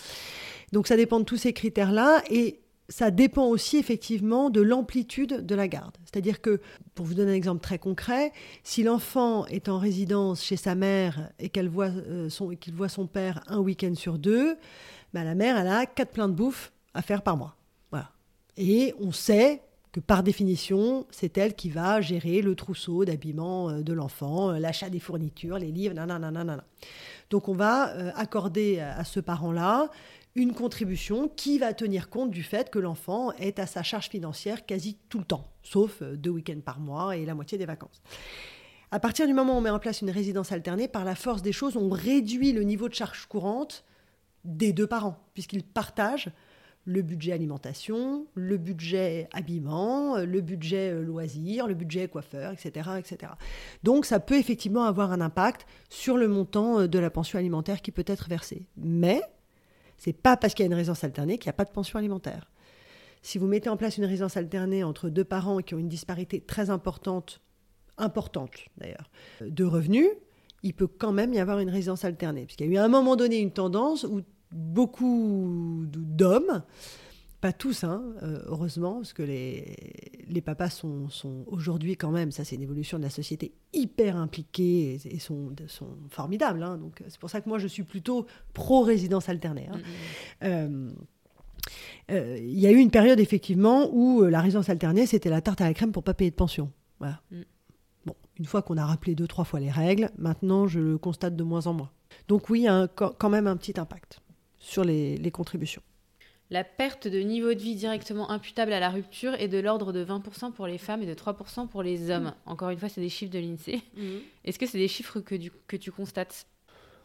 Donc 0.71 0.87
ça 0.87 0.97
dépend 0.97 1.19
de 1.19 1.25
tous 1.25 1.37
ces 1.37 1.53
critères-là 1.53 2.23
et 2.29 2.59
ça 2.89 3.11
dépend 3.11 3.47
aussi 3.47 3.77
effectivement 3.77 4.49
de 4.49 4.61
l'amplitude 4.61 5.45
de 5.45 5.55
la 5.55 5.67
garde. 5.67 5.95
C'est-à-dire 6.03 6.41
que, 6.41 6.61
pour 6.93 7.05
vous 7.05 7.15
donner 7.15 7.31
un 7.31 7.35
exemple 7.35 7.61
très 7.61 7.79
concret, 7.79 8.31
si 8.63 8.83
l'enfant 8.83 9.45
est 9.47 9.69
en 9.69 9.79
résidence 9.79 10.43
chez 10.43 10.57
sa 10.57 10.75
mère 10.75 11.31
et 11.39 11.49
qu'elle 11.49 11.69
voit, 11.69 11.87
euh, 11.87 12.29
son, 12.29 12.49
qu'il 12.49 12.73
voit 12.73 12.89
son 12.89 13.07
père 13.07 13.43
un 13.47 13.59
week-end 13.59 13.95
sur 13.95 14.19
deux, 14.19 14.57
bah, 15.13 15.23
la 15.23 15.35
mère, 15.35 15.57
elle 15.57 15.67
a 15.67 15.85
quatre 15.85 16.11
pleins 16.11 16.29
de 16.29 16.33
bouffe 16.33 16.71
à 16.93 17.01
faire 17.01 17.21
par 17.21 17.37
mois. 17.37 17.55
Voilà. 17.89 18.11
Et 18.57 18.93
on 18.99 19.11
sait 19.11 19.61
que 19.91 19.99
par 19.99 20.23
définition, 20.23 21.07
c'est 21.09 21.37
elle 21.37 21.55
qui 21.55 21.69
va 21.69 22.01
gérer 22.01 22.41
le 22.41 22.53
trousseau 22.53 23.03
d'habillement 23.03 23.69
euh, 23.69 23.81
de 23.81 23.93
l'enfant, 23.93 24.51
euh, 24.51 24.59
l'achat 24.59 24.89
des 24.89 24.99
fournitures, 24.99 25.57
les 25.57 25.71
livres, 25.71 25.95
nanana. 25.95 26.63
Donc 27.31 27.49
on 27.49 27.55
va 27.55 27.85
accorder 28.15 28.79
à 28.79 29.03
ce 29.03 29.19
parent-là 29.19 29.89
une 30.35 30.53
contribution 30.53 31.29
qui 31.29 31.57
va 31.59 31.73
tenir 31.73 32.09
compte 32.09 32.29
du 32.29 32.43
fait 32.43 32.69
que 32.69 32.79
l'enfant 32.79 33.31
est 33.33 33.57
à 33.57 33.65
sa 33.65 33.83
charge 33.83 34.09
financière 34.09 34.65
quasi 34.65 34.97
tout 35.09 35.19
le 35.19 35.25
temps, 35.25 35.45
sauf 35.63 36.01
euh, 36.01 36.17
deux 36.17 36.29
week-ends 36.29 36.59
par 36.63 36.79
mois 36.79 37.15
et 37.15 37.25
la 37.25 37.33
moitié 37.33 37.57
des 37.57 37.65
vacances. 37.65 38.01
À 38.91 38.99
partir 38.99 39.27
du 39.27 39.33
moment 39.33 39.55
où 39.55 39.57
on 39.57 39.61
met 39.61 39.69
en 39.69 39.79
place 39.79 40.01
une 40.01 40.09
résidence 40.11 40.51
alternée, 40.51 40.87
par 40.87 41.05
la 41.05 41.15
force 41.15 41.41
des 41.41 41.53
choses, 41.53 41.77
on 41.77 41.89
réduit 41.89 42.51
le 42.51 42.63
niveau 42.63 42.89
de 42.89 42.93
charge 42.93 43.25
courante 43.27 43.85
des 44.43 44.73
deux 44.73 44.87
parents, 44.87 45.17
puisqu'ils 45.33 45.63
partagent 45.63 46.29
le 46.83 47.01
budget 47.01 47.31
alimentation, 47.31 48.27
le 48.35 48.57
budget 48.57 49.27
habillement, 49.33 50.17
le 50.17 50.41
budget 50.41 50.91
euh, 50.91 51.01
loisirs, 51.01 51.65
le 51.65 51.73
budget 51.73 52.07
coiffeur, 52.09 52.51
etc., 52.53 52.89
etc. 52.99 53.31
Donc 53.83 54.05
ça 54.05 54.19
peut 54.19 54.37
effectivement 54.37 54.83
avoir 54.83 55.11
un 55.11 55.21
impact 55.21 55.65
sur 55.89 56.15
le 56.17 56.27
montant 56.27 56.81
euh, 56.81 56.87
de 56.87 56.99
la 56.99 57.09
pension 57.09 57.39
alimentaire 57.39 57.81
qui 57.81 57.91
peut 57.91 58.03
être 58.05 58.29
versée. 58.29 58.67
Mais 58.77 59.21
c'est 59.97 60.13
pas 60.13 60.37
parce 60.37 60.53
qu'il 60.53 60.63
y 60.63 60.67
a 60.67 60.71
une 60.71 60.73
résidence 60.73 61.03
alternée 61.03 61.37
qu'il 61.37 61.47
n'y 61.47 61.51
a 61.51 61.57
pas 61.57 61.65
de 61.65 61.71
pension 61.71 61.99
alimentaire. 61.99 62.51
Si 63.21 63.37
vous 63.37 63.47
mettez 63.47 63.69
en 63.69 63.77
place 63.77 63.97
une 63.97 64.05
résidence 64.05 64.37
alternée 64.37 64.83
entre 64.83 65.09
deux 65.09 65.23
parents 65.23 65.59
qui 65.59 65.73
ont 65.73 65.79
une 65.79 65.89
disparité 65.89 66.41
très 66.41 66.69
importante, 66.69 67.41
importante 67.97 68.51
d'ailleurs, 68.77 69.09
de 69.41 69.63
revenus, 69.63 70.07
il 70.63 70.73
peut 70.73 70.87
quand 70.87 71.11
même 71.11 71.33
y 71.33 71.39
avoir 71.39 71.59
une 71.59 71.69
résidence 71.69 72.05
alternée. 72.05 72.45
Puisqu'il 72.45 72.67
y 72.67 72.69
a 72.69 72.73
eu 72.73 72.77
à 72.77 72.83
un 72.83 72.89
moment 72.89 73.15
donné 73.15 73.39
une 73.39 73.51
tendance 73.51 74.03
où 74.03 74.21
beaucoup 74.51 75.85
d'hommes 75.87 76.63
pas 77.45 77.53
tous, 77.53 77.83
hein, 77.83 78.03
euh, 78.23 78.41
heureusement, 78.47 78.95
parce 78.95 79.13
que 79.13 79.21
les, 79.21 79.75
les 80.27 80.41
papas 80.41 80.71
sont, 80.71 81.09
sont 81.09 81.43
aujourd'hui 81.45 81.95
quand 81.95 82.09
même, 82.09 82.31
ça 82.31 82.43
c'est 82.43 82.55
une 82.55 82.63
évolution 82.63 82.97
de 82.97 83.03
la 83.03 83.11
société, 83.11 83.53
hyper 83.71 84.17
impliqués 84.17 84.97
et, 85.05 85.19
sont, 85.19 85.53
sont 85.67 85.95
formidables. 86.09 86.63
Hein. 86.63 86.79
donc 86.79 87.03
c'est 87.07 87.19
pour 87.19 87.29
ça 87.29 87.41
que 87.41 87.47
moi 87.47 87.59
je 87.59 87.67
suis 87.67 87.83
plutôt 87.83 88.25
pro-résidence 88.53 89.29
alternée. 89.29 89.69
Hein. 89.71 89.77
Mm, 89.77 90.47
mm, 90.47 90.87
mm. 90.87 90.89
Euh, 90.89 90.91
euh, 92.09 92.37
il 92.39 92.59
y 92.59 92.65
a 92.65 92.71
eu 92.71 92.77
une 92.77 92.89
période 92.89 93.19
effectivement 93.19 93.89
où 93.93 94.23
euh, 94.23 94.31
la 94.31 94.41
résidence 94.41 94.69
alternée, 94.69 95.05
c'était 95.05 95.29
la 95.29 95.41
tarte 95.41 95.61
à 95.61 95.65
la 95.65 95.75
crème 95.75 95.91
pour 95.91 96.01
pas 96.01 96.15
payer 96.15 96.31
de 96.31 96.35
pension. 96.35 96.71
Voilà. 96.97 97.21
Mm. 97.29 97.41
Bon, 98.07 98.15
une 98.39 98.45
fois 98.45 98.63
qu'on 98.63 98.77
a 98.77 98.85
rappelé 98.87 99.13
deux, 99.13 99.27
trois 99.27 99.45
fois 99.45 99.59
les 99.59 99.69
règles, 99.69 100.09
maintenant 100.17 100.65
je 100.65 100.79
le 100.79 100.97
constate 100.97 101.35
de 101.35 101.43
moins 101.43 101.67
en 101.67 101.73
moins. 101.73 101.91
Donc 102.27 102.49
oui, 102.49 102.61
il 102.61 102.63
y 102.63 102.67
a 102.67 102.73
un- 102.75 102.87
quand 102.87 103.13
quand 103.19 103.29
même 103.29 103.45
un 103.45 103.55
petit 103.55 103.79
impact 103.79 104.21
sur 104.57 104.83
les, 104.83 105.15
les 105.17 105.29
contributions. 105.29 105.83
La 106.55 106.63
perte 106.63 107.09
de 107.09 107.19
niveau 107.19 107.53
de 107.53 107.59
vie 107.59 107.75
directement 107.75 108.31
imputable 108.31 108.71
à 108.71 108.79
la 108.79 108.89
rupture 108.89 109.33
est 109.33 109.49
de 109.49 109.57
l'ordre 109.59 109.91
de 109.91 110.05
20% 110.05 110.53
pour 110.53 110.67
les 110.67 110.77
femmes 110.77 111.01
et 111.01 111.05
de 111.05 111.13
3% 111.13 111.67
pour 111.67 111.83
les 111.83 112.09
hommes. 112.09 112.31
Encore 112.45 112.69
une 112.69 112.77
fois, 112.79 112.87
c'est 112.87 113.01
des 113.01 113.09
chiffres 113.09 113.33
de 113.33 113.39
l'INSEE. 113.39 113.81
Est-ce 114.45 114.57
que 114.57 114.65
c'est 114.65 114.77
des 114.77 114.87
chiffres 114.87 115.19
que, 115.19 115.35
du- 115.35 115.51
que 115.67 115.75
tu 115.75 115.91
constates? 115.91 116.47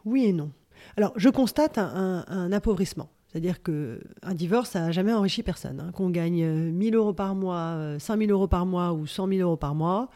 Oui 0.05 0.27
et 0.27 0.33
non. 0.33 0.53
Alors, 0.97 1.13
je 1.17 1.29
constate 1.29 1.79
un, 1.79 2.25
un- 2.29 2.33
un 2.33 2.53
appauvrissement. 2.53 3.09
C'est-à-dire 3.27 3.61
qu'un 3.61 4.35
divorce, 4.35 4.71
ça 4.71 4.83
n'a 4.83 4.93
jamais 4.93 5.13
enrichi 5.13 5.43
personne. 5.43 5.81
hein. 5.81 5.91
Qu'on 5.97 6.11
gagne 6.11 6.45
euh, 6.45 6.71
1000 6.71 6.95
euros 6.95 7.13
par 7.13 7.35
mois, 7.35 7.75
euh, 7.77 7.99
5000 7.99 8.31
euros 8.31 8.47
par 8.47 8.67
mois 8.67 8.93
ou 8.93 9.05
100 9.09 9.27
000 9.27 9.41
euros 9.41 9.57
par 9.57 9.75
mois, 9.75 10.11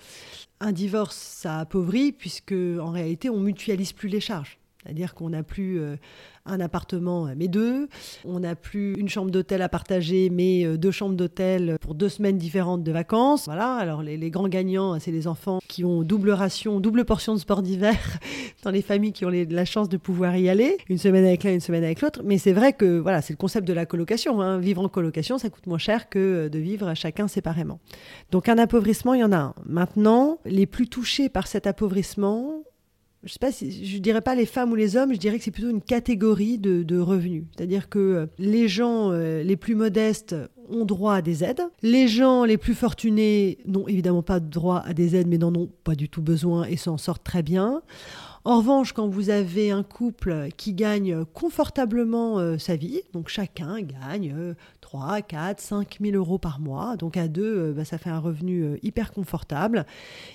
un 0.61 0.70
divorce, 0.70 1.16
ça 1.16 1.59
appauvrit 1.59 2.12
puisque 2.12 2.53
en 2.53 2.92
réalité, 2.92 3.31
on 3.31 3.40
mutualise 3.40 3.92
plus 3.92 4.09
les 4.09 4.20
charges. 4.20 4.59
C'est-à-dire 4.85 5.14
qu'on 5.14 5.31
n'a 5.31 5.42
plus 5.42 5.81
euh, 5.81 5.97
un 6.44 6.61
appartement, 6.61 7.27
euh, 7.27 7.35
mais 7.37 7.49
deux. 7.49 7.88
On 8.25 8.40
n'a 8.40 8.55
plus 8.55 8.94
une 8.94 9.09
chambre 9.09 9.31
d'hôtel 9.31 9.62
à 9.62 9.68
partager, 9.68 10.29
mais 10.31 10.66
euh, 10.66 10.77
deux 10.77 10.90
chambres 10.90 11.14
d'hôtel 11.14 11.79
pour 11.81 11.94
deux 11.94 12.11
semaines 12.11 12.37
différentes 12.37 12.83
de 12.83 12.92
vacances. 12.92 13.47
Voilà. 13.47 13.75
Alors, 13.77 14.03
les, 14.03 14.31
grands 14.31 14.49
gagnants, 14.49 14.99
c'est 15.01 15.11
les 15.11 15.27
enfants 15.27 15.61
qui 15.68 15.85
ont 15.85 16.03
double 16.03 16.31
ration, 16.31 16.81
double 16.81 17.05
portion 17.05 17.35
de 17.35 17.38
sport 17.38 17.62
d'hiver 17.62 17.97
dans 18.62 18.70
les 18.70 18.83
familles 18.83 19.12
qui 19.12 19.25
ont 19.25 19.31
la 19.31 19.64
chance 19.64 19.88
de 19.88 19.97
pouvoir 19.97 20.37
y 20.37 20.49
aller, 20.49 20.77
une 20.88 20.99
semaine 20.99 21.25
avec 21.25 21.44
l'un, 21.44 21.55
une 21.55 21.61
semaine 21.61 21.85
avec 21.85 22.03
l'autre. 22.03 22.20
Mais 22.25 22.37
c'est 22.37 22.53
vrai 22.53 22.75
que 22.75 22.99
voilà, 22.99 23.23
c'est 23.23 23.33
le 23.33 23.38
concept 23.38 23.66
de 23.66 23.73
la 23.73 23.87
colocation. 23.87 24.40
hein. 24.42 24.59
Vivre 24.59 24.83
en 24.83 24.88
colocation, 24.88 25.38
ça 25.38 25.49
coûte 25.49 25.66
moins 25.66 25.79
cher 25.79 26.09
que 26.09 26.49
de 26.49 26.59
vivre 26.59 26.94
chacun 26.94 27.27
séparément. 27.29 27.81
Donc 28.31 28.49
un 28.49 28.59
appauvrissement, 28.59 29.14
il 29.14 29.20
y 29.20 29.25
en 29.25 29.33
a 29.33 29.38
un. 29.38 29.55
Maintenant, 29.64 30.38
les 30.44 30.66
plus 30.66 30.88
touchés 30.88 31.29
par 31.29 31.47
cet 31.47 31.66
appauvrissement, 31.66 32.64
je 33.24 33.32
sais 33.32 33.38
pas 33.38 33.50
dirais 34.04 34.20
pas 34.20 34.34
les 34.34 34.46
femmes 34.46 34.72
ou 34.72 34.74
les 34.74 34.96
hommes, 34.96 35.12
je 35.12 35.18
dirais 35.18 35.38
que 35.38 35.44
c'est 35.44 35.50
plutôt 35.50 35.70
une 35.70 35.82
catégorie 35.82 36.58
de, 36.58 36.98
revenus. 36.98 37.44
C'est-à-dire 37.56 37.88
que 37.88 37.98
euh, 37.98 38.26
les 38.38 38.68
gens 38.68 39.10
euh, 39.10 39.42
les 39.42 39.56
plus 39.56 39.74
modestes 39.74 40.37
ont 40.70 40.84
droit 40.84 41.14
à 41.16 41.22
des 41.22 41.44
aides. 41.44 41.62
Les 41.82 42.08
gens 42.08 42.44
les 42.44 42.56
plus 42.56 42.74
fortunés 42.74 43.58
n'ont 43.66 43.88
évidemment 43.88 44.22
pas 44.22 44.40
droit 44.40 44.82
à 44.87 44.94
des 44.94 45.16
aides, 45.16 45.26
mais 45.26 45.38
n'en 45.38 45.54
ont 45.54 45.70
pas 45.82 45.94
du 45.94 46.08
tout 46.08 46.22
besoin 46.22 46.64
et 46.64 46.76
s'en 46.76 46.96
sortent 46.96 47.24
très 47.24 47.42
bien. 47.42 47.82
En 48.46 48.58
revanche, 48.58 48.92
quand 48.92 49.08
vous 49.08 49.30
avez 49.30 49.70
un 49.70 49.82
couple 49.82 50.48
qui 50.58 50.74
gagne 50.74 51.24
confortablement 51.24 52.38
euh, 52.38 52.58
sa 52.58 52.76
vie, 52.76 53.00
donc 53.14 53.28
chacun 53.28 53.80
gagne 53.80 54.54
3, 54.94 55.22
4, 55.22 55.61
5 55.61 55.98
000 56.00 56.16
euros 56.16 56.38
par 56.38 56.61
mois, 56.61 56.96
donc 56.96 57.16
à 57.16 57.26
deux, 57.26 57.42
euh, 57.42 57.72
bah, 57.72 57.85
ça 57.85 57.98
fait 57.98 58.11
un 58.11 58.20
revenu 58.20 58.62
euh, 58.62 58.78
hyper 58.85 59.12
confortable, 59.12 59.87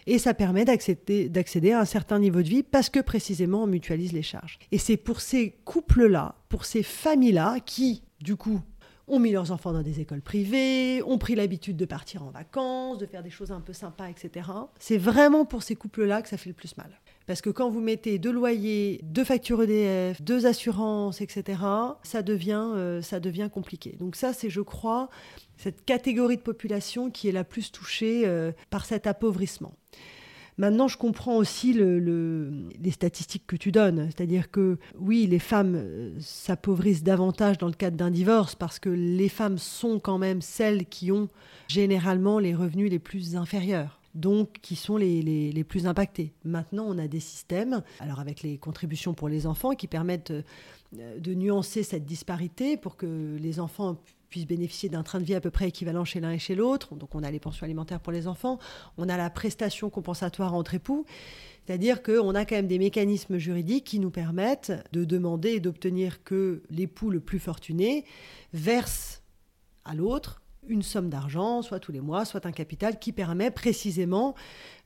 et 0.05 0.19
ça 0.19 0.33
permet 0.33 0.65
d'accéder, 0.65 1.29
d'accéder 1.29 1.71
à 1.71 1.79
un 1.79 1.85
certain 1.85 2.19
niveau 2.19 2.41
de 2.41 2.49
vie 2.49 2.63
parce 2.63 2.89
que 2.89 2.99
précisément 2.99 3.63
on 3.63 3.67
mutualise 3.67 4.11
les 4.11 4.21
charges. 4.21 4.59
Et 4.73 4.77
c'est 4.77 4.97
pour 4.97 5.21
ces 5.21 5.51
couples-là, 5.63 6.35
pour 6.49 6.65
ces 6.65 6.83
familles-là, 6.83 7.61
qui, 7.65 8.03
du 8.19 8.35
coup, 8.35 8.59
ont 9.07 9.19
mis 9.19 9.31
leurs 9.31 9.53
enfants 9.53 9.71
dans 9.71 9.81
des 9.81 10.01
écoles 10.01 10.21
privées, 10.21 11.01
ont 11.03 11.17
pris 11.17 11.35
l'habitude 11.35 11.77
de 11.77 11.85
partir 11.85 12.23
en 12.23 12.29
vacances, 12.29 12.97
de 12.97 13.05
faire 13.05 13.23
des 13.23 13.29
choses 13.29 13.51
un 13.51 13.61
peu 13.61 13.71
sympas, 13.71 14.09
etc. 14.09 14.49
C'est 14.77 14.97
vraiment 14.97 15.45
pour 15.45 15.63
ces 15.63 15.77
couples-là 15.77 16.21
que 16.21 16.27
ça 16.27 16.35
fait 16.35 16.49
le 16.49 16.53
plus 16.53 16.75
mal. 16.75 16.91
Parce 17.29 17.41
que 17.41 17.51
quand 17.51 17.69
vous 17.69 17.79
mettez 17.79 18.17
deux 18.17 18.31
loyers, 18.31 19.01
deux 19.03 19.23
factures 19.23 19.61
EDF, 19.61 20.19
deux 20.19 20.47
assurances, 20.47 21.21
etc., 21.21 21.59
ça 22.01 22.23
devient, 22.23 22.71
euh, 22.73 23.03
ça 23.03 23.19
devient 23.19 23.49
compliqué. 23.53 23.95
Donc 23.99 24.15
ça, 24.15 24.33
c'est, 24.33 24.49
je 24.49 24.61
crois, 24.61 25.11
cette 25.55 25.85
catégorie 25.85 26.37
de 26.37 26.41
population 26.41 27.11
qui 27.11 27.27
est 27.29 27.31
la 27.31 27.43
plus 27.43 27.71
touchée 27.71 28.23
euh, 28.25 28.51
par 28.71 28.83
cet 28.83 29.05
appauvrissement. 29.05 29.73
Maintenant, 30.57 30.87
je 30.87 30.97
comprends 30.97 31.37
aussi 31.37 31.71
le- 31.73 31.99
le- 31.99 32.67
les 32.81 32.89
statistiques 32.89 33.45
que 33.45 33.55
tu 33.55 33.71
donnes. 33.71 34.07
C'est-à-dire 34.07 34.49
que 34.49 34.79
oui, 34.97 35.27
les 35.27 35.37
femmes 35.37 35.75
euh, 35.75 36.11
s'appauvrissent 36.19 37.03
davantage 37.03 37.59
dans 37.59 37.67
le 37.67 37.73
cadre 37.73 37.95
d'un 37.95 38.09
divorce 38.09 38.55
parce 38.55 38.79
que 38.79 38.89
les 38.89 39.29
femmes 39.29 39.59
sont 39.59 39.99
quand 39.99 40.17
même 40.17 40.41
celles 40.41 40.87
qui 40.87 41.11
ont 41.11 41.27
généralement 41.67 42.39
les 42.39 42.55
revenus 42.55 42.89
les 42.89 42.97
plus 42.97 43.35
inférieurs. 43.35 43.98
Donc, 44.15 44.59
qui 44.61 44.75
sont 44.75 44.97
les, 44.97 45.63
plus 45.67 45.87
impactées. 45.87 46.33
Maintenant, 46.43 46.85
on 46.87 46.97
a 46.97 47.07
des 47.07 47.19
systèmes, 47.19 47.83
alors 47.99 48.19
avec 48.19 48.41
les 48.41 48.57
contributions 48.57 49.13
pour 49.13 49.29
les 49.29 49.45
enfants, 49.45 49.75
qui 49.75 49.87
permettent 49.87 50.31
euh, 50.31 51.19
de 51.19 51.33
nuancer 51.33 51.83
cette 51.83 52.05
disparité 52.05 52.77
pour 52.77 52.97
que 52.97 53.37
les 53.39 53.59
enfants 53.59 53.97
puissent 54.29 54.47
bénéficier 54.47 54.89
d'un 54.89 55.03
train 55.03 55.19
de 55.19 55.25
vie 55.25 55.35
à 55.35 55.41
peu 55.41 55.51
près 55.51 55.67
équivalent 55.67 56.05
chez 56.05 56.19
l'un 56.19 56.31
et 56.31 56.39
chez 56.39 56.55
l'autre. 56.55 56.95
Donc, 56.95 57.13
on 57.15 57.23
a 57.23 57.31
les 57.31 57.39
pensions 57.39 57.65
alimentaires 57.65 57.99
pour 57.99 58.13
les 58.13 58.27
enfants, 58.27 58.59
on 58.97 59.09
a 59.09 59.17
la 59.17 59.29
prestation 59.29 59.89
compensatoire 59.89 60.53
entre 60.53 60.75
époux. 60.75 61.05
C'est-à-dire 61.65 62.01
qu'on 62.01 62.33
a 62.33 62.45
quand 62.45 62.55
même 62.55 62.67
des 62.67 62.79
mécanismes 62.79 63.37
juridiques 63.37 63.83
qui 63.83 63.99
nous 63.99 64.09
permettent 64.09 64.73
de 64.91 65.05
demander 65.05 65.49
et 65.51 65.59
d'obtenir 65.59 66.23
que 66.23 66.63
l'époux 66.71 67.11
le 67.11 67.19
plus 67.19 67.37
fortuné 67.37 68.05
verse 68.53 69.21
à 69.85 69.93
l'autre 69.93 70.41
une 70.67 70.81
somme 70.81 71.09
d'argent, 71.09 71.61
soit 71.61 71.79
tous 71.79 71.91
les 71.91 72.01
mois, 72.01 72.25
soit 72.25 72.45
un 72.45 72.51
capital, 72.51 72.99
qui 72.99 73.11
permet 73.11 73.51
précisément 73.51 74.35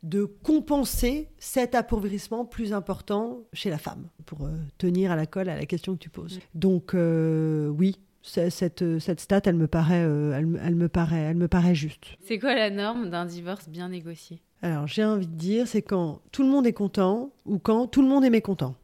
de 0.02 0.24
compenser 0.26 1.30
cet 1.38 1.76
appauvrissement 1.76 2.46
plus 2.46 2.74
important 2.74 3.40
chez 3.54 3.70
la 3.70 3.78
femme, 3.78 4.10
pour 4.26 4.46
euh, 4.46 4.52
tenir 4.78 5.12
à 5.12 5.16
la 5.16 5.26
colle 5.26 5.50
à 5.50 5.56
la 5.56 5.66
question 5.66 5.94
que 5.94 6.00
tu 6.00 6.10
poses. 6.10 6.40
Donc 6.54 6.94
euh, 6.94 7.68
oui, 7.68 8.00
cette, 8.22 9.00
cette 9.00 9.20
stat, 9.20 9.42
elle 9.46 9.56
me 9.56 9.68
paraît, 9.68 10.04
euh, 10.04 10.34
elle, 10.38 10.60
elle 10.64 10.76
me 10.76 10.88
paraît, 10.88 11.22
elle 11.22 11.38
me 11.38 11.48
paraît 11.48 11.76
juste. 11.76 12.18
C'est 12.22 12.40
quoi 12.40 12.56
la 12.56 12.70
norme 12.70 13.10
d'un 13.10 13.26
divorce 13.26 13.68
bien 13.68 13.90
négocié? 13.90 14.42
Alors, 14.62 14.88
j'ai 14.88 15.04
envie 15.04 15.28
de 15.28 15.36
dire, 15.36 15.68
c'est 15.68 15.82
quand 15.82 16.22
tout 16.32 16.42
le 16.42 16.50
monde 16.50 16.66
est 16.66 16.74
content 16.74 17.32
ou 17.46 17.60
quand 17.60 17.88
tout 17.88 18.02
le 18.02 18.08
monde 18.08 18.24
est 18.24 18.30
mécontent. 18.30 18.76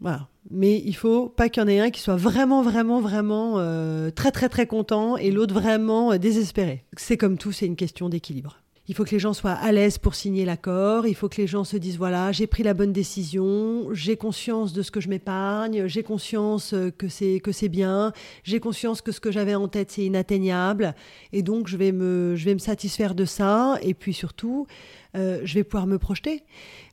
Voilà. 0.00 0.28
Mais 0.50 0.80
il 0.84 0.94
faut 0.94 1.28
pas 1.28 1.48
qu'il 1.48 1.62
y 1.62 1.64
en 1.64 1.68
ait 1.68 1.80
un 1.80 1.90
qui 1.90 2.00
soit 2.00 2.16
vraiment, 2.16 2.62
vraiment, 2.62 3.00
vraiment 3.00 3.54
euh, 3.56 4.10
très, 4.10 4.30
très, 4.30 4.48
très 4.48 4.66
content 4.66 5.16
et 5.16 5.30
l'autre 5.30 5.54
vraiment 5.54 6.12
euh, 6.12 6.18
désespéré. 6.18 6.84
C'est 6.96 7.16
comme 7.16 7.38
tout, 7.38 7.52
c'est 7.52 7.66
une 7.66 7.76
question 7.76 8.08
d'équilibre. 8.08 8.58
Il 8.88 8.94
faut 8.94 9.04
que 9.04 9.10
les 9.10 9.18
gens 9.18 9.32
soient 9.32 9.50
à 9.50 9.72
l'aise 9.72 9.98
pour 9.98 10.14
signer 10.14 10.44
l'accord. 10.44 11.08
Il 11.08 11.16
faut 11.16 11.28
que 11.28 11.38
les 11.38 11.48
gens 11.48 11.64
se 11.64 11.76
disent 11.76 11.98
voilà, 11.98 12.30
j'ai 12.30 12.46
pris 12.46 12.62
la 12.62 12.72
bonne 12.72 12.92
décision, 12.92 13.88
j'ai 13.92 14.16
conscience 14.16 14.72
de 14.72 14.82
ce 14.82 14.92
que 14.92 15.00
je 15.00 15.08
m'épargne, 15.08 15.88
j'ai 15.88 16.04
conscience 16.04 16.72
euh, 16.72 16.90
que 16.90 17.08
c'est 17.08 17.40
que 17.40 17.50
c'est 17.50 17.68
bien, 17.68 18.12
j'ai 18.44 18.60
conscience 18.60 19.02
que 19.02 19.10
ce 19.10 19.18
que 19.18 19.32
j'avais 19.32 19.56
en 19.56 19.66
tête 19.66 19.90
c'est 19.90 20.04
inatteignable, 20.04 20.94
et 21.32 21.42
donc 21.42 21.66
je 21.66 21.76
vais 21.76 21.90
me 21.90 22.36
je 22.36 22.44
vais 22.44 22.54
me 22.54 22.60
satisfaire 22.60 23.16
de 23.16 23.24
ça. 23.24 23.76
Et 23.82 23.94
puis 23.94 24.12
surtout, 24.12 24.68
euh, 25.16 25.40
je 25.44 25.54
vais 25.54 25.64
pouvoir 25.64 25.86
me 25.86 25.98
projeter. 25.98 26.44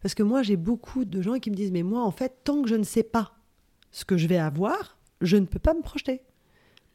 Parce 0.01 0.15
que 0.15 0.23
moi, 0.23 0.43
j'ai 0.43 0.55
beaucoup 0.55 1.05
de 1.05 1.21
gens 1.21 1.39
qui 1.39 1.49
me 1.51 1.55
disent, 1.55 1.71
mais 1.71 1.83
moi, 1.83 2.01
en 2.03 2.11
fait, 2.11 2.33
tant 2.43 2.61
que 2.61 2.69
je 2.69 2.75
ne 2.75 2.83
sais 2.83 3.03
pas 3.03 3.33
ce 3.91 4.05
que 4.05 4.17
je 4.17 4.27
vais 4.27 4.37
avoir, 4.37 4.97
je 5.21 5.37
ne 5.37 5.45
peux 5.45 5.59
pas 5.59 5.73
me 5.73 5.81
projeter. 5.81 6.21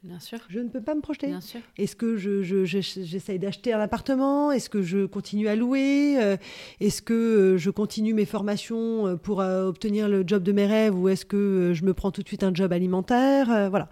Bien 0.01 0.19
sûr. 0.21 0.39
Je 0.47 0.59
ne 0.59 0.69
peux 0.69 0.81
pas 0.81 0.95
me 0.95 1.01
projeter. 1.01 1.27
Bien 1.27 1.41
sûr. 1.41 1.59
Est-ce 1.77 1.93
que 1.93 2.15
je, 2.15 2.41
je- 2.41 2.63
je- 2.63 2.79
j'essaye 3.03 3.37
d'acheter 3.37 3.73
un 3.73 3.81
appartement? 3.81 4.49
Est-ce 4.49 4.69
que 4.69 4.81
je 4.81 5.05
continue 5.05 5.49
à 5.49 5.57
louer? 5.57 6.15
Euh, 6.21 6.37
Est-ce 6.79 7.01
que 7.01 7.13
euh, 7.13 7.57
je 7.57 7.69
continue 7.69 8.13
mes 8.13 8.23
formations 8.25 9.17
pour 9.17 9.39
obtenir 9.39 10.07
le 10.07 10.23
job 10.25 10.41
de 10.41 10.53
mes 10.53 10.65
rêves 10.65 10.97
Ou 10.97 11.09
est-ce 11.09 11.25
que 11.25 11.73
je 11.73 11.83
me 11.83 11.93
prends 11.93 12.11
tout 12.11 12.21
de 12.23 12.27
suite 12.29 12.43
un 12.43 12.53
job 12.53 12.71
alimentaire? 12.71 13.69
Voilà. 13.69 13.89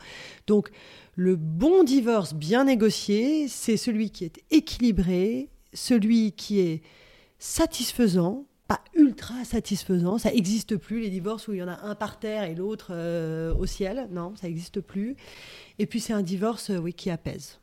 Donc, 0.48 0.70
le 1.16 1.36
bon 1.36 1.84
divorce 1.84 2.34
bien 2.34 2.64
négocié, 2.64 3.50
c'est 3.50 3.76
celui 3.76 4.10
qui 4.12 4.24
est 4.24 4.42
équilibré, 4.50 5.50
celui 5.74 6.32
qui 6.32 6.60
est 6.62 6.84
satisfaisant, 7.40 8.46
pas 8.68 8.82
ultra 8.96 9.46
satisfaisant. 9.46 10.18
Ça 10.18 10.32
n'existe 10.32 10.78
plus, 10.78 11.02
les 11.02 11.10
divorces 11.10 11.48
où 11.48 11.54
il 11.54 11.60
y 11.60 11.64
en 11.64 11.68
a 11.68 11.80
un 11.82 11.96
par 11.96 12.20
terre 12.20 12.44
et 12.44 12.56
l'autre 12.56 12.90
euh, 12.92 13.54
au 13.56 13.66
ciel. 13.66 14.08
Non, 14.12 14.36
ça 14.36 14.48
n'existe 14.48 14.82
plus. 14.82 15.16
Et 15.80 15.86
puis 15.86 16.00
c'est 16.00 16.14
un 16.14 16.24
divorce, 16.24 16.70
euh, 16.70 16.78
oui, 16.78 16.94
qui 16.94 17.10
apaise 17.10 17.60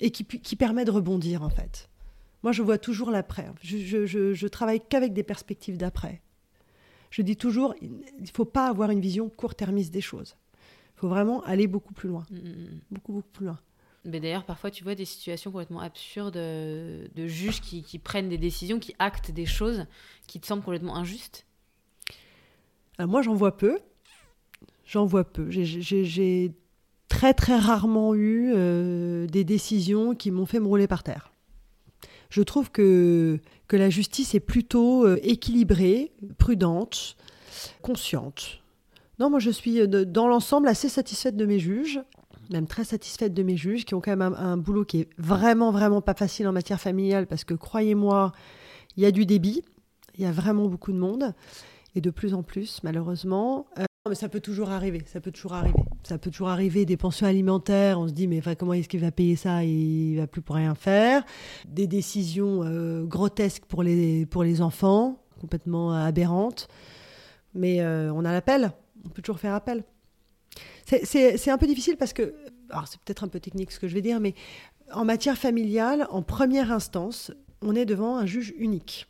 et 0.00 0.10
qui, 0.10 0.56
permet 0.56 0.84
de 0.84 0.90
rebondir 0.90 1.42
en 1.42 1.50
fait. 1.50 1.88
Moi, 2.42 2.52
je 2.52 2.62
vois 2.62 2.78
toujours 2.78 3.10
l'après. 3.10 3.50
Je, 3.62 3.78
je, 3.78 4.06
je, 4.06 4.32
je 4.32 4.46
travaille 4.46 4.80
qu'avec 4.80 5.12
des 5.12 5.24
perspectives 5.24 5.76
d'après. 5.76 6.22
Je 7.10 7.22
dis 7.22 7.36
toujours, 7.36 7.74
il 7.80 7.90
ne 7.90 8.26
faut 8.32 8.44
pas 8.44 8.68
avoir 8.68 8.90
une 8.90 9.00
vision 9.00 9.28
court-termiste 9.28 9.92
des 9.92 10.00
choses. 10.00 10.36
Il 10.96 11.00
faut 11.00 11.08
vraiment 11.08 11.42
aller 11.44 11.66
beaucoup 11.66 11.94
plus 11.94 12.08
loin, 12.08 12.26
Mm, 12.30 12.36
mm, 12.36 12.40
mm. 12.40 12.80
beaucoup 12.90 13.12
beaucoup 13.12 13.28
plus 13.32 13.46
loin. 13.46 13.58
Mais 14.08 14.20
d'ailleurs, 14.20 14.44
parfois, 14.44 14.70
tu 14.70 14.84
vois 14.84 14.94
des 14.94 15.04
situations 15.04 15.50
complètement 15.50 15.80
absurdes 15.80 16.36
euh, 16.36 17.06
de 17.14 17.26
juges 17.26 17.60
qui, 17.60 17.82
qui 17.82 17.98
prennent 17.98 18.28
des 18.28 18.38
décisions, 18.38 18.78
qui 18.78 18.94
actent 18.98 19.30
des 19.30 19.46
choses 19.46 19.84
qui 20.26 20.40
te 20.40 20.46
semblent 20.46 20.64
complètement 20.64 20.96
injustes. 20.96 21.44
Alors 22.96 23.10
moi, 23.10 23.22
j'en 23.22 23.34
vois 23.34 23.56
peu. 23.56 23.78
J'en 24.86 25.04
vois 25.04 25.24
peu. 25.24 25.50
J'ai- 25.50 26.52
très 27.08 27.32
très 27.32 27.56
rarement 27.56 28.14
eu 28.14 28.52
euh, 28.54 29.26
des 29.26 29.42
décisions 29.42 30.14
qui 30.14 30.30
m'ont 30.30 30.44
fait 30.44 30.60
me 30.60 30.66
rouler 30.66 30.86
par 30.86 31.02
terre. 31.02 31.32
Je 32.28 32.42
trouve 32.42 32.70
que, 32.70 33.38
que 33.66 33.76
la 33.76 33.88
justice 33.88 34.34
est 34.34 34.40
plutôt 34.40 35.06
euh, 35.06 35.18
équilibrée, 35.22 36.12
prudente, 36.36 37.16
consciente. 37.80 38.60
Non, 39.18 39.30
moi 39.30 39.38
je 39.38 39.50
suis 39.50 39.80
euh, 39.80 39.86
dans 39.86 40.28
l'ensemble 40.28 40.68
assez 40.68 40.90
satisfaite 40.90 41.36
de 41.36 41.46
mes 41.46 41.58
juges. 41.58 42.00
Même 42.50 42.66
très 42.66 42.84
satisfaite 42.84 43.34
de 43.34 43.42
mes 43.42 43.56
juges, 43.56 43.84
qui 43.84 43.94
ont 43.94 44.00
quand 44.00 44.16
même 44.16 44.34
un, 44.34 44.56
boulot 44.56 44.84
qui 44.84 45.00
est 45.00 45.08
vraiment, 45.18 45.70
vraiment 45.70 46.00
pas 46.00 46.14
facile 46.14 46.48
en 46.48 46.52
matière 46.52 46.80
familiale, 46.80 47.26
parce 47.26 47.44
que 47.44 47.54
croyez-moi, 47.54 48.32
il 48.96 49.02
y 49.02 49.06
a 49.06 49.10
du 49.10 49.26
débit, 49.26 49.62
il 50.16 50.24
y 50.24 50.26
a 50.26 50.32
vraiment 50.32 50.66
beaucoup 50.66 50.92
de 50.92 50.98
monde, 50.98 51.34
et 51.94 52.00
de 52.00 52.10
plus 52.10 52.34
en 52.34 52.42
plus, 52.42 52.80
malheureusement. 52.82 53.66
Euh, 53.78 53.84
mais 54.08 54.14
ça 54.14 54.28
peut 54.28 54.40
toujours 54.40 54.70
arriver, 54.70 55.02
ça 55.06 55.20
peut 55.20 55.30
toujours 55.30 55.54
arriver. 55.54 55.78
Ça 56.02 56.16
peut 56.16 56.30
toujours 56.30 56.48
arriver 56.48 56.86
des 56.86 56.96
pensions 56.96 57.26
alimentaires, 57.26 58.00
on 58.00 58.08
se 58.08 58.12
dit 58.12 58.26
mais 58.26 58.40
comment 58.58 58.72
est-ce 58.72 58.88
qu'il 58.88 59.00
va 59.00 59.10
payer 59.10 59.36
ça? 59.36 59.64
Il 59.64 60.16
va 60.16 60.26
plus 60.26 60.40
pour 60.40 60.56
rien 60.56 60.74
faire. 60.74 61.24
Des 61.66 61.86
décisions 61.86 62.62
euh, 62.62 63.04
grotesques 63.04 63.64
pour 63.66 63.82
les, 63.82 64.24
pour 64.24 64.44
les 64.44 64.62
enfants, 64.62 65.18
complètement 65.40 65.92
aberrantes. 65.92 66.68
Mais 67.54 67.80
euh, 67.80 68.12
on 68.12 68.24
a 68.24 68.32
l'appel, 68.32 68.70
on 69.04 69.08
peut 69.08 69.22
toujours 69.22 69.40
faire 69.40 69.54
appel. 69.54 69.84
C'est 70.84 71.50
un 71.50 71.58
peu 71.58 71.66
difficile 71.66 71.96
parce 71.96 72.12
que, 72.12 72.34
alors 72.70 72.88
c'est 72.88 73.00
peut-être 73.00 73.24
un 73.24 73.28
peu 73.28 73.40
technique 73.40 73.72
ce 73.72 73.80
que 73.80 73.88
je 73.88 73.94
vais 73.94 74.02
dire, 74.02 74.20
mais 74.20 74.34
en 74.92 75.04
matière 75.04 75.36
familiale, 75.36 76.06
en 76.10 76.22
première 76.22 76.72
instance, 76.72 77.32
on 77.62 77.74
est 77.74 77.84
devant 77.84 78.16
un 78.16 78.26
juge 78.26 78.54
unique. 78.58 79.06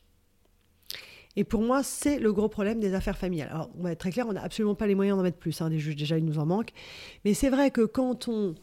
Et 1.37 1.45
pour 1.45 1.63
moi, 1.63 1.85
c'est 1.85 2.19
le 2.19 2.33
gros 2.33 2.49
problème 2.49 2.81
des 2.81 2.95
affaires 2.95 3.17
familiales. 3.17 3.51
Alors, 3.53 3.71
on 3.79 3.85
va 3.85 3.93
être 3.93 4.01
très 4.01 4.11
clair, 4.11 4.27
on 4.27 4.33
n'a 4.33 4.43
absolument 4.43 4.75
pas 4.75 4.89
les 4.89 4.97
moyens 4.97 5.17
d'en 5.17 5.23
mettre 5.23 5.39
plus. 5.39 5.61
Hein, 5.61 5.71
des 5.71 5.79
juges, 5.79 5.95
déjà, 5.95 6.19
il 6.19 6.25
nous 6.25 6.39
en 6.39 6.47
manque. 6.47 6.71
Mais 7.25 7.33
c'est 7.33 7.51
vrai 7.51 7.71
que 7.71 7.83
quand 7.83 8.27
on. 8.27 8.57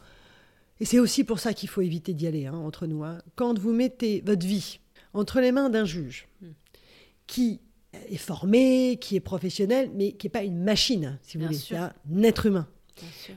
Et 0.81 0.85
c'est 0.85 0.99
aussi 0.99 1.23
pour 1.23 1.39
ça 1.39 1.53
qu'il 1.53 1.69
faut 1.69 1.81
éviter 1.81 2.13
d'y 2.13 2.27
aller, 2.27 2.47
hein, 2.47 2.53
entre 2.53 2.85
nous. 2.85 3.03
Hein. 3.05 3.19
Quand 3.35 3.57
vous 3.57 3.71
mettez 3.71 4.21
votre 4.25 4.45
vie 4.45 4.81
entre 5.13 5.39
les 5.39 5.53
mains 5.53 5.69
d'un 5.69 5.85
juge 5.85 6.27
qui 7.27 7.61
est 7.93 8.17
formé, 8.17 8.97
qui 8.99 9.15
est 9.15 9.21
professionnel, 9.21 9.89
mais 9.95 10.11
qui 10.11 10.27
n'est 10.27 10.31
pas 10.31 10.43
une 10.43 10.61
machine, 10.61 11.17
si 11.21 11.37
vous 11.37 11.45
voulez, 11.45 11.57
c'est 11.57 11.77
un 11.77 11.93
être 12.23 12.45
humain 12.45 12.67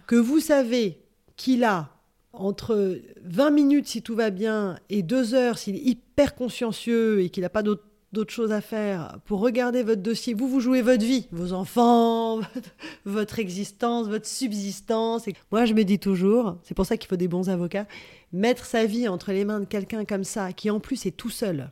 que 0.06 0.16
vous 0.16 0.40
savez 0.40 1.00
qu'il 1.36 1.64
a 1.64 1.90
entre 2.32 3.00
20 3.24 3.50
minutes 3.50 3.86
si 3.88 4.02
tout 4.02 4.14
va 4.14 4.30
bien 4.30 4.78
et 4.90 5.02
2 5.02 5.34
heures 5.34 5.58
s'il 5.58 5.76
est 5.76 5.82
hyper 5.82 6.34
consciencieux 6.34 7.20
et 7.20 7.30
qu'il 7.30 7.42
n'a 7.42 7.48
pas 7.48 7.62
d'autres 7.62 7.82
choses 8.28 8.52
à 8.52 8.60
faire 8.60 9.18
pour 9.24 9.40
regarder 9.40 9.82
votre 9.82 10.02
dossier. 10.02 10.34
Vous, 10.34 10.48
vous 10.48 10.60
jouez 10.60 10.82
votre 10.82 11.04
vie, 11.04 11.28
vos 11.32 11.52
enfants, 11.52 12.40
votre 13.04 13.38
existence, 13.38 14.08
votre 14.08 14.26
subsistance. 14.26 15.26
Et 15.28 15.34
moi, 15.50 15.64
je 15.64 15.74
me 15.74 15.84
dis 15.84 15.98
toujours, 15.98 16.58
c'est 16.62 16.74
pour 16.74 16.86
ça 16.86 16.96
qu'il 16.96 17.08
faut 17.08 17.16
des 17.16 17.28
bons 17.28 17.48
avocats, 17.48 17.86
mettre 18.32 18.64
sa 18.66 18.84
vie 18.84 19.08
entre 19.08 19.32
les 19.32 19.44
mains 19.44 19.60
de 19.60 19.64
quelqu'un 19.64 20.04
comme 20.04 20.24
ça, 20.24 20.52
qui 20.52 20.70
en 20.70 20.80
plus 20.80 21.06
est 21.06 21.16
tout 21.16 21.30
seul, 21.30 21.70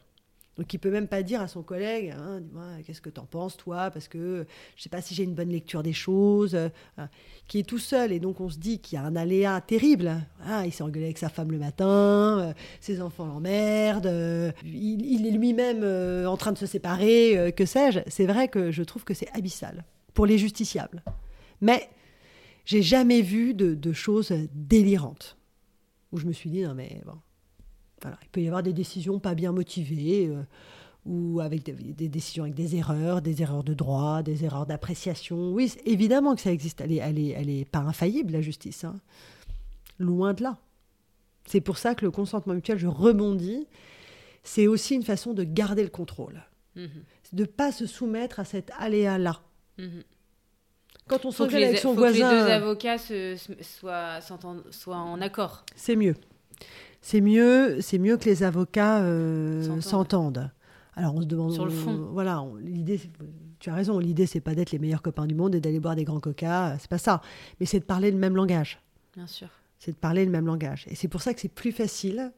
donc 0.57 0.73
il 0.73 0.79
peut 0.79 0.91
même 0.91 1.07
pas 1.07 1.23
dire 1.23 1.43
à 1.43 1.49
son 1.49 1.63
collègue, 1.63 2.15
hein, 2.17 2.41
qu'est-ce 2.85 3.03
que 3.03 3.11
tu 3.11 3.21
en 3.21 3.27
penses 3.27 3.57
toi, 3.57 3.91
parce 3.91 4.09
que 4.09 4.47
je 4.77 4.83
sais 4.83 4.89
pas 4.89 5.03
si 5.03 5.15
j'ai 5.15 5.25
une 5.25 5.35
bonne 5.35 5.51
lecture 5.51 5.83
des 5.83 5.93
choses, 5.93 6.55
euh, 6.55 6.69
qui 7.47 7.59
est 7.59 7.63
tout 7.63 7.79
seul 7.79 8.11
et 8.11 8.21
donc 8.21 8.41
on 8.41 8.49
se 8.49 8.59
dit 8.59 8.79
qu'il 8.79 8.97
y 8.97 8.99
a 8.99 9.05
un 9.05 9.17
aléa 9.17 9.61
terrible. 9.61 10.15
Ah, 10.45 10.65
il 10.65 10.73
s'est 10.73 10.83
engueulé 10.83 11.07
avec 11.07 11.19
sa 11.19 11.29
femme 11.29 11.53
le 11.53 11.59
matin, 11.59 12.39
euh, 12.41 12.53
ses 12.81 13.03
enfants 13.03 13.27
l'emmerdent, 13.27 14.07
euh, 14.07 14.51
il, 14.65 15.27
est 15.27 15.31
lui-même 15.31 15.85
en 16.27 16.37
train 16.37 16.53
de 16.53 16.59
se 16.59 16.67
séparer, 16.67 17.53
que 17.55 17.67
sais-je. 17.67 18.01
C'est 18.07 18.27
vrai 18.27 18.49
que 18.49 18.71
je 18.71 18.83
trouve 18.83 19.05
que 19.05 19.15
c'est 19.15 19.29
abyssal 19.35 19.85
pour 20.15 20.25
les 20.25 20.39
justiciables. 20.39 21.03
Mais 21.61 21.91
j'ai 22.65 22.83
jamais 22.83 23.21
vu 23.21 23.53
de, 23.53 23.75
de 23.75 23.93
choses 23.93 24.33
délirantes 24.55 25.37
où 26.13 26.19
je 26.19 26.27
me 26.27 26.33
suis 26.33 26.51
dit 26.51 26.63
non 26.63 26.75
mais 26.75 27.03
bon 27.05 27.19
il 28.23 28.29
peut 28.29 28.41
y 28.41 28.47
avoir 28.47 28.63
des 28.63 28.73
décisions 28.73 29.19
pas 29.19 29.35
bien 29.35 29.53
motivées 29.53 30.27
euh, 30.29 30.43
ou 31.05 31.41
avec 31.41 31.63
des, 31.65 32.09
décisions 32.09 32.45
avec 32.45 32.55
des 32.55 32.77
erreurs, 32.77 33.23
des 33.23 33.43
erreurs 33.43 33.63
de 33.63 33.75
droit, 33.75 34.23
des 34.23 34.45
erreurs 34.45 34.67
d'appréciation. 34.67 35.53
Oui, 35.53 35.73
évidemment 35.85 36.35
que 36.35 36.41
ça 36.41 36.53
existe. 36.53 36.81
Elle 36.81 36.91
n'est 36.91 37.31
elle 37.31 37.49
est, 37.49 37.65
pas 37.65 37.79
infaillible, 37.79 38.33
la 38.33 38.41
justice. 38.41 38.85
Hein. 38.85 38.97
Loin 39.99 40.35
de 40.35 40.43
là. 40.43 40.59
C'est 41.47 41.61
pour 41.61 41.79
ça 41.79 41.95
que 41.95 42.05
le 42.05 42.11
consentement 42.11 42.55
mutuel, 42.55 42.79
je 42.79 42.89
rebondis, 42.89 43.69
c'est 44.43 44.67
aussi 44.67 44.97
une 44.97 45.05
façon 45.05 45.33
de 45.33 45.45
garder 45.45 45.85
le 45.85 45.91
contrôle. 45.91 46.43
Mm-hmm. 46.77 46.89
De 47.33 47.43
ne 47.43 47.47
pas 47.47 47.71
se 47.71 47.87
soumettre 47.87 48.41
à 48.41 48.45
cet 48.45 48.73
aléa-là. 48.79 49.41
Mm-hmm. 49.79 50.03
Quand 51.09 51.25
on 51.25 51.31
s'engueule 51.31 51.63
avec 51.63 51.79
son 51.79 51.95
voisin... 51.95 52.29
que 52.29 52.35
les 52.35 52.41
deux 52.43 52.51
avocats 52.51 52.99
soient, 52.99 54.21
soient 54.21 54.97
en 54.97 55.21
accord. 55.21 55.65
C'est 55.77 55.95
mieux 55.95 56.17
c'est 57.01 57.21
mieux, 57.21 57.81
c'est 57.81 57.99
mieux 57.99 58.17
que 58.17 58.25
les 58.25 58.43
avocats 58.43 59.01
euh, 59.03 59.81
s'entendent. 59.81 60.51
Alors 60.95 61.15
on 61.15 61.21
se 61.21 61.27
demande 61.27 61.53
sur 61.53 61.65
le 61.65 61.71
fond. 61.71 62.09
voilà, 62.13 62.45
l'idée, 62.61 63.01
tu 63.59 63.71
as 63.71 63.75
raison. 63.75 63.99
L'idée 63.99 64.27
c'est 64.27 64.41
pas 64.41 64.55
d'être 64.55 64.71
les 64.71 64.79
meilleurs 64.79 65.03
copains 65.03 65.27
du 65.27 65.35
monde 65.35 65.55
et 65.55 65.61
d'aller 65.61 65.81
boire 65.81 65.97
des 65.97 66.05
grands 66.05 66.21
coca, 66.21 66.77
c'est 66.79 66.91
pas 66.91 66.99
ça. 66.99 67.21
Mais 67.61 67.67
c'est 67.67 67.81
de 67.81 67.85
parler 67.85 68.11
le 68.11 68.19
même 68.19 68.37
langage. 68.37 68.81
Bien 69.15 69.27
sûr. 69.27 69.49
C'est 69.79 69.93
de 69.93 69.97
parler 69.97 70.25
le 70.25 70.31
même 70.31 70.47
langage. 70.47 70.87
Et 70.89 70.95
c'est 70.95 71.09
pour 71.09 71.21
ça 71.21 71.35
que 71.35 71.41
c'est 71.41 71.53
plus 71.53 71.73
facile 71.73 72.33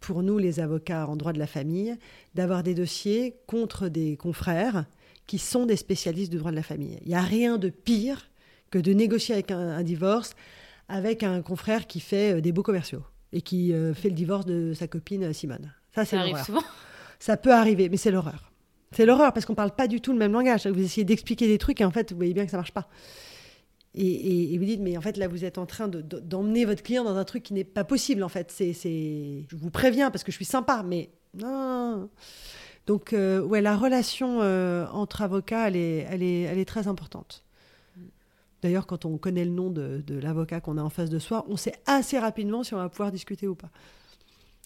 pour 0.00 0.24
nous 0.24 0.38
les 0.38 0.58
avocats 0.58 1.06
en 1.06 1.14
droit 1.14 1.32
de 1.32 1.38
la 1.38 1.46
famille 1.46 1.96
d'avoir 2.34 2.64
des 2.64 2.74
dossiers 2.74 3.36
contre 3.46 3.88
des 3.88 4.16
confrères 4.16 4.84
qui 5.28 5.38
sont 5.38 5.64
des 5.64 5.76
spécialistes 5.76 6.32
du 6.32 6.38
droit 6.38 6.50
de 6.50 6.56
la 6.56 6.64
famille. 6.64 6.98
Il 7.02 7.08
n'y 7.08 7.14
a 7.14 7.22
rien 7.22 7.56
de 7.56 7.68
pire 7.68 8.28
que 8.70 8.80
de 8.80 8.92
négocier 8.92 9.34
avec 9.34 9.52
un 9.52 9.82
divorce 9.84 10.34
avec 10.88 11.22
un 11.22 11.40
confrère 11.42 11.86
qui 11.86 12.00
fait 12.00 12.36
euh, 12.36 12.40
des 12.40 12.52
beaux 12.52 12.62
commerciaux 12.62 13.02
et 13.32 13.40
qui 13.40 13.72
euh, 13.72 13.94
fait 13.94 14.08
le 14.08 14.14
divorce 14.14 14.46
de 14.46 14.74
sa 14.74 14.86
copine 14.86 15.24
euh, 15.24 15.32
Simone. 15.32 15.72
Ça, 15.94 16.04
c'est 16.04 16.16
arrive 16.16 16.42
souvent. 16.42 16.62
Ça 17.18 17.36
peut 17.36 17.52
arriver, 17.52 17.88
mais 17.88 17.96
c'est 17.96 18.10
l'horreur. 18.10 18.52
C'est 18.92 19.06
l'horreur 19.06 19.32
parce 19.32 19.46
qu'on 19.46 19.54
parle 19.54 19.74
pas 19.74 19.88
du 19.88 20.00
tout 20.00 20.12
le 20.12 20.18
même 20.18 20.32
langage. 20.32 20.66
Vous 20.66 20.82
essayez 20.82 21.04
d'expliquer 21.04 21.46
des 21.46 21.58
trucs 21.58 21.80
et 21.80 21.84
en 21.84 21.90
fait, 21.90 22.10
vous 22.10 22.16
voyez 22.16 22.34
bien 22.34 22.44
que 22.44 22.50
ça 22.50 22.56
marche 22.56 22.72
pas. 22.72 22.88
Et, 23.94 24.56
vous 24.58 24.64
dites, 24.64 24.80
mais 24.80 24.96
en 24.96 25.02
fait, 25.02 25.18
là, 25.18 25.28
vous 25.28 25.44
êtes 25.44 25.58
en 25.58 25.66
train 25.66 25.86
d'emmener 25.86 26.64
votre 26.64 26.82
client 26.82 27.04
dans 27.04 27.16
un 27.16 27.24
truc 27.24 27.42
qui 27.42 27.52
n'est 27.52 27.64
pas 27.64 27.84
possible, 27.84 28.22
en 28.22 28.28
fait. 28.28 28.50
C'est, 28.50 28.72
je 28.72 29.56
vous 29.56 29.70
préviens 29.70 30.10
parce 30.10 30.24
que 30.24 30.32
je 30.32 30.36
suis 30.36 30.46
sympa, 30.46 30.82
mais 30.82 31.10
non. 31.34 32.08
Donc, 32.86 33.12
euh, 33.12 33.42
ouais, 33.42 33.60
la 33.60 33.76
relation 33.76 34.40
entre 34.92 35.22
avocats, 35.22 35.68
elle 35.68 35.76
est, 35.76 36.06
elle, 36.10 36.22
est, 36.22 36.42
elle 36.42 36.58
est 36.58 36.64
très 36.64 36.88
importante. 36.88 37.41
D'ailleurs, 38.62 38.86
quand 38.86 39.04
on 39.04 39.18
connaît 39.18 39.44
le 39.44 39.50
nom 39.50 39.70
de, 39.70 40.02
l'avocat 40.08 40.60
qu'on 40.60 40.78
a 40.78 40.82
en 40.82 40.88
face 40.88 41.10
de 41.10 41.18
soi, 41.18 41.44
on 41.48 41.56
sait 41.56 41.74
assez 41.86 42.18
rapidement 42.18 42.62
si 42.62 42.74
on 42.74 42.78
va 42.78 42.88
pouvoir 42.88 43.10
discuter 43.10 43.48
ou 43.48 43.56
pas. 43.56 43.70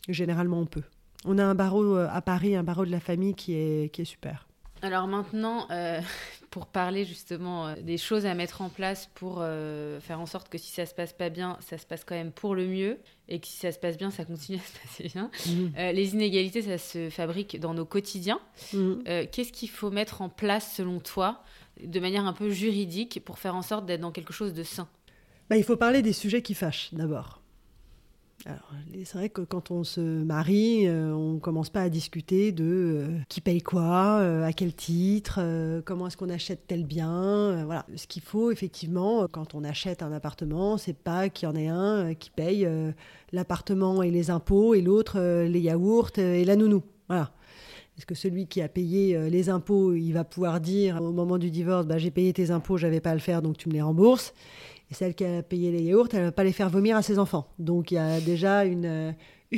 Généralement, 0.08 0.60
on 0.60 0.66
peut. 0.66 0.82
On 1.24 1.38
a 1.38 1.44
un 1.44 1.54
barreau 1.54 1.96
euh, 1.96 2.08
à 2.12 2.20
Paris, 2.20 2.54
un 2.54 2.62
barreau 2.62 2.84
de 2.84 2.90
la 2.90 3.00
famille 3.00 3.34
qui 3.34 3.54
est, 3.54 3.92
qui 3.92 4.02
est 4.02 4.06
super. 4.06 4.46
Alors 4.82 5.08
maintenant, 5.08 5.66
euh, 5.70 6.00
pour 6.50 6.66
parler 6.66 7.06
justement 7.06 7.68
euh, 7.68 7.74
des 7.80 7.96
choses 7.96 8.26
à 8.26 8.34
mettre 8.34 8.60
en 8.60 8.68
place 8.68 9.08
pour 9.14 9.42
faire 10.00 10.20
en 10.20 10.26
sorte 10.26 10.50
que 10.50 10.58
si 10.58 10.70
ça 10.70 10.84
se 10.84 10.94
passe 10.94 11.14
pas 11.14 11.30
bien, 11.30 11.56
ça 11.60 11.78
se 11.78 11.86
passe 11.86 12.04
quand 12.04 12.14
même 12.14 12.32
pour 12.32 12.54
le 12.54 12.66
mieux, 12.66 12.98
et 13.28 13.40
que 13.40 13.46
si 13.46 13.56
ça 13.56 13.72
se 13.72 13.78
passe 13.78 13.96
bien, 13.96 14.10
ça 14.10 14.26
continue 14.26 14.58
à 14.62 14.62
se 14.62 14.78
passer 14.78 15.10
bien. 15.14 15.30
Mmh. 15.46 15.92
les 15.94 16.12
inégalités, 16.12 16.60
ça 16.60 16.76
se 16.76 17.08
fabrique 17.08 17.58
dans 17.58 17.72
nos 17.72 17.86
quotidiens. 17.86 18.40
Mmh. 18.74 18.94
Qu'est-ce 19.32 19.52
qu'il 19.52 19.70
faut 19.70 19.90
mettre 19.90 20.20
en 20.20 20.28
place 20.28 20.74
selon 20.76 21.00
toi 21.00 21.42
de 21.84 22.00
manière 22.00 22.26
un 22.26 22.32
peu 22.32 22.50
juridique 22.50 23.22
pour 23.24 23.38
faire 23.38 23.54
en 23.54 23.62
sorte 23.62 23.86
d'être 23.86 24.00
dans 24.00 24.12
quelque 24.12 24.32
chose 24.32 24.54
de 24.54 24.62
sain 24.62 24.88
bah, 25.50 25.56
Il 25.56 25.64
faut 25.64 25.76
parler 25.76 26.02
des 26.02 26.12
sujets 26.12 26.42
qui 26.42 26.54
fâchent 26.54 26.92
d'abord. 26.92 27.40
c'est 29.04 29.14
vrai 29.14 29.28
que 29.28 29.42
quand 29.42 29.70
on 29.70 29.84
se 29.84 30.00
marie, 30.00 30.86
euh, 30.86 31.12
on 31.12 31.34
ne 31.34 31.38
commence 31.38 31.70
pas 31.70 31.82
à 31.82 31.88
discuter 31.88 32.52
de 32.52 32.64
euh, 32.64 33.18
qui 33.28 33.40
paye 33.40 33.60
quoi, 33.60 34.20
euh, 34.20 34.44
à 34.44 34.52
quel 34.52 34.74
titre, 34.74 35.40
comment 35.84 36.06
est-ce 36.06 36.16
qu'on 36.16 36.30
achète 36.30 36.66
tel 36.66 36.84
bien. 36.84 37.64
voilà. 37.64 37.84
Ce 37.96 38.06
qu'il 38.06 38.22
faut, 38.22 38.50
effectivement, 38.50 39.26
quand 39.28 39.54
on 39.54 39.64
achète 39.64 40.02
un 40.02 40.12
appartement, 40.12 40.78
c'est 40.78 40.96
pas 40.96 41.28
qu'il 41.28 41.48
y 41.48 41.52
en 41.52 41.56
ait 41.56 41.68
un 41.68 42.14
qui 42.14 42.30
paye 42.30 42.68
l'appartement 43.32 44.02
et 44.02 44.10
les 44.10 44.30
impôts 44.30 44.74
et 44.74 44.80
l'autre 44.80 45.20
les 45.20 45.60
yaourts 45.60 46.18
et 46.18 46.44
la 46.44 46.56
nounou. 46.56 46.82
Voilà. 47.08 47.32
Est-ce 47.96 48.04
que 48.04 48.14
celui 48.14 48.46
qui 48.46 48.60
a 48.60 48.68
payé 48.68 49.16
euh, 49.16 49.30
les 49.30 49.48
impôts, 49.48 49.94
il 49.94 50.12
va 50.12 50.24
pouvoir 50.24 50.60
dire 50.60 51.00
au 51.02 51.12
moment 51.12 51.38
du 51.38 51.50
divorce, 51.50 51.86
bah, 51.86 51.96
j'ai 51.96 52.10
payé 52.10 52.32
tes 52.34 52.50
impôts, 52.50 52.76
j'avais 52.76 53.00
pas 53.00 53.10
à 53.12 53.14
le 53.14 53.20
faire, 53.20 53.40
donc 53.40 53.56
tu 53.56 53.70
me 53.70 53.74
les 53.74 53.80
rembourses 53.80 54.34
Et 54.90 54.94
celle 54.94 55.14
qui 55.14 55.24
a 55.24 55.42
payé 55.42 55.72
les 55.72 55.82
yaourts, 55.82 56.08
elle 56.12 56.24
va 56.24 56.32
pas 56.32 56.44
les 56.44 56.52
faire 56.52 56.68
vomir 56.68 56.96
à 56.96 57.02
ses 57.02 57.18
enfants. 57.18 57.48
Donc 57.58 57.90
il 57.90 57.94
y 57.94 57.98
a 57.98 58.20
déjà 58.20 58.66
une, 58.66 58.84
euh, 58.84 59.12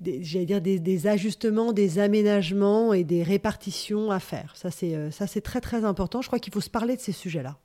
j'allais 0.00 0.46
dire 0.46 0.62
des, 0.62 1.06
ajustements, 1.06 1.74
des 1.74 1.98
aménagements 1.98 2.94
et 2.94 3.04
des 3.04 3.22
répartitions 3.22 4.10
à 4.10 4.20
faire. 4.20 4.56
Ça 4.56 4.70
c'est 4.70 4.94
euh, 4.94 5.10
ça 5.10 5.26
c'est 5.26 5.42
très 5.42 5.60
très 5.60 5.84
important. 5.84 6.22
Je 6.22 6.28
crois 6.28 6.38
qu'il 6.38 6.52
faut 6.52 6.62
se 6.62 6.70
parler 6.70 6.96
de 6.96 7.00
ces 7.00 7.12
sujets-là. 7.12 7.58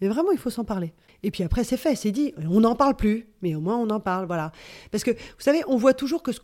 Mais 0.00 0.08
vraiment, 0.08 0.30
il 0.30 0.38
faut 0.38 0.50
s'en 0.50 0.64
parler. 0.64 0.92
Et 1.22 1.30
puis 1.30 1.42
après, 1.42 1.64
c'est 1.64 1.78
fait, 1.78 1.94
c'est 1.94 2.10
dit. 2.10 2.34
On 2.50 2.60
n'en 2.60 2.74
parle 2.74 2.96
plus, 2.96 3.28
mais 3.40 3.54
au 3.54 3.60
moins 3.60 3.78
on 3.78 3.88
en 3.88 4.00
parle, 4.00 4.26
voilà. 4.26 4.52
Parce 4.90 5.04
que 5.04 5.10
vous 5.10 5.40
savez, 5.40 5.62
on 5.68 5.78
voit 5.78 5.94
toujours 5.94 6.22
que 6.22 6.32
ce 6.32 6.40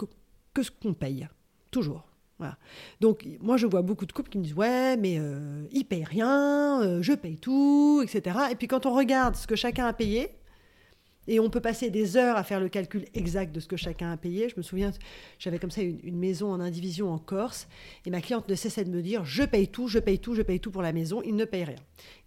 qu'on 0.71 0.95
paye, 0.95 1.29
toujours. 1.71 2.12
Donc, 3.01 3.27
moi, 3.41 3.57
je 3.57 3.67
vois 3.67 3.83
beaucoup 3.83 4.07
de 4.07 4.13
couples 4.13 4.31
qui 4.31 4.39
me 4.39 4.45
disent 4.45 4.55
Ouais, 4.55 4.97
mais 4.97 5.17
euh, 5.19 5.65
il 5.73 5.85
paye 5.85 6.05
rien, 6.05 6.83
euh, 6.83 7.03
je 7.03 7.13
paye 7.13 7.37
tout, 7.37 8.03
etc. 8.03 8.37
Et 8.51 8.55
puis, 8.55 8.69
quand 8.69 8.87
on 8.87 8.95
regarde 8.95 9.37
ce 9.37 9.47
que 9.47 9.57
chacun 9.57 9.87
a 9.87 9.93
payé, 9.93 10.31
et 11.29 11.39
on 11.39 11.51
peut 11.51 11.61
passer 11.61 11.91
des 11.91 12.17
heures 12.17 12.37
à 12.37 12.43
faire 12.43 12.59
le 12.59 12.69
calcul 12.69 13.05
exact 13.15 13.55
de 13.55 13.61
ce 13.61 13.69
que 13.69 13.77
chacun 13.77 14.11
a 14.11 14.17
payé. 14.17 14.49
Je 14.49 14.55
me 14.57 14.63
souviens, 14.63 14.91
j'avais 15.39 15.59
comme 15.59 15.71
ça 15.71 15.83
une, 15.83 16.17
maison 16.17 16.53
en 16.53 16.61
indivision 16.61 17.13
en 17.13 17.19
Corse, 17.19 17.69
et 18.07 18.11
ma 18.11 18.21
cliente 18.21 18.49
ne 18.49 18.55
cessait 18.55 18.85
de 18.85 18.91
me 18.91 19.03
dire 19.03 19.25
Je 19.25 19.45
paye 19.45 19.69
tout, 19.69 19.89
je 19.89 19.99
paye 19.99 20.19
tout, 20.19 20.35
je 20.35 20.43
paye 20.43 20.61
tout 20.61 20.71
pour 20.71 20.83
la 20.83 20.93
maison, 20.93 21.23
il 21.23 21.37
ne 21.37 21.45
paye 21.45 21.65
rien. 21.65 21.77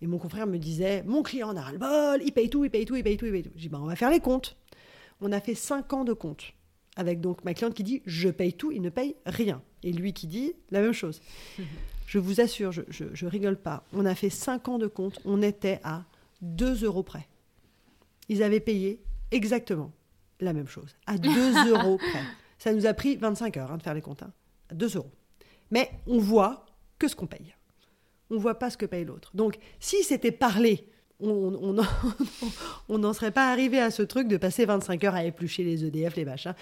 Et 0.02 0.08
mon 0.08 0.18
confrère 0.18 0.48
me 0.48 0.58
disait 0.58 1.04
Mon 1.04 1.24
client 1.24 1.50
en 1.50 1.58
a 1.58 1.62
ras-le-bol, 1.62 2.22
il 2.24 2.32
paye 2.32 2.50
tout, 2.50 2.64
il 2.64 2.72
paye 2.72 2.86
tout, 2.86 2.96
il 2.96 3.04
paye 3.04 3.18
tout, 3.18 3.26
il 3.26 3.32
paye 3.32 3.44
tout. 3.44 3.52
Je 3.56 3.62
dis 3.62 3.70
ben, 3.70 3.80
On 3.82 3.88
va 3.88 3.96
faire 3.96 4.10
les 4.10 4.20
comptes. 4.20 4.56
On 5.22 5.32
a 5.32 5.40
fait 5.40 5.56
5 5.56 5.92
ans 5.94 6.04
de 6.04 6.14
compte. 6.14 6.54
Avec 6.96 7.20
donc 7.20 7.44
ma 7.44 7.54
cliente 7.54 7.74
qui 7.74 7.84
dit 7.84 8.02
je 8.06 8.30
paye 8.30 8.54
tout, 8.54 8.72
il 8.72 8.82
ne 8.82 8.90
paye 8.90 9.16
rien. 9.26 9.62
Et 9.84 9.92
lui 9.92 10.14
qui 10.14 10.28
dit 10.28 10.54
la 10.72 10.82
même 10.82 10.94
chose. 10.94 11.22
je 12.08 12.20
vous 12.20 12.42
assure, 12.42 12.72
je, 12.72 12.82
je, 12.90 13.26
rigole 13.26 13.58
pas. 13.58 13.84
On 13.94 14.06
a 14.06 14.16
fait 14.16 14.30
5 14.30 14.70
ans 14.70 14.78
de 14.78 14.88
compte, 14.88 15.20
on 15.26 15.42
était 15.42 15.80
à 15.84 16.06
2 16.42 16.86
euros 16.86 17.04
près. 17.04 17.28
Ils 18.30 18.44
avaient 18.44 18.60
payé 18.60 19.02
exactement 19.32 19.92
la 20.40 20.54
même 20.54 20.68
chose, 20.68 20.96
à 21.06 21.18
2 21.18 21.30
euros 21.70 21.98
près. 21.98 22.24
Ça 22.58 22.74
nous 22.74 22.86
a 22.86 22.94
pris 22.94 23.16
25 23.16 23.58
heures 23.58 23.72
hein, 23.72 23.78
de 23.78 23.84
faire 23.84 23.94
les 23.94 24.02
comptes, 24.02 24.24
hein, 24.24 24.32
à 24.70 24.76
2 24.76 24.96
euros. 24.96 25.12
Mais 25.72 25.92
on 26.08 26.20
voit 26.20 26.66
que 27.00 27.08
ce 27.08 27.16
qu'on 27.16 27.28
paye. 27.28 27.54
On 28.30 28.38
voit 28.38 28.58
pas 28.58 28.70
ce 28.70 28.78
que 28.78 28.86
paye 28.86 29.06
l'autre. 29.06 29.32
Donc, 29.36 29.58
si 29.80 30.04
c'était 30.04 30.32
parlé 30.32 30.90
on 31.22 32.98
n'en 32.98 33.14
serait 33.14 33.32
pas 33.32 33.52
arrivé 33.52 33.80
à 33.80 33.92
ce 33.92 34.04
truc 34.04 34.28
de 34.28 34.38
passer 34.38 34.66
25 34.66 35.04
heures 35.04 35.16
à 35.16 35.24
éplucher 35.24 35.64
les 35.64 35.86
EDF, 35.86 36.16
les 36.16 36.26
machins. 36.26 36.54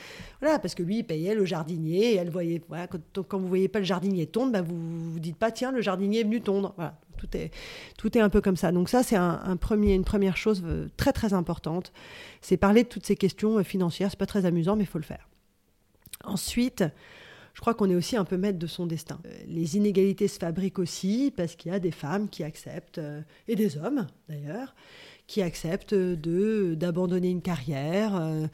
Voilà, 0.42 0.60
parce 0.60 0.76
que 0.76 0.84
lui, 0.84 1.00
il 1.00 1.04
payait 1.04 1.36
le 1.36 1.46
jardinier, 1.46 2.14
et 2.14 2.16
elle 2.16 2.30
voyait, 2.30 2.62
voilà, 2.68 2.88
quand, 2.88 3.00
quand 3.28 3.40
vous 3.40 3.48
voyez 3.48 3.68
pas 3.68 3.80
le 3.80 3.86
jardinier 3.86 4.28
tondre, 4.28 4.52
bah 4.52 4.62
vous 4.62 5.12
vous 5.12 5.20
dites 5.20 5.38
pas, 5.38 5.52
tiens, 5.52 5.72
le 5.72 5.82
jardinier 5.82 6.22
est 6.22 6.24
venu 6.24 6.42
tondre. 6.42 6.74
Voilà, 6.76 6.96
tout 7.18 7.38
est, 7.38 7.52
tout 7.98 8.18
est 8.18 8.22
un 8.22 8.30
peu 8.30 8.42
comme 8.42 8.58
ça. 8.58 8.72
Donc 8.72 8.90
ça, 8.90 9.04
c'est 9.04 9.16
un, 9.16 9.58
premier, 9.58 9.94
une 9.94 10.04
première 10.04 10.38
chose 10.38 10.62
euh, 10.66 10.88
très 10.98 11.14
très 11.14 11.34
importante. 11.34 11.92
C'est 12.42 12.58
parler 12.58 12.84
de 12.84 12.90
toutes 12.90 13.06
ces 13.06 13.16
questions 13.16 13.58
euh, 13.58 13.64
financières. 13.64 14.10
C'est 14.12 14.20
pas 14.20 14.26
très 14.26 14.46
amusant, 14.46 14.76
mais 14.76 14.84
il 14.84 14.88
faut 14.88 15.00
le 15.00 15.04
faire. 15.04 15.28
Ensuite, 16.24 16.84
je 17.54 17.62
crois 17.62 17.76
qu'on 17.76 17.90
est 17.90 17.96
aussi 17.96 18.18
un 18.18 18.26
peu 18.26 18.36
maître 18.36 18.58
de 18.58 18.68
son 18.68 18.88
destin. 18.88 19.20
Euh, 19.26 19.30
les 19.48 19.78
inégalités 19.78 20.28
se 20.28 20.40
fabriquent 20.40 20.80
aussi 20.80 21.32
parce 21.36 21.56
qu'il 21.56 21.72
y 21.72 21.76
a 21.76 21.80
des 21.80 21.92
femmes 21.92 22.28
qui 22.28 22.44
acceptent, 22.44 22.98
euh, 22.98 23.22
et 23.48 23.56
des 23.56 23.78
hommes 23.78 24.08
d'ailleurs, 24.28 24.74
qui 25.28 25.42
acceptent 25.42 25.94
de 25.94 26.74
d'abandonner 26.76 27.30
une 27.30 27.42
carrière, 27.42 28.16
euh, 28.16 28.48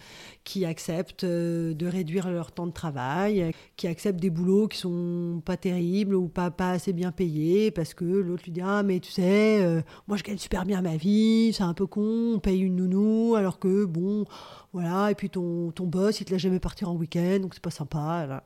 qui 0.44 0.66
acceptent 0.66 1.26
de 1.26 1.88
réduire 1.88 2.30
leur 2.30 2.52
temps 2.52 2.68
de 2.68 2.74
travail, 2.74 3.52
qui 3.78 3.88
acceptent 3.88 4.20
des 4.20 4.30
boulots 4.30 4.68
qui 4.68 4.78
sont 4.78 5.42
pas 5.46 5.58
terribles 5.58 6.14
ou 6.16 6.28
pas 6.28 6.52
pas 6.52 6.72
assez 6.72 6.94
bien 6.94 7.12
payés 7.12 7.72
parce 7.72 7.94
que 7.94 8.06
l'autre 8.06 8.44
lui 8.46 8.52
dit 8.52 8.62
ah 8.62 8.84
mais 8.84 9.00
tu 9.00 9.12
sais 9.12 9.84
moi 10.08 10.18
je 10.18 10.24
gagne 10.24 10.38
super 10.38 10.66
bien 10.66 10.82
ma 10.82 10.98
vie, 10.98 11.54
c'est 11.54 11.64
un 11.64 11.74
peu 11.74 11.88
con, 11.88 12.34
on 12.36 12.40
paye 12.40 12.60
une 12.62 12.76
nounou 12.76 13.36
alors 13.36 13.60
que 13.60 13.86
bon 13.86 14.26
voilà 14.74 15.10
et 15.12 15.16
puis 15.16 15.30
ton 15.30 15.72
ton 15.72 15.88
boss 15.88 16.22
il 16.22 16.26
te 16.26 16.32
laisse 16.32 16.42
jamais 16.42 16.60
partir 16.60 16.90
en 16.90 16.96
week-end 16.96 17.40
donc 17.42 17.54
c'est 17.56 17.64
pas 17.64 17.72
sympa. 17.72 18.44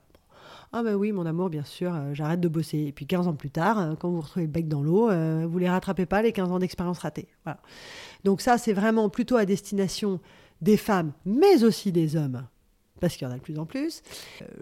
Ah 0.75 0.81
ben 0.81 0.95
oui, 0.95 1.11
mon 1.11 1.27
amour, 1.27 1.51
bien 1.51 1.63
sûr, 1.63 1.93
euh, 1.93 2.15
j'arrête 2.15 2.39
de 2.39 2.47
bosser. 2.47 2.79
Et 2.79 2.91
puis 2.91 3.05
15 3.05 3.27
ans 3.27 3.35
plus 3.35 3.51
tard, 3.51 3.77
euh, 3.77 3.95
quand 3.95 4.09
vous 4.09 4.21
retrouvez 4.21 4.47
le 4.47 4.51
bec 4.51 4.67
dans 4.67 4.81
l'eau, 4.81 5.07
euh, 5.07 5.45
vous 5.47 5.59
les 5.59 5.69
rattrapez 5.69 6.07
pas, 6.07 6.23
les 6.23 6.31
15 6.31 6.51
ans 6.51 6.57
d'expérience 6.57 6.97
ratée. 6.97 7.27
Voilà. 7.43 7.59
Donc 8.23 8.41
ça, 8.41 8.57
c'est 8.57 8.73
vraiment 8.73 9.07
plutôt 9.07 9.35
à 9.35 9.45
destination 9.45 10.19
des 10.61 10.75
femmes, 10.75 11.13
mais 11.25 11.63
aussi 11.63 11.91
des 11.91 12.15
hommes, 12.15 12.47
parce 12.99 13.15
qu'il 13.15 13.27
y 13.27 13.29
en 13.29 13.33
a 13.33 13.37
de 13.37 13.43
plus 13.43 13.59
en 13.59 13.67
plus. 13.67 14.01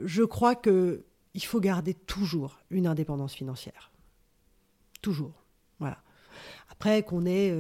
je 0.04 0.24
crois 0.24 0.54
que 0.54 1.06
il 1.34 1.46
faut 1.46 1.62
garder 1.62 1.94
toujours 1.94 2.60
une 2.72 2.88
indépendance 2.88 3.34
financière. 3.34 3.94
Toujours. 5.02 5.46
Voilà. 5.80 6.00
Après 6.70 7.04
qu'on 7.04 7.26
ait 7.26 7.56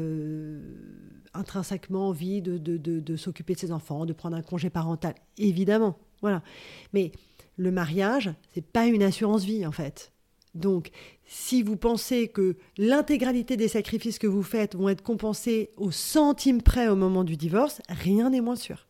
intrinsèquement 1.34 2.10
envie 2.10 2.42
de, 2.42 2.58
de, 2.58 2.78
de 2.78 3.16
s'occuper 3.16 3.54
de 3.54 3.60
ses 3.60 3.72
enfants, 3.72 4.06
de 4.06 4.12
prendre 4.12 4.36
un 4.36 4.42
congé 4.42 4.70
parental, 4.70 5.16
évidemment. 5.38 5.98
Voilà. 6.22 6.44
Mais 6.92 7.14
le 7.58 7.72
mariage, 7.72 8.34
c'est 8.54 8.66
pas 8.66 8.88
une 8.88 9.04
assurance 9.04 9.44
vie 9.44 9.66
en 9.66 9.72
fait. 9.72 10.12
Donc, 10.54 10.92
si 11.26 11.64
vous 11.64 11.78
pensez 11.78 12.28
que 12.28 12.58
l'intégralité 12.78 13.56
des 13.56 13.70
sacrifices 13.70 14.20
que 14.20 14.28
vous 14.28 14.44
faites 14.44 14.76
vont 14.76 14.90
être 14.90 15.02
compensés 15.02 15.72
au 15.78 15.92
centime 15.92 16.62
près 16.62 16.90
au 16.90 16.96
moment 16.96 17.24
du 17.24 17.38
divorce, 17.38 17.82
rien 17.88 18.30
n'est 18.30 18.42
moins 18.42 18.58
sûr. 18.58 18.88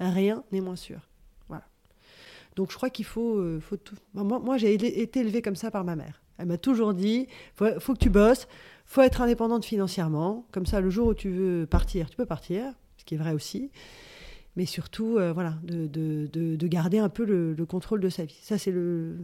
Rien 0.00 0.42
n'est 0.52 0.62
moins 0.62 0.76
sûr. 0.76 1.10
Voilà. 1.48 1.64
Donc, 2.56 2.70
je 2.70 2.76
crois 2.76 2.88
qu'il 2.88 3.04
faut, 3.04 3.36
euh, 3.36 3.60
faut 3.60 3.76
tout. 3.76 3.96
Moi, 4.14 4.56
j'ai 4.56 4.72
été 4.72 5.20
élevée 5.20 5.42
comme 5.42 5.56
ça 5.56 5.70
par 5.70 5.84
ma 5.84 5.96
mère. 5.96 6.22
Elle 6.38 6.46
m'a 6.46 6.58
toujours 6.58 6.94
dit 6.94 7.26
faut, 7.54 7.78
faut 7.78 7.92
que 7.92 7.98
tu 7.98 8.10
bosses, 8.10 8.48
faut 8.86 9.02
être 9.02 9.20
indépendante 9.20 9.66
financièrement. 9.66 10.46
Comme 10.50 10.64
ça, 10.64 10.80
le 10.80 10.88
jour 10.88 11.08
où 11.08 11.14
tu 11.14 11.28
veux 11.28 11.66
partir, 11.66 12.08
tu 12.08 12.16
peux 12.16 12.26
partir, 12.26 12.72
ce 12.96 13.04
qui 13.04 13.16
est 13.16 13.18
vrai 13.18 13.32
aussi 13.32 13.70
mais 14.56 14.66
surtout 14.66 15.16
euh, 15.16 15.32
voilà 15.32 15.54
de, 15.62 15.86
de, 15.86 16.28
de, 16.56 16.66
garder 16.66 16.98
un 16.98 17.08
peu 17.08 17.24
le, 17.24 17.64
contrôle 17.64 18.00
de 18.00 18.08
sa 18.08 18.24
vie. 18.24 18.38
Ça 18.42 18.58
c'est 18.58 18.70
le, 18.70 19.16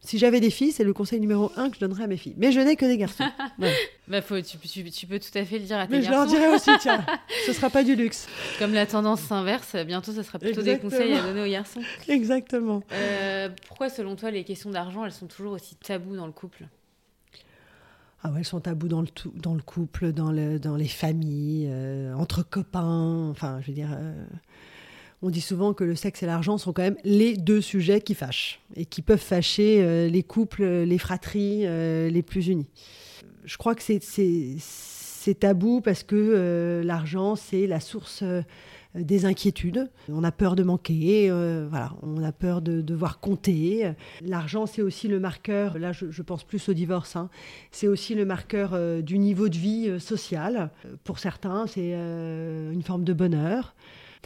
si 0.00 0.18
j'avais 0.18 0.40
des 0.40 0.50
filles, 0.50 0.72
c'est 0.72 0.84
le 0.84 0.92
conseil 0.92 1.20
numéro 1.20 1.50
un 1.56 1.70
que 1.70 1.76
je 1.76 1.80
donnerais 1.80 2.04
à 2.04 2.06
mes 2.06 2.16
filles. 2.16 2.34
Mais 2.36 2.52
je 2.52 2.60
n'ai 2.60 2.76
que 2.76 2.84
des 2.84 2.98
garçons. 2.98 3.24
bah 4.08 4.22
faut, 4.22 4.40
tu, 4.40 4.58
tu, 4.58 5.06
peux 5.06 5.18
tout 5.18 5.38
à 5.38 5.44
fait 5.44 5.58
le 5.58 5.64
dire 5.64 5.78
à 5.78 5.86
tes 5.86 5.92
mais 5.92 6.02
garçons. 6.02 6.12
je 6.12 6.12
leur 6.12 6.26
dirais 6.26 6.54
aussi 6.54 6.70
tiens, 6.80 7.04
ce 7.46 7.52
sera 7.52 7.70
pas 7.70 7.84
du 7.84 7.96
luxe. 7.96 8.28
Comme 8.58 8.74
la 8.74 8.86
tendance 8.86 9.22
s'inverse, 9.22 9.76
bientôt 9.86 10.12
ce 10.12 10.22
sera 10.22 10.38
plutôt 10.38 10.62
des 10.62 10.78
conseils 10.78 11.14
à 11.14 11.22
donner 11.22 11.42
aux 11.42 11.50
garçons. 11.50 11.80
Exactement. 12.08 12.82
Euh, 12.92 13.48
pourquoi 13.68 13.88
selon 13.88 14.16
toi 14.16 14.30
les 14.30 14.44
questions 14.44 14.70
d'argent 14.70 15.04
elles 15.04 15.12
sont 15.12 15.26
toujours 15.26 15.52
aussi 15.52 15.76
taboues 15.76 16.16
dans 16.16 16.26
le 16.26 16.32
couple? 16.32 16.66
Ah 18.26 18.38
elles 18.38 18.44
sont 18.44 18.60
tabous 18.60 18.88
dans 18.88 19.02
le, 19.02 19.08
dans 19.34 19.54
le 19.54 19.62
couple, 19.62 20.12
dans, 20.12 20.32
le, 20.32 20.58
dans 20.58 20.76
les 20.76 20.88
familles, 20.88 21.68
euh, 21.70 22.12
entre 22.14 22.42
copains. 22.42 23.28
Enfin, 23.30 23.60
je 23.62 23.68
veux 23.68 23.74
dire, 23.74 23.96
on 25.22 25.30
dit 25.30 25.40
souvent 25.40 25.72
que 25.72 25.84
le 25.84 25.94
sexe 25.94 26.22
et 26.22 26.26
l'argent 26.26 26.58
sont 26.58 26.72
quand 26.72 26.82
même 26.82 26.96
les 27.04 27.36
deux 27.36 27.60
sujets 27.60 28.00
qui 28.00 28.14
fâchent 28.14 28.60
et 28.74 28.84
qui 28.84 29.02
peuvent 29.02 29.18
fâcher 29.18 29.82
euh, 29.82 30.08
les 30.08 30.22
couples, 30.22 30.64
les 30.64 30.98
fratries 30.98 31.62
euh, 31.64 32.10
les 32.10 32.22
plus 32.22 32.48
unis. 32.48 32.66
Je 33.44 33.56
crois 33.56 33.74
que 33.74 33.82
c'est 33.82 35.34
tabou 35.40 35.80
parce 35.80 36.02
que 36.02 36.14
euh, 36.16 36.84
l'argent, 36.84 37.34
c'est 37.34 37.66
la 37.66 37.80
source 37.80 38.22
des 38.98 39.24
inquiétudes. 39.24 39.90
On 40.08 40.24
a 40.24 40.32
peur 40.32 40.56
de 40.56 40.62
manquer, 40.62 41.30
voilà, 41.68 41.92
on 42.02 42.22
a 42.22 42.32
peur 42.32 42.62
de 42.62 42.80
devoir 42.80 43.20
compter. 43.20 43.92
L'argent, 44.22 44.66
c'est 44.66 44.82
aussi 44.82 45.08
le 45.08 45.20
marqueur, 45.20 45.78
là 45.78 45.92
je, 45.92 46.22
pense 46.22 46.44
plus 46.44 46.68
au 46.68 46.72
divorce, 46.72 47.16
hein, 47.16 47.30
c'est 47.70 47.88
aussi 47.88 48.14
le 48.14 48.24
marqueur 48.24 49.02
du 49.02 49.18
niveau 49.18 49.48
de 49.48 49.56
vie 49.56 50.00
social. 50.00 50.70
Pour 51.04 51.18
certains, 51.18 51.66
c'est 51.66 51.92
une 51.92 52.82
forme 52.82 53.04
de 53.04 53.12
bonheur. 53.12 53.74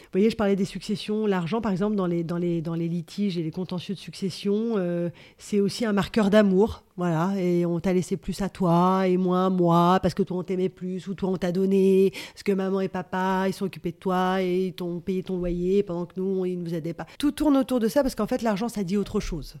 Vous 0.03 0.19
voyez, 0.19 0.29
je 0.29 0.35
parlais 0.35 0.55
des 0.55 0.65
successions. 0.65 1.25
L'argent, 1.25 1.61
par 1.61 1.71
exemple, 1.71 1.95
dans 1.95 2.05
les, 2.05 2.23
dans, 2.23 2.37
les, 2.37 2.61
dans 2.61 2.75
les 2.75 2.87
litiges 2.87 3.37
et 3.37 3.43
les 3.43 3.51
contentieux 3.51 3.95
de 3.95 3.99
succession, 3.99 4.73
euh, 4.77 5.09
c'est 5.37 5.59
aussi 5.59 5.85
un 5.85 5.93
marqueur 5.93 6.29
d'amour. 6.29 6.83
Voilà. 6.97 7.33
Et 7.37 7.65
on 7.65 7.79
t'a 7.79 7.93
laissé 7.93 8.17
plus 8.17 8.41
à 8.41 8.49
toi 8.49 9.07
et 9.07 9.17
moins 9.17 9.47
à 9.47 9.49
moi 9.49 9.99
parce 10.01 10.13
que 10.13 10.23
toi, 10.23 10.37
on 10.37 10.43
t'aimait 10.43 10.69
plus 10.69 11.07
ou 11.07 11.15
toi, 11.15 11.29
on 11.29 11.37
t'a 11.37 11.51
donné. 11.51 12.11
Parce 12.33 12.43
que 12.43 12.51
maman 12.51 12.81
et 12.81 12.89
papa, 12.89 13.45
ils 13.47 13.53
sont 13.53 13.65
occupés 13.65 13.91
de 13.91 13.97
toi 13.97 14.41
et 14.41 14.67
ils 14.67 14.73
t'ont 14.73 14.99
payé 14.99 15.23
ton 15.23 15.37
loyer 15.37 15.83
pendant 15.83 16.05
que 16.05 16.19
nous, 16.19 16.45
ils 16.45 16.57
ne 16.57 16.63
nous 16.63 16.73
aidaient 16.73 16.93
pas. 16.93 17.07
Tout 17.17 17.31
tourne 17.31 17.57
autour 17.57 17.79
de 17.79 17.87
ça 17.87 18.03
parce 18.03 18.15
qu'en 18.15 18.27
fait, 18.27 18.41
l'argent, 18.41 18.69
ça 18.69 18.83
dit 18.83 18.97
autre 18.97 19.19
chose 19.19 19.55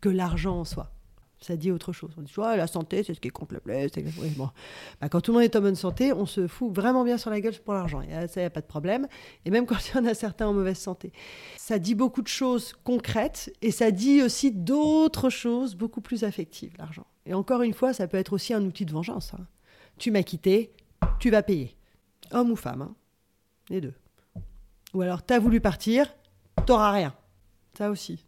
que 0.00 0.08
l'argent 0.08 0.60
en 0.60 0.64
soi 0.64 0.93
ça 1.44 1.56
dit 1.56 1.70
autre 1.70 1.92
chose. 1.92 2.10
On 2.16 2.22
dit, 2.22 2.32
ouais, 2.38 2.56
la 2.56 2.66
santé, 2.66 3.02
c'est 3.02 3.12
ce 3.12 3.20
qui 3.20 3.28
compte 3.28 3.52
le 3.52 3.60
plus. 3.60 3.74
bah, 5.00 5.08
quand 5.10 5.20
tout 5.20 5.30
le 5.30 5.34
monde 5.34 5.44
est 5.44 5.54
en 5.56 5.60
bonne 5.60 5.74
santé, 5.74 6.12
on 6.12 6.24
se 6.24 6.46
fout 6.46 6.74
vraiment 6.74 7.04
bien 7.04 7.18
sur 7.18 7.28
la 7.28 7.40
gueule 7.40 7.54
pour 7.60 7.74
l'argent. 7.74 8.00
Ça, 8.00 8.26
il 8.36 8.38
n'y 8.38 8.44
a 8.46 8.50
pas 8.50 8.62
de 8.62 8.66
problème. 8.66 9.06
Et 9.44 9.50
même 9.50 9.66
quand 9.66 9.76
il 9.86 9.96
y 9.96 9.98
en 9.98 10.06
a 10.06 10.14
certains 10.14 10.46
en 10.46 10.54
mauvaise 10.54 10.78
santé. 10.78 11.12
Ça 11.58 11.78
dit 11.78 11.94
beaucoup 11.94 12.22
de 12.22 12.28
choses 12.28 12.72
concrètes 12.84 13.52
et 13.60 13.70
ça 13.70 13.90
dit 13.90 14.22
aussi 14.22 14.52
d'autres 14.52 15.28
choses 15.28 15.74
beaucoup 15.74 16.00
plus 16.00 16.24
affectives, 16.24 16.74
l'argent. 16.78 17.06
Et 17.26 17.34
encore 17.34 17.62
une 17.62 17.74
fois, 17.74 17.92
ça 17.92 18.08
peut 18.08 18.16
être 18.16 18.32
aussi 18.32 18.54
un 18.54 18.64
outil 18.64 18.86
de 18.86 18.92
vengeance. 18.92 19.34
Hein. 19.34 19.46
Tu 19.98 20.10
m'as 20.10 20.22
quitté, 20.22 20.72
tu 21.20 21.30
vas 21.30 21.42
payer. 21.42 21.76
Homme 22.30 22.50
ou 22.50 22.56
femme, 22.56 22.82
hein. 22.82 22.94
les 23.68 23.82
deux. 23.82 23.94
Ou 24.94 25.02
alors, 25.02 25.24
tu 25.24 25.34
as 25.34 25.38
voulu 25.38 25.60
partir, 25.60 26.14
t'auras 26.64 26.90
rien. 26.90 27.14
Ça 27.76 27.90
aussi 27.90 28.24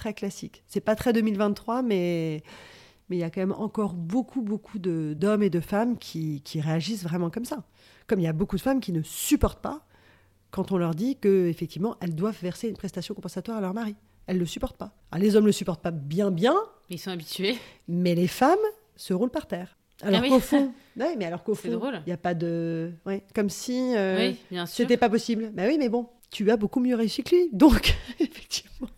très 0.00 0.14
classique. 0.14 0.62
C'est 0.66 0.80
pas 0.80 0.96
très 0.96 1.12
2023, 1.12 1.82
mais 1.82 2.42
mais 3.08 3.16
il 3.16 3.18
y 3.18 3.24
a 3.24 3.30
quand 3.30 3.40
même 3.40 3.52
encore 3.52 3.92
beaucoup, 3.92 4.40
beaucoup 4.40 4.78
d'hommes 4.78 5.42
et 5.42 5.50
de 5.50 5.60
femmes 5.60 5.98
qui, 5.98 6.42
qui, 6.42 6.60
réagissent 6.60 7.02
vraiment 7.02 7.28
comme 7.28 7.44
ça. 7.44 7.64
Comme 8.06 8.20
il 8.20 8.22
y 8.22 8.28
a 8.28 8.32
beaucoup 8.32 8.56
de 8.56 8.60
femmes 8.60 8.80
qui 8.80 8.92
ne 8.92 9.02
supportent 9.02 9.60
pas 9.60 9.84
quand 10.52 10.72
on 10.72 10.78
leur 10.78 10.94
dit 10.94 11.16
que 11.16 11.48
effectivement 11.48 11.96
elles 12.00 12.14
doivent 12.14 12.38
verser 12.40 12.68
une 12.68 12.76
prestation 12.76 13.14
compensatoire 13.14 13.58
à 13.58 13.60
leur 13.60 13.74
mari. 13.74 13.94
Elles 14.26 14.38
le 14.38 14.46
supportent 14.46 14.78
pas. 14.78 14.94
Ah, 15.10 15.18
les 15.18 15.36
hommes 15.36 15.46
le 15.46 15.52
supportent 15.52 15.82
pas 15.82 15.90
bien, 15.90 16.30
bien. 16.30 16.56
Ils 16.88 16.98
sont 16.98 17.10
habitués. 17.10 17.58
Mais 17.88 18.14
les 18.14 18.28
femmes 18.28 18.58
se 18.96 19.12
roulent 19.12 19.30
par 19.30 19.46
terre. 19.46 19.76
Alors 20.02 20.22
ah 20.24 20.28
qu'au 20.28 20.40
fond, 20.40 20.72
mais 20.96 21.24
alors 21.26 21.42
qu'au 21.42 21.54
fond, 21.54 21.80
il 21.92 22.06
n'y 22.06 22.12
a 22.12 22.16
pas 22.16 22.32
de, 22.32 22.92
ouais, 23.04 23.22
comme 23.34 23.50
si 23.50 23.94
euh, 23.96 24.32
c'était 24.66 24.96
pas 24.96 25.10
possible. 25.10 25.50
Bah 25.52 25.64
oui, 25.66 25.76
mais 25.78 25.90
bon, 25.90 26.08
tu 26.30 26.50
as 26.50 26.56
beaucoup 26.56 26.80
mieux 26.80 26.94
réussi 26.94 27.22
que 27.22 27.34
lui. 27.34 27.48
Donc, 27.52 27.96
effectivement, 28.20 28.88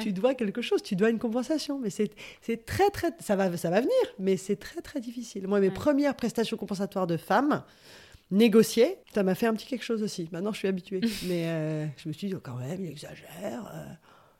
tu 0.00 0.12
dois 0.12 0.34
quelque 0.34 0.62
chose, 0.62 0.82
tu 0.82 0.96
dois 0.96 1.10
une 1.10 1.18
compensation. 1.18 1.78
Mais 1.78 1.90
c'est 1.90 2.10
très, 2.66 2.90
très. 2.90 3.12
Ça 3.20 3.36
va, 3.36 3.56
ça 3.56 3.70
va 3.70 3.80
venir, 3.80 3.92
mais 4.18 4.36
c'est 4.36 4.56
très, 4.56 4.80
très 4.80 5.00
difficile. 5.00 5.46
Moi, 5.46 5.60
mes 5.60 5.70
premières 5.70 6.16
prestations 6.16 6.56
compensatoires 6.56 7.06
de 7.06 7.16
femmes, 7.16 7.62
négociées, 8.32 8.96
ça 9.14 9.22
m'a 9.22 9.34
fait 9.34 9.46
un 9.46 9.54
petit 9.54 9.66
quelque 9.66 9.84
chose 9.84 10.02
aussi. 10.02 10.28
Maintenant, 10.32 10.52
je 10.52 10.58
suis 10.58 10.68
habituée. 10.68 11.00
mais 11.28 11.46
euh, 11.46 11.86
je 11.96 12.08
me 12.08 12.12
suis 12.12 12.28
dit, 12.28 12.34
oh, 12.34 12.40
quand 12.42 12.56
même, 12.56 12.84
il 12.84 12.90
exagère. 12.90 13.70
Euh, 13.74 13.84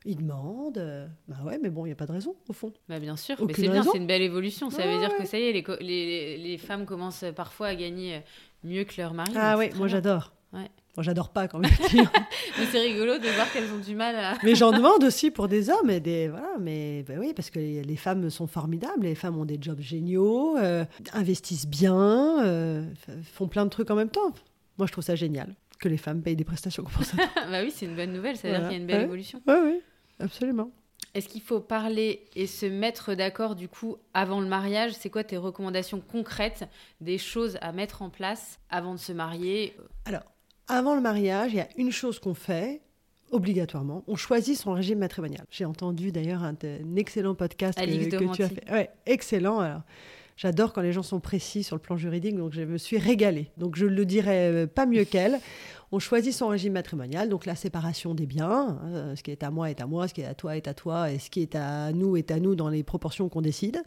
il 0.04 0.16
demande. 0.16 0.78
Euh, 0.78 1.06
bah 1.28 1.36
ouais, 1.44 1.60
mais 1.62 1.70
bon, 1.70 1.84
il 1.84 1.90
n'y 1.90 1.92
a 1.92 1.96
pas 1.96 2.06
de 2.06 2.12
raison, 2.12 2.34
au 2.48 2.52
fond. 2.52 2.72
Bah 2.88 2.98
bien 2.98 3.16
sûr, 3.16 3.36
mais 3.46 3.54
c'est 3.54 3.68
bien, 3.68 3.84
c'est 3.84 3.98
une 3.98 4.08
belle 4.08 4.22
évolution. 4.22 4.68
Ça 4.70 4.84
veut 4.84 4.98
dire 4.98 5.16
que 5.16 5.24
ça 5.24 5.38
y 5.38 5.44
est, 5.44 5.52
les, 5.52 5.64
les, 5.80 6.38
les, 6.38 6.58
femmes 6.58 6.86
commencent 6.86 7.24
parfois 7.36 7.68
à 7.68 7.74
gagner 7.76 8.20
mieux 8.64 8.82
que 8.82 9.00
leur 9.00 9.14
mari. 9.14 9.32
Ah 9.36 9.56
oui, 9.56 9.70
moi 9.76 9.86
j'adore. 9.86 10.32
Bon, 10.94 11.02
j'adore 11.02 11.30
pas 11.30 11.48
quand 11.48 11.58
même. 11.58 11.70
mais 12.58 12.66
c'est 12.70 12.80
rigolo 12.80 13.16
de 13.16 13.28
voir 13.28 13.50
qu'elles 13.50 13.72
ont 13.72 13.78
du 13.78 13.94
mal 13.94 14.14
à. 14.14 14.34
mais 14.42 14.54
j'en 14.54 14.72
demande 14.72 15.02
aussi 15.04 15.30
pour 15.30 15.48
des 15.48 15.70
hommes 15.70 15.88
et 15.88 16.00
des 16.00 16.28
voilà, 16.28 16.50
mais 16.60 17.02
ben 17.08 17.18
oui, 17.18 17.32
parce 17.34 17.48
que 17.48 17.58
les, 17.58 17.96
femmes 17.96 18.28
sont 18.28 18.46
formidables. 18.46 19.04
Les 19.04 19.14
femmes 19.14 19.38
ont 19.38 19.46
des 19.46 19.58
jobs 19.60 19.80
géniaux, 19.80 20.58
euh, 20.58 20.84
investissent 21.14 21.66
bien, 21.66 22.44
euh, 22.44 22.84
font 23.32 23.48
plein 23.48 23.64
de 23.64 23.70
trucs 23.70 23.90
en 23.90 23.94
même 23.94 24.10
temps. 24.10 24.32
Moi, 24.76 24.86
je 24.86 24.92
trouve 24.92 25.04
ça 25.04 25.14
génial 25.14 25.54
que 25.78 25.88
les 25.88 25.96
femmes 25.96 26.22
payent 26.22 26.36
des 26.36 26.44
prestations 26.44 26.84
compensatoires. 26.84 27.28
bah 27.50 27.62
oui, 27.62 27.72
c'est 27.74 27.86
une 27.86 27.96
bonne 27.96 28.12
nouvelle. 28.12 28.36
Ça 28.36 28.48
veut 28.48 28.54
dire 28.54 28.68
qu'il 28.68 28.72
y 28.72 28.78
a 28.78 28.80
une 28.80 28.86
belle 28.86 29.02
évolution. 29.02 29.40
Oui, 29.46 29.54
oui, 29.64 29.80
absolument. 30.20 30.70
Est-ce 31.14 31.28
qu'il 31.28 31.42
faut 31.42 31.60
parler 31.60 32.24
et 32.34 32.46
se 32.46 32.64
mettre 32.64 33.14
d'accord 33.14 33.54
du 33.54 33.68
coup 33.68 33.96
avant 34.14 34.40
le 34.40 34.46
mariage? 34.46 34.92
C'est 34.92 35.10
quoi 35.10 35.24
tes 35.24 35.36
recommandations 35.36 36.00
concrètes 36.00 36.64
des 37.00 37.18
choses 37.18 37.58
à 37.60 37.72
mettre 37.72 38.00
en 38.00 38.08
place 38.08 38.58
avant 38.70 38.94
de 38.94 38.98
se 38.98 39.12
marier? 39.12 39.76
Alors, 40.06 40.22
avant 40.68 40.94
le 40.94 41.00
mariage, 41.00 41.52
il 41.52 41.56
y 41.56 41.60
a 41.60 41.68
une 41.76 41.90
chose 41.90 42.18
qu'on 42.18 42.34
fait 42.34 42.82
obligatoirement. 43.30 44.04
On 44.06 44.16
choisit 44.16 44.56
son 44.56 44.72
régime 44.72 44.98
matrimonial. 44.98 45.44
J'ai 45.50 45.64
entendu 45.64 46.12
d'ailleurs 46.12 46.42
un, 46.42 46.54
excellent 46.96 47.34
podcast 47.34 47.78
que, 47.78 48.34
tu 48.34 48.42
as 48.42 48.48
fait. 48.48 48.70
Ouais, 48.70 48.90
excellent. 49.06 49.58
Alors, 49.60 49.82
J'adore 50.36 50.72
quand 50.72 50.80
les 50.80 50.92
gens 50.92 51.02
sont 51.02 51.20
précis 51.20 51.62
sur 51.62 51.76
le 51.76 51.80
plan 51.80 51.96
juridique, 51.96 52.36
donc 52.36 52.52
je 52.52 52.62
me 52.62 52.78
suis 52.78 52.98
régalée. 52.98 53.50
Donc 53.58 53.76
je 53.76 53.86
ne 53.86 53.90
le 53.90 54.04
dirais 54.04 54.50
euh, 54.50 54.66
pas 54.66 54.86
mieux 54.86 55.04
qu'elle. 55.04 55.38
On 55.92 55.98
choisit 55.98 56.32
son 56.32 56.48
régime 56.48 56.72
matrimonial, 56.72 57.28
donc 57.28 57.44
la 57.44 57.54
séparation 57.54 58.14
des 58.14 58.26
biens. 58.26 58.78
Hein, 58.82 59.14
ce 59.14 59.22
qui 59.22 59.30
est 59.30 59.42
à 59.42 59.50
moi 59.50 59.70
est 59.70 59.80
à 59.80 59.86
moi, 59.86 60.08
ce 60.08 60.14
qui 60.14 60.22
est 60.22 60.26
à 60.26 60.34
toi 60.34 60.56
est 60.56 60.66
à 60.66 60.74
toi, 60.74 61.12
et 61.12 61.18
ce 61.18 61.28
qui 61.28 61.42
est 61.42 61.54
à 61.54 61.92
nous 61.92 62.16
est 62.16 62.30
à 62.30 62.40
nous 62.40 62.54
dans 62.54 62.70
les 62.70 62.82
proportions 62.82 63.28
qu'on 63.28 63.42
décide 63.42 63.82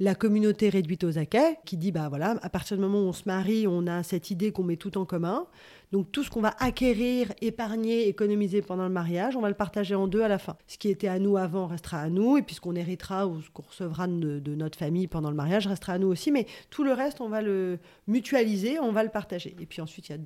la 0.00 0.14
communauté 0.14 0.68
réduite 0.70 1.04
aux 1.04 1.18
acquets, 1.18 1.58
qui 1.64 1.76
dit, 1.76 1.92
bah 1.92 2.08
voilà, 2.08 2.36
à 2.42 2.50
partir 2.50 2.76
du 2.76 2.82
moment 2.82 2.98
où 2.98 3.06
on 3.06 3.12
se 3.12 3.22
marie, 3.26 3.66
on 3.68 3.86
a 3.86 4.02
cette 4.02 4.30
idée 4.30 4.50
qu'on 4.50 4.64
met 4.64 4.76
tout 4.76 4.98
en 4.98 5.04
commun. 5.04 5.46
Donc 5.94 6.10
tout 6.10 6.24
ce 6.24 6.28
qu'on 6.28 6.40
va 6.40 6.56
acquérir, 6.58 7.32
épargner, 7.40 8.08
économiser 8.08 8.62
pendant 8.62 8.82
le 8.82 8.92
mariage, 8.92 9.36
on 9.36 9.40
va 9.40 9.48
le 9.48 9.54
partager 9.54 9.94
en 9.94 10.08
deux 10.08 10.22
à 10.22 10.26
la 10.26 10.38
fin. 10.38 10.56
Ce 10.66 10.76
qui 10.76 10.88
était 10.88 11.06
à 11.06 11.20
nous 11.20 11.36
avant 11.36 11.68
restera 11.68 12.00
à 12.00 12.08
nous, 12.08 12.36
et 12.36 12.42
puis 12.42 12.56
ce 12.56 12.60
qu'on 12.60 12.74
héritera 12.74 13.28
ou 13.28 13.40
ce 13.40 13.48
qu'on 13.50 13.62
recevra 13.62 14.08
de, 14.08 14.54
notre 14.56 14.76
famille 14.76 15.06
pendant 15.06 15.30
le 15.30 15.36
mariage 15.36 15.68
restera 15.68 15.92
à 15.92 15.98
nous 15.98 16.08
aussi. 16.08 16.32
Mais 16.32 16.46
tout 16.68 16.82
le 16.82 16.92
reste, 16.92 17.20
on 17.20 17.28
va 17.28 17.42
le 17.42 17.78
mutualiser, 18.08 18.80
on 18.80 18.90
va 18.90 19.04
le 19.04 19.08
partager. 19.08 19.54
Et 19.60 19.66
puis 19.66 19.80
ensuite, 19.80 20.08
il 20.08 20.12
y 20.12 20.14
a 20.16 20.18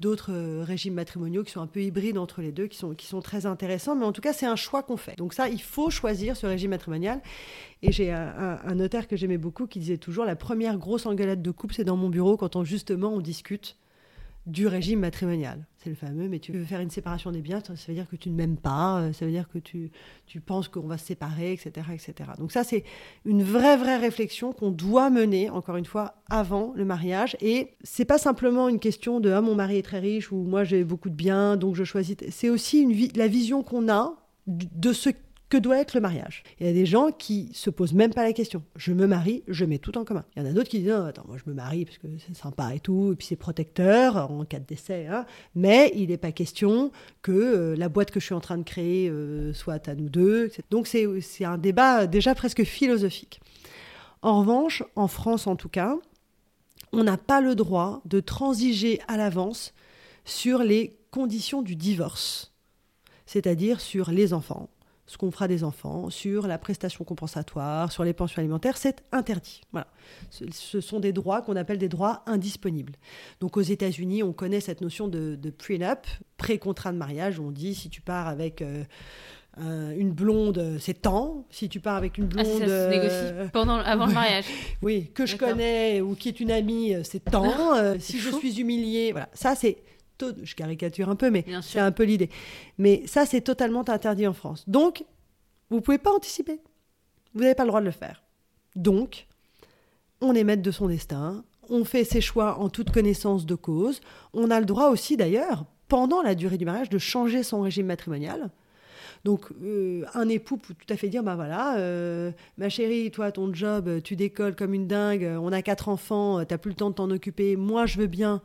d'autres 0.00 0.32
euh, 0.32 0.64
régimes 0.64 0.94
matrimoniaux 0.94 1.44
qui 1.44 1.52
sont 1.52 1.60
un 1.60 1.66
peu 1.66 1.82
hybrides 1.82 2.16
entre 2.16 2.40
les 2.40 2.50
deux, 2.50 2.66
qui 2.66 2.78
sont, 2.78 2.94
qui 2.94 3.06
sont 3.06 3.20
très 3.20 3.44
intéressants. 3.44 3.94
Mais 3.94 4.06
en 4.06 4.12
tout 4.12 4.22
cas, 4.22 4.32
c'est 4.32 4.46
un 4.46 4.56
choix 4.56 4.82
qu'on 4.82 4.96
fait. 4.96 5.18
Donc 5.18 5.34
ça, 5.34 5.50
il 5.50 5.60
faut 5.60 5.90
choisir 5.90 6.38
ce 6.38 6.46
régime 6.46 6.70
matrimonial. 6.70 7.20
Et 7.82 7.92
j'ai 7.92 8.12
un, 8.12 8.74
notaire 8.74 9.08
que 9.08 9.16
j'aimais 9.16 9.36
beaucoup 9.36 9.66
qui 9.66 9.78
disait 9.78 9.98
toujours 9.98 10.24
la 10.24 10.36
première 10.36 10.78
grosse 10.78 11.04
engueulade 11.04 11.42
de 11.42 11.50
couple, 11.50 11.74
c'est 11.74 11.84
dans 11.84 11.98
mon 11.98 12.08
bureau 12.08 12.38
quand 12.38 12.56
on 12.56 12.64
justement 12.64 13.12
on 13.12 13.20
discute 13.20 13.76
du 14.46 14.66
régime 14.66 15.00
matrimonial. 15.00 15.66
C'est 15.78 15.90
le 15.90 15.96
fameux, 15.96 16.28
mais 16.28 16.40
tu 16.40 16.52
veux 16.52 16.64
faire 16.64 16.80
une 16.80 16.90
séparation 16.90 17.30
des 17.30 17.42
biens, 17.42 17.60
ça 17.64 17.74
veut 17.88 17.94
dire 17.94 18.08
que 18.08 18.16
tu 18.16 18.30
ne 18.30 18.34
m'aimes 18.34 18.56
pas, 18.56 19.00
euh, 19.00 19.12
ça 19.12 19.24
veut 19.24 19.30
dire 19.30 19.48
que 19.48 19.58
tu, 19.58 19.90
tu 20.26 20.40
penses 20.40 20.68
qu'on 20.68 20.86
va 20.86 20.98
se 20.98 21.06
séparer, 21.06 21.52
etc., 21.52 21.86
etc. 21.92 22.30
Donc 22.38 22.52
ça, 22.52 22.64
c'est 22.64 22.84
une 23.24 23.42
vraie, 23.42 23.76
vraie 23.76 23.98
réflexion 23.98 24.52
qu'on 24.52 24.70
doit 24.70 25.10
mener, 25.10 25.50
encore 25.50 25.76
une 25.76 25.84
fois, 25.84 26.22
avant 26.28 26.72
le 26.74 26.84
mariage. 26.84 27.36
Et 27.40 27.74
c'est 27.82 28.04
pas 28.04 28.18
simplement 28.18 28.68
une 28.68 28.80
question 28.80 29.20
de 29.20 29.30
«ah, 29.32 29.40
mon 29.40 29.54
mari 29.54 29.78
est 29.78 29.82
très 29.82 30.00
riche» 30.00 30.30
ou 30.32 30.36
«moi, 30.44 30.64
j'ai 30.64 30.82
beaucoup 30.82 31.10
de 31.10 31.14
biens, 31.14 31.56
donc 31.56 31.76
je 31.76 31.84
choisis». 31.84 32.16
C'est 32.30 32.48
aussi 32.48 32.80
une 32.80 32.92
la 33.14 33.28
vision 33.28 33.62
qu'on 33.62 33.88
a 33.88 34.14
de 34.46 34.92
ce 34.92 35.10
que 35.52 35.58
doit 35.58 35.78
être 35.78 35.92
le 35.92 36.00
mariage. 36.00 36.44
Il 36.58 36.66
y 36.66 36.70
a 36.70 36.72
des 36.72 36.86
gens 36.86 37.10
qui 37.10 37.50
se 37.52 37.68
posent 37.68 37.92
même 37.92 38.14
pas 38.14 38.22
la 38.22 38.32
question. 38.32 38.62
Je 38.74 38.94
me 38.94 39.06
marie, 39.06 39.42
je 39.48 39.66
mets 39.66 39.76
tout 39.76 39.98
en 39.98 40.04
commun. 40.06 40.24
Il 40.34 40.42
y 40.42 40.46
en 40.46 40.48
a 40.48 40.52
d'autres 40.54 40.70
qui 40.70 40.78
disent 40.78 40.88
non, 40.88 41.04
attends, 41.04 41.26
moi 41.28 41.36
je 41.36 41.42
me 41.50 41.54
marie 41.54 41.84
parce 41.84 41.98
que 41.98 42.06
c'est 42.26 42.34
sympa 42.34 42.74
et 42.74 42.80
tout, 42.80 43.12
et 43.12 43.16
puis 43.16 43.26
c'est 43.26 43.36
protecteur 43.36 44.30
en 44.30 44.46
cas 44.46 44.60
de 44.60 44.64
décès. 44.64 45.08
Hein. 45.08 45.26
Mais 45.54 45.92
il 45.94 46.08
n'est 46.08 46.16
pas 46.16 46.32
question 46.32 46.90
que 47.20 47.32
euh, 47.32 47.76
la 47.76 47.90
boîte 47.90 48.10
que 48.10 48.18
je 48.18 48.24
suis 48.24 48.34
en 48.34 48.40
train 48.40 48.56
de 48.56 48.62
créer 48.62 49.10
euh, 49.10 49.52
soit 49.52 49.86
à 49.88 49.94
nous 49.94 50.08
deux. 50.08 50.50
Donc 50.70 50.86
c'est 50.86 51.44
un 51.44 51.58
débat 51.58 52.06
déjà 52.06 52.34
presque 52.34 52.64
philosophique. 52.64 53.42
En 54.22 54.40
revanche, 54.40 54.82
en 54.96 55.06
France 55.06 55.46
en 55.46 55.56
tout 55.56 55.68
cas, 55.68 55.98
on 56.94 57.04
n'a 57.04 57.18
pas 57.18 57.42
le 57.42 57.54
droit 57.54 58.00
de 58.06 58.20
transiger 58.20 59.02
à 59.06 59.18
l'avance 59.18 59.74
sur 60.24 60.60
les 60.60 60.96
conditions 61.10 61.60
du 61.60 61.76
divorce, 61.76 62.54
c'est-à-dire 63.26 63.82
sur 63.82 64.10
les 64.10 64.32
enfants, 64.32 64.70
ce 65.12 65.18
qu'on 65.18 65.30
fera 65.30 65.46
des 65.46 65.62
enfants, 65.62 66.08
sur 66.08 66.46
la 66.46 66.56
prestation 66.56 67.04
compensatoire, 67.04 67.92
sur 67.92 68.02
les 68.02 68.14
pensions 68.14 68.40
alimentaires, 68.40 68.78
c'est 68.78 69.04
interdit. 69.12 69.60
Voilà. 69.70 69.86
Ce, 70.30 70.80
sont 70.80 71.00
des 71.00 71.12
droits 71.12 71.42
qu'on 71.42 71.54
appelle 71.54 71.76
des 71.76 71.90
droits 71.90 72.22
indisponibles. 72.26 72.94
Donc 73.40 73.58
aux 73.58 73.62
États-Unis, 73.62 74.22
on 74.22 74.32
connaît 74.32 74.60
cette 74.60 74.80
notion 74.80 75.08
de, 75.08 75.36
de 75.36 75.50
prenup, 75.50 76.06
pré-contrat 76.38 76.92
de 76.92 76.96
mariage. 76.96 77.38
On 77.38 77.50
dit 77.50 77.74
si 77.74 77.90
tu 77.90 78.00
pars 78.00 78.26
avec 78.26 78.62
euh, 78.62 78.84
une 79.58 80.12
blonde, 80.12 80.78
c'est 80.80 81.02
tant. 81.02 81.44
Si 81.50 81.68
tu 81.68 81.78
pars 81.78 81.96
avec 81.96 82.16
une 82.16 82.24
blonde. 82.24 82.46
Ah, 82.46 82.58
ça 82.58 82.66
se 82.66 82.88
négocie 82.88 83.50
pendant, 83.52 83.76
avant 83.76 84.06
le 84.06 84.14
mariage. 84.14 84.46
oui, 84.80 85.10
que 85.14 85.26
je 85.26 85.36
connais 85.36 86.00
ou 86.00 86.14
qui 86.14 86.28
est 86.30 86.40
une 86.40 86.50
amie, 86.50 86.94
c'est 87.04 87.22
tant. 87.22 87.52
Euh, 87.72 87.96
si 87.98 88.18
je 88.18 88.30
suis 88.30 88.60
humiliée, 88.60 89.12
voilà. 89.12 89.28
Ça, 89.34 89.54
c'est 89.54 89.78
je 90.42 90.54
caricature 90.54 91.08
un 91.08 91.16
peu, 91.16 91.30
mais 91.30 91.44
c'est 91.62 91.80
un 91.80 91.92
peu 91.92 92.04
l'idée. 92.04 92.30
Mais 92.78 93.02
ça, 93.06 93.26
c'est 93.26 93.40
totalement 93.40 93.88
interdit 93.88 94.26
en 94.26 94.32
France. 94.32 94.64
Donc, 94.68 95.04
vous 95.70 95.76
ne 95.76 95.82
pouvez 95.82 95.98
pas 95.98 96.12
anticiper. 96.12 96.60
Vous 97.34 97.40
n'avez 97.40 97.54
pas 97.54 97.64
le 97.64 97.68
droit 97.68 97.80
de 97.80 97.86
le 97.86 97.92
faire. 97.92 98.22
Donc, 98.76 99.26
on 100.20 100.34
est 100.34 100.44
maître 100.44 100.62
de 100.62 100.70
son 100.70 100.88
destin, 100.88 101.44
on 101.68 101.84
fait 101.84 102.04
ses 102.04 102.20
choix 102.20 102.58
en 102.58 102.68
toute 102.68 102.90
connaissance 102.90 103.46
de 103.46 103.54
cause. 103.54 104.00
On 104.32 104.50
a 104.50 104.60
le 104.60 104.66
droit 104.66 104.88
aussi, 104.88 105.16
d'ailleurs, 105.16 105.64
pendant 105.88 106.22
la 106.22 106.34
durée 106.34 106.58
du 106.58 106.64
mariage, 106.64 106.90
de 106.90 106.98
changer 106.98 107.42
son 107.42 107.62
régime 107.62 107.86
matrimonial. 107.86 108.50
Donc, 109.24 109.46
euh, 109.62 110.04
un 110.14 110.28
époux 110.28 110.56
peut 110.56 110.74
tout 110.74 110.92
à 110.92 110.96
fait 110.96 111.08
dire, 111.08 111.22
bah 111.22 111.36
voilà, 111.36 111.76
euh, 111.78 112.32
ma 112.58 112.68
chérie, 112.68 113.10
toi, 113.10 113.30
ton 113.30 113.52
job, 113.54 114.00
tu 114.02 114.16
décolles 114.16 114.56
comme 114.56 114.74
une 114.74 114.88
dingue, 114.88 115.30
on 115.40 115.52
a 115.52 115.62
quatre 115.62 115.88
enfants, 115.88 116.44
tu 116.44 116.52
n'as 116.52 116.58
plus 116.58 116.70
le 116.70 116.76
temps 116.76 116.90
de 116.90 116.96
t'en 116.96 117.10
occuper, 117.10 117.56
moi, 117.56 117.86
je 117.86 117.98
veux 117.98 118.08
bien 118.08 118.42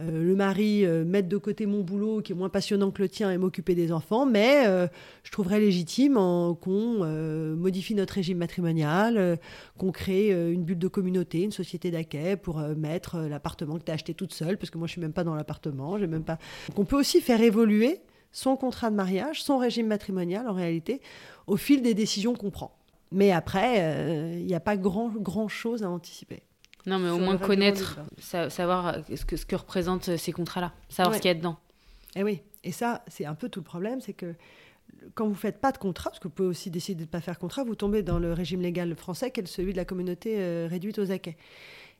euh, 0.00 0.22
le 0.22 0.36
mari 0.36 0.84
euh, 0.84 1.04
mettre 1.04 1.28
de 1.28 1.36
côté 1.36 1.66
mon 1.66 1.80
boulot 1.80 2.22
qui 2.22 2.30
est 2.30 2.34
moins 2.34 2.48
passionnant 2.48 2.92
que 2.92 3.02
le 3.02 3.08
tien 3.08 3.32
et 3.32 3.38
m'occuper 3.38 3.74
des 3.74 3.90
enfants, 3.90 4.26
mais 4.26 4.64
euh, 4.66 4.86
je 5.24 5.32
trouverais 5.32 5.58
légitime 5.58 6.14
qu'on 6.14 7.04
modifie 7.56 7.94
notre 7.94 8.14
régime 8.14 8.38
matrimonial, 8.38 9.38
qu'on 9.76 9.90
crée 9.90 10.30
une 10.30 10.62
bulle 10.62 10.78
de 10.78 10.88
communauté, 10.88 11.42
une 11.42 11.52
société 11.52 11.90
d'accueil 11.90 12.36
pour 12.36 12.60
mettre 12.60 13.18
l'appartement 13.20 13.78
que 13.78 13.84
tu 13.84 13.90
as 13.90 13.94
acheté 13.94 14.14
toute 14.14 14.32
seule, 14.32 14.56
parce 14.56 14.70
que 14.70 14.78
moi 14.78 14.86
je 14.86 14.92
suis 14.92 15.00
même 15.00 15.12
pas 15.12 15.24
dans 15.24 15.34
l'appartement, 15.34 15.98
j'ai 15.98 16.06
même 16.06 16.24
pas. 16.24 16.38
On 16.76 16.84
peut 16.84 16.96
aussi 16.96 17.20
faire 17.20 17.40
évoluer 17.40 18.00
son 18.32 18.56
contrat 18.56 18.90
de 18.90 18.96
mariage, 18.96 19.42
son 19.42 19.58
régime 19.58 19.86
matrimonial 19.86 20.48
en 20.48 20.54
réalité, 20.54 21.00
au 21.46 21.56
fil 21.56 21.82
des 21.82 21.94
décisions 21.94 22.34
qu'on 22.34 22.50
prend. 22.50 22.76
Mais 23.10 23.32
après, 23.32 24.34
il 24.38 24.46
n'y 24.46 24.54
a 24.54 24.60
pas 24.60 24.76
grand, 24.76 25.08
grand 25.08 25.48
chose 25.48 25.82
à 25.82 25.90
anticiper. 25.90 26.42
Non, 26.88 26.98
mais 26.98 27.10
au 27.10 27.18
moins 27.18 27.36
connaître, 27.36 28.00
savoir 28.18 28.96
ce 29.14 29.24
que, 29.24 29.36
ce 29.36 29.44
que 29.44 29.56
représentent 29.56 30.16
ces 30.16 30.32
contrats-là, 30.32 30.72
savoir 30.88 31.14
ce 31.14 31.20
qu'il 31.20 31.28
y 31.28 31.32
a 31.32 31.34
dedans. 31.34 31.58
Et 32.16 32.20
eh 32.20 32.24
oui, 32.24 32.40
et 32.64 32.72
ça, 32.72 33.04
c'est 33.08 33.26
un 33.26 33.34
peu 33.34 33.48
tout 33.48 33.60
le 33.60 33.64
problème, 33.64 34.00
c'est 34.00 34.14
que 34.14 34.34
quand 35.14 35.28
vous 35.28 35.34
faites 35.34 35.60
pas 35.60 35.72
de 35.72 35.78
contrat, 35.78 36.10
parce 36.10 36.18
que 36.18 36.28
vous 36.28 36.34
pouvez 36.34 36.48
aussi 36.48 36.70
décider 36.70 37.00
de 37.00 37.08
ne 37.08 37.10
pas 37.10 37.20
faire 37.20 37.38
contrat, 37.38 37.64
vous 37.64 37.74
tombez 37.74 38.02
dans 38.02 38.18
le 38.18 38.32
régime 38.32 38.60
légal 38.60 38.94
français, 38.96 39.30
qui 39.30 39.40
est 39.40 39.46
celui 39.46 39.72
de 39.72 39.76
la 39.76 39.84
communauté 39.84 40.36
euh, 40.38 40.66
réduite 40.68 40.98
aux 40.98 41.10
acquets. 41.10 41.36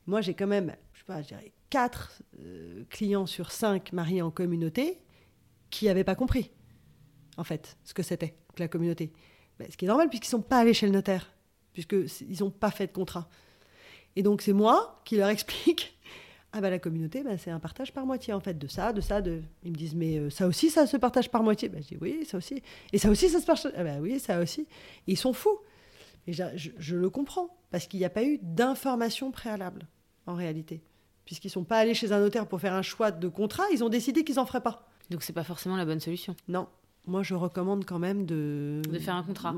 Moi, 0.06 0.20
j'ai 0.20 0.34
quand 0.34 0.46
même, 0.46 0.74
je 0.94 1.00
sais 1.00 1.04
pas, 1.04 1.22
je 1.22 1.28
dirais 1.28 1.52
4 1.70 2.22
euh, 2.40 2.84
clients 2.88 3.26
sur 3.26 3.52
5 3.52 3.92
mariés 3.92 4.22
en 4.22 4.30
communauté 4.30 4.98
qui 5.70 5.84
n'avaient 5.84 6.04
pas 6.04 6.14
compris, 6.14 6.50
en 7.36 7.44
fait, 7.44 7.76
ce 7.84 7.92
que 7.92 8.02
c'était 8.02 8.34
que 8.54 8.62
la 8.62 8.68
communauté. 8.68 9.12
ce 9.60 9.76
qui 9.76 9.84
est 9.84 9.88
normal, 9.88 10.08
puisqu'ils 10.08 10.34
ne 10.34 10.42
sont 10.42 10.48
pas 10.48 10.58
allés 10.58 10.74
chez 10.74 10.86
le 10.86 10.92
notaire, 10.92 11.34
puisqu'ils 11.72 12.40
n'ont 12.40 12.50
pas 12.50 12.70
fait 12.70 12.86
de 12.86 12.92
contrat. 12.92 13.28
Et 14.16 14.22
donc 14.22 14.42
c'est 14.42 14.52
moi 14.52 15.00
qui 15.04 15.16
leur 15.16 15.28
explique. 15.28 15.94
Ah 16.50 16.62
bah 16.62 16.70
la 16.70 16.78
communauté, 16.78 17.22
bah, 17.22 17.36
c'est 17.36 17.50
un 17.50 17.60
partage 17.60 17.92
par 17.92 18.06
moitié 18.06 18.32
en 18.32 18.40
fait, 18.40 18.58
de 18.58 18.66
ça, 18.68 18.94
de 18.94 19.02
ça, 19.02 19.20
de... 19.20 19.42
Ils 19.64 19.70
me 19.70 19.76
disent, 19.76 19.94
mais 19.94 20.16
euh, 20.16 20.30
ça 20.30 20.46
aussi, 20.46 20.70
ça 20.70 20.86
se 20.86 20.96
partage 20.96 21.30
par 21.30 21.42
moitié. 21.42 21.68
Bah, 21.68 21.76
je 21.82 21.88
dis, 21.88 21.98
oui, 22.00 22.24
ça 22.24 22.38
aussi. 22.38 22.62
Et 22.94 22.96
ça 22.96 23.10
aussi, 23.10 23.28
ça 23.28 23.38
se 23.38 23.44
partage. 23.44 23.72
Ah 23.76 23.84
bah 23.84 23.96
oui, 24.00 24.18
ça 24.18 24.40
aussi. 24.40 24.66
ils 25.06 25.18
sont 25.18 25.34
fous. 25.34 25.58
Et 26.26 26.32
je, 26.32 26.96
le 26.96 27.10
comprends, 27.10 27.56
parce 27.70 27.86
qu'il 27.86 28.00
n'y 28.00 28.06
a 28.06 28.10
pas 28.10 28.24
eu 28.24 28.38
d'information 28.42 29.30
préalable, 29.30 29.86
en 30.26 30.34
réalité. 30.34 30.82
Puisqu'ils 31.26 31.48
ne 31.48 31.52
sont 31.52 31.64
pas 31.64 31.78
allés 31.78 31.94
chez 31.94 32.12
un 32.12 32.20
notaire 32.20 32.46
pour 32.46 32.60
faire 32.60 32.74
un 32.74 32.82
choix 32.82 33.10
de 33.10 33.28
contrat, 33.28 33.64
ils 33.72 33.84
ont 33.84 33.90
décidé 33.90 34.24
qu'ils 34.24 34.36
n'en 34.36 34.46
feraient 34.46 34.62
pas. 34.62 34.88
Donc 35.10 35.22
c'est 35.22 35.34
pas 35.34 35.44
forcément 35.44 35.76
la 35.76 35.84
bonne 35.84 36.00
solution. 36.00 36.34
Non. 36.48 36.66
Moi, 37.06 37.22
je 37.22 37.34
recommande 37.34 37.84
quand 37.84 37.98
même 37.98 38.24
de... 38.26 38.80
De 38.90 38.98
faire 38.98 39.16
un 39.16 39.22
contrat 39.22 39.54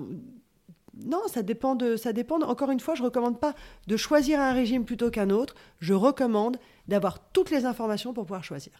non, 0.96 1.22
ça 1.28 1.42
dépend 1.42 1.74
de, 1.74 1.96
ça 1.96 2.12
dépend. 2.12 2.40
Encore 2.40 2.70
une 2.70 2.80
fois, 2.80 2.94
je 2.94 3.02
recommande 3.02 3.38
pas 3.38 3.54
de 3.86 3.96
choisir 3.96 4.40
un 4.40 4.52
régime 4.52 4.84
plutôt 4.84 5.10
qu'un 5.10 5.30
autre. 5.30 5.54
Je 5.78 5.94
recommande 5.94 6.58
d'avoir 6.88 7.30
toutes 7.32 7.50
les 7.50 7.64
informations 7.64 8.12
pour 8.12 8.24
pouvoir 8.24 8.44
choisir. 8.44 8.72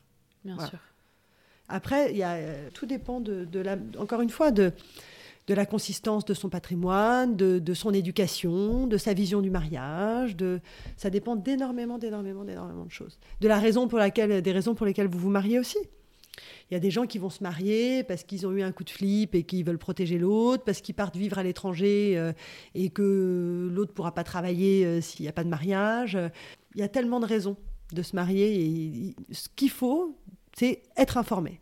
Bien 0.44 0.58
sûr. 0.58 0.78
Après, 1.68 2.12
y 2.14 2.22
a, 2.22 2.32
euh, 2.32 2.68
tout 2.74 2.86
dépend 2.86 3.20
de, 3.20 3.46
la, 3.60 3.76
encore 3.98 4.22
une 4.22 4.30
fois, 4.30 4.50
de, 4.50 4.72
de 5.46 5.54
la 5.54 5.66
consistance 5.66 6.24
de 6.24 6.34
son 6.34 6.48
patrimoine, 6.48 7.36
de, 7.36 7.74
son 7.74 7.94
éducation, 7.94 8.86
de 8.86 8.96
sa 8.96 9.14
vision 9.14 9.40
du 9.40 9.50
mariage. 9.50 10.36
De, 10.36 10.60
ça 10.96 11.10
dépend 11.10 11.36
d'énormément, 11.36 11.98
d'énormément, 11.98 12.44
d'énormément 12.44 12.84
de 12.84 12.90
choses. 12.90 13.18
De 13.40 13.48
la 13.48 13.58
raison 13.58 13.86
pour 13.86 13.98
laquelle, 13.98 14.42
des 14.42 14.52
raisons 14.52 14.74
pour 14.74 14.86
lesquelles 14.86 15.08
vous 15.08 15.18
vous 15.18 15.30
mariez 15.30 15.58
aussi. 15.58 15.78
Il 16.70 16.74
y 16.74 16.76
a 16.76 16.80
des 16.80 16.90
gens 16.90 17.06
qui 17.06 17.18
vont 17.18 17.30
se 17.30 17.42
marier 17.42 18.04
parce 18.04 18.22
qu'ils 18.22 18.46
ont 18.46 18.52
eu 18.52 18.62
un 18.62 18.72
coup 18.72 18.84
de 18.84 18.90
flip 18.90 19.34
et 19.34 19.42
qu'ils 19.42 19.64
veulent 19.64 19.78
protéger 19.78 20.18
l'autre, 20.18 20.64
parce 20.64 20.80
qu'ils 20.80 20.94
partent 20.94 21.16
vivre 21.16 21.38
à 21.38 21.42
l'étranger 21.42 22.14
euh, 22.16 22.32
et 22.74 22.90
que 22.90 23.68
l'autre 23.72 23.92
ne 23.92 23.96
pourra 23.96 24.14
pas 24.14 24.24
travailler 24.24 24.84
euh, 24.84 25.00
s'il 25.00 25.24
n'y 25.24 25.28
a 25.28 25.32
pas 25.32 25.44
de 25.44 25.48
mariage. 25.48 26.18
Il 26.74 26.80
y 26.80 26.84
a 26.84 26.88
tellement 26.88 27.20
de 27.20 27.26
raisons 27.26 27.56
de 27.92 28.02
se 28.02 28.14
marier 28.14 28.64
et 28.64 29.16
ce 29.32 29.48
qu'il 29.56 29.70
faut, 29.70 30.16
c'est 30.56 30.82
être 30.96 31.18
informé, 31.18 31.60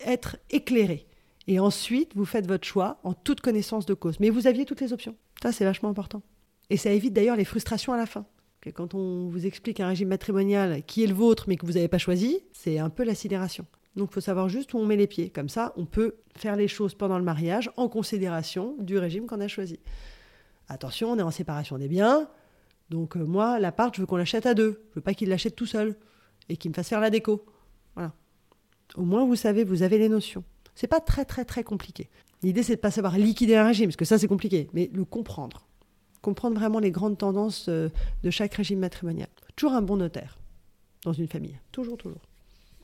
être 0.00 0.36
éclairé. 0.50 1.06
Et 1.48 1.60
ensuite, 1.60 2.12
vous 2.14 2.24
faites 2.24 2.46
votre 2.46 2.66
choix 2.66 2.98
en 3.04 3.14
toute 3.14 3.40
connaissance 3.40 3.86
de 3.86 3.94
cause. 3.94 4.18
Mais 4.20 4.30
vous 4.30 4.46
aviez 4.46 4.64
toutes 4.64 4.80
les 4.80 4.92
options. 4.92 5.16
Ça, 5.42 5.52
c'est 5.52 5.64
vachement 5.64 5.88
important. 5.88 6.22
Et 6.70 6.76
ça 6.76 6.90
évite 6.90 7.12
d'ailleurs 7.12 7.36
les 7.36 7.44
frustrations 7.44 7.92
à 7.92 7.96
la 7.96 8.06
fin. 8.06 8.26
Que 8.60 8.70
quand 8.70 8.94
on 8.94 9.28
vous 9.28 9.46
explique 9.46 9.78
un 9.78 9.88
régime 9.88 10.08
matrimonial 10.08 10.82
qui 10.84 11.04
est 11.04 11.06
le 11.06 11.14
vôtre 11.14 11.44
mais 11.46 11.56
que 11.56 11.64
vous 11.66 11.72
n'avez 11.72 11.88
pas 11.88 11.98
choisi, 11.98 12.40
c'est 12.52 12.78
un 12.78 12.90
peu 12.90 13.04
la 13.04 13.14
sidération. 13.14 13.64
Donc 13.96 14.10
il 14.10 14.14
faut 14.14 14.20
savoir 14.20 14.48
juste 14.48 14.74
où 14.74 14.78
on 14.78 14.86
met 14.86 14.96
les 14.96 15.06
pieds. 15.06 15.30
Comme 15.30 15.48
ça, 15.48 15.72
on 15.76 15.86
peut 15.86 16.16
faire 16.36 16.56
les 16.56 16.68
choses 16.68 16.94
pendant 16.94 17.18
le 17.18 17.24
mariage 17.24 17.70
en 17.76 17.88
considération 17.88 18.76
du 18.78 18.98
régime 18.98 19.26
qu'on 19.26 19.40
a 19.40 19.48
choisi. 19.48 19.80
Attention, 20.68 21.12
on 21.12 21.18
est 21.18 21.22
en 21.22 21.30
séparation 21.30 21.78
des 21.78 21.88
biens. 21.88 22.28
Donc 22.90 23.16
euh, 23.16 23.24
moi, 23.24 23.58
l'appart, 23.58 23.94
je 23.94 24.00
veux 24.00 24.06
qu'on 24.06 24.16
l'achète 24.16 24.46
à 24.46 24.54
deux. 24.54 24.82
Je 24.90 24.96
veux 24.96 25.00
pas 25.00 25.14
qu'il 25.14 25.28
l'achète 25.28 25.56
tout 25.56 25.66
seul 25.66 25.96
et 26.48 26.56
qu'il 26.56 26.70
me 26.70 26.74
fasse 26.74 26.88
faire 26.88 27.00
la 27.00 27.10
déco. 27.10 27.46
Voilà. 27.94 28.12
Au 28.96 29.02
moins, 29.02 29.24
vous 29.24 29.36
savez, 29.36 29.64
vous 29.64 29.82
avez 29.82 29.98
les 29.98 30.08
notions. 30.08 30.44
C'est 30.74 30.86
pas 30.86 31.00
très 31.00 31.24
très 31.24 31.44
très 31.44 31.64
compliqué. 31.64 32.10
L'idée, 32.42 32.62
c'est 32.62 32.76
de 32.76 32.80
pas 32.80 32.90
savoir 32.90 33.16
liquider 33.16 33.56
un 33.56 33.66
régime, 33.66 33.86
parce 33.86 33.96
que 33.96 34.04
ça, 34.04 34.18
c'est 34.18 34.28
compliqué, 34.28 34.68
mais 34.74 34.90
le 34.92 35.04
comprendre 35.04 35.66
comprendre 36.26 36.58
vraiment 36.58 36.80
les 36.80 36.90
grandes 36.90 37.18
tendances 37.18 37.66
euh, 37.68 37.88
de 38.24 38.30
chaque 38.30 38.52
régime 38.54 38.80
matrimonial. 38.80 39.28
Toujours 39.54 39.74
un 39.74 39.82
bon 39.82 39.96
notaire 39.96 40.40
dans 41.04 41.12
une 41.12 41.28
famille. 41.28 41.56
Toujours, 41.70 41.96
toujours. 41.96 42.20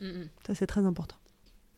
Mm, 0.02 0.06
mm. 0.06 0.28
Ça, 0.46 0.54
c'est 0.54 0.66
très 0.66 0.84
important. 0.84 1.16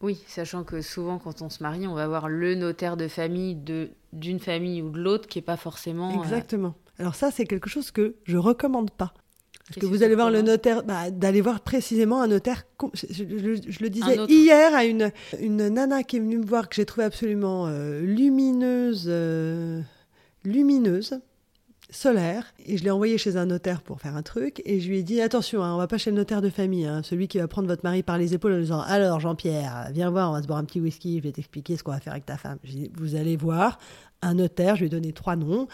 Oui, 0.01 0.23
sachant 0.27 0.65
que 0.65 0.83
souvent, 0.83 1.19
quand 1.19 1.41
on 1.41 1.49
se 1.49 1.63
marie, 1.63 1.87
on 1.87 1.95
va 1.95 2.07
voir 2.09 2.29
le 2.29 2.55
notaire 2.55 2.97
de 2.97 3.09
famille 3.09 3.55
de, 3.55 3.91
d'une 4.13 4.41
famille 4.41 4.83
ou 4.83 4.91
de 4.91 4.99
l'autre 4.99 5.29
qui 5.29 5.39
n'est 5.39 5.45
pas 5.45 5.57
forcément. 5.57 6.11
Euh, 6.11 6.23
Exactement. 6.23 6.75
Alors, 6.99 7.15
ça, 7.15 7.31
c'est 7.31 7.47
quelque 7.47 7.71
chose 7.71 7.91
que 7.91 8.17
je 8.25 8.37
recommande 8.37 8.91
pas. 8.91 9.15
Parce 9.69 9.81
que 9.81 9.87
vous 9.87 10.03
allez 10.03 10.15
voir 10.15 10.31
le 10.31 10.43
notaire, 10.43 10.83
bah, 10.83 11.11
d'aller 11.11 11.41
voir 11.41 11.61
précisément 11.61 12.21
un 12.21 12.27
notaire. 12.27 12.65
Je, 12.93 13.23
le 13.25 13.89
disais 13.89 14.17
hier 14.29 14.75
à 14.75 14.85
une, 14.85 15.11
une 15.41 15.69
nana 15.69 16.03
qui 16.03 16.17
est 16.17 16.21
venue 16.21 16.37
me 16.37 16.45
voir 16.45 16.69
que 16.69 16.75
j'ai 16.75 16.85
trouvé 16.85 17.07
absolument 17.07 17.67
euh, 17.67 18.03
lumineuse, 18.03 19.11
lumineuse, 20.45 21.19
solaire 21.95 22.53
et 22.67 22.77
je 22.77 22.85
l'ai 22.85 22.91
envoyé 22.91 23.19
chez 23.19 23.37
un 23.37 23.47
notaire 23.47 23.83
pour 23.83 24.01
faire 24.01 24.17
un 24.17 24.23
truc 24.23 24.61
et 24.65 24.81
je 24.81 24.89
lui 24.89 24.99
ai 24.99 25.03
dit 25.03 25.21
attention 25.21 25.63
hein, 25.63 25.75
on 25.75 25.79
va 25.79 25.87
pas 25.87 25.99
chez 25.99 26.11
le 26.11 26.17
notaire 26.17 26.43
de 26.43 26.51
famille 26.51 26.87
hein, 26.87 27.03
celui 27.03 27.29
qui 27.29 27.39
va 27.39 27.49
prendre 27.49 27.69
votre 27.69 27.85
mari 27.85 28.03
par 28.03 28.19
les 28.19 28.35
épaules 28.35 28.55
en 28.55 28.59
disant 28.59 28.81
alors 28.81 29.21
Jean-Pierre 29.21 29.91
viens 29.93 30.11
voir 30.11 30.31
on 30.31 30.33
va 30.33 30.43
se 30.43 30.47
boire 30.47 30.59
un 30.59 30.65
petit 30.65 30.81
whisky 30.81 31.19
je 31.19 31.23
vais 31.23 31.33
t'expliquer 31.33 31.77
ce 31.77 31.83
qu'on 31.83 31.93
va 31.93 32.01
faire 32.01 32.13
avec 32.13 32.27
ta 32.27 32.37
femme. 32.37 32.59
Dit, 32.65 32.91
vous 32.97 33.15
allez 33.15 33.37
voir 33.37 33.79
un 34.23 34.35
notaire 34.35 34.77
je 34.77 34.81
lui 34.81 34.87
ai 34.87 34.91
donné 34.91 35.13
trois 35.13 35.37
noms 35.37 35.69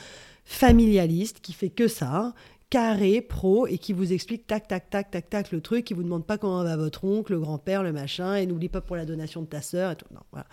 familialiste 0.45 1.41
qui 1.41 1.53
fait 1.53 1.71
que 1.71 1.89
ça 1.89 2.35
carré 2.71 3.21
pro 3.21 3.67
et 3.67 3.79
qui 3.79 3.93
vous 3.93 4.13
explique 4.13 4.47
tac 4.47 4.69
tac 4.69 4.91
tac 4.91 5.11
tac 5.11 5.29
tac 5.29 5.53
le 5.53 5.61
truc 5.61 5.85
qui 5.85 5.95
vous 5.95 6.03
demande 6.05 6.25
pas 6.25 6.39
comment 6.39 6.63
va 6.63 6.77
votre 6.77 7.05
oncle 7.05 7.33
le 7.33 7.41
grand-père 7.41 7.83
le 7.83 7.93
machin 7.93 8.37
et 8.37 8.47
n'oublie 8.47 8.69
pas 8.69 8.81
pour 8.81 8.97
la 8.97 9.05
donation 9.05 9.43
de 9.43 9.47
ta 9.47 9.61
sœur 9.61 9.91
et 9.93 9.97
tout. 9.97 10.07
Voilà. 10.31 10.47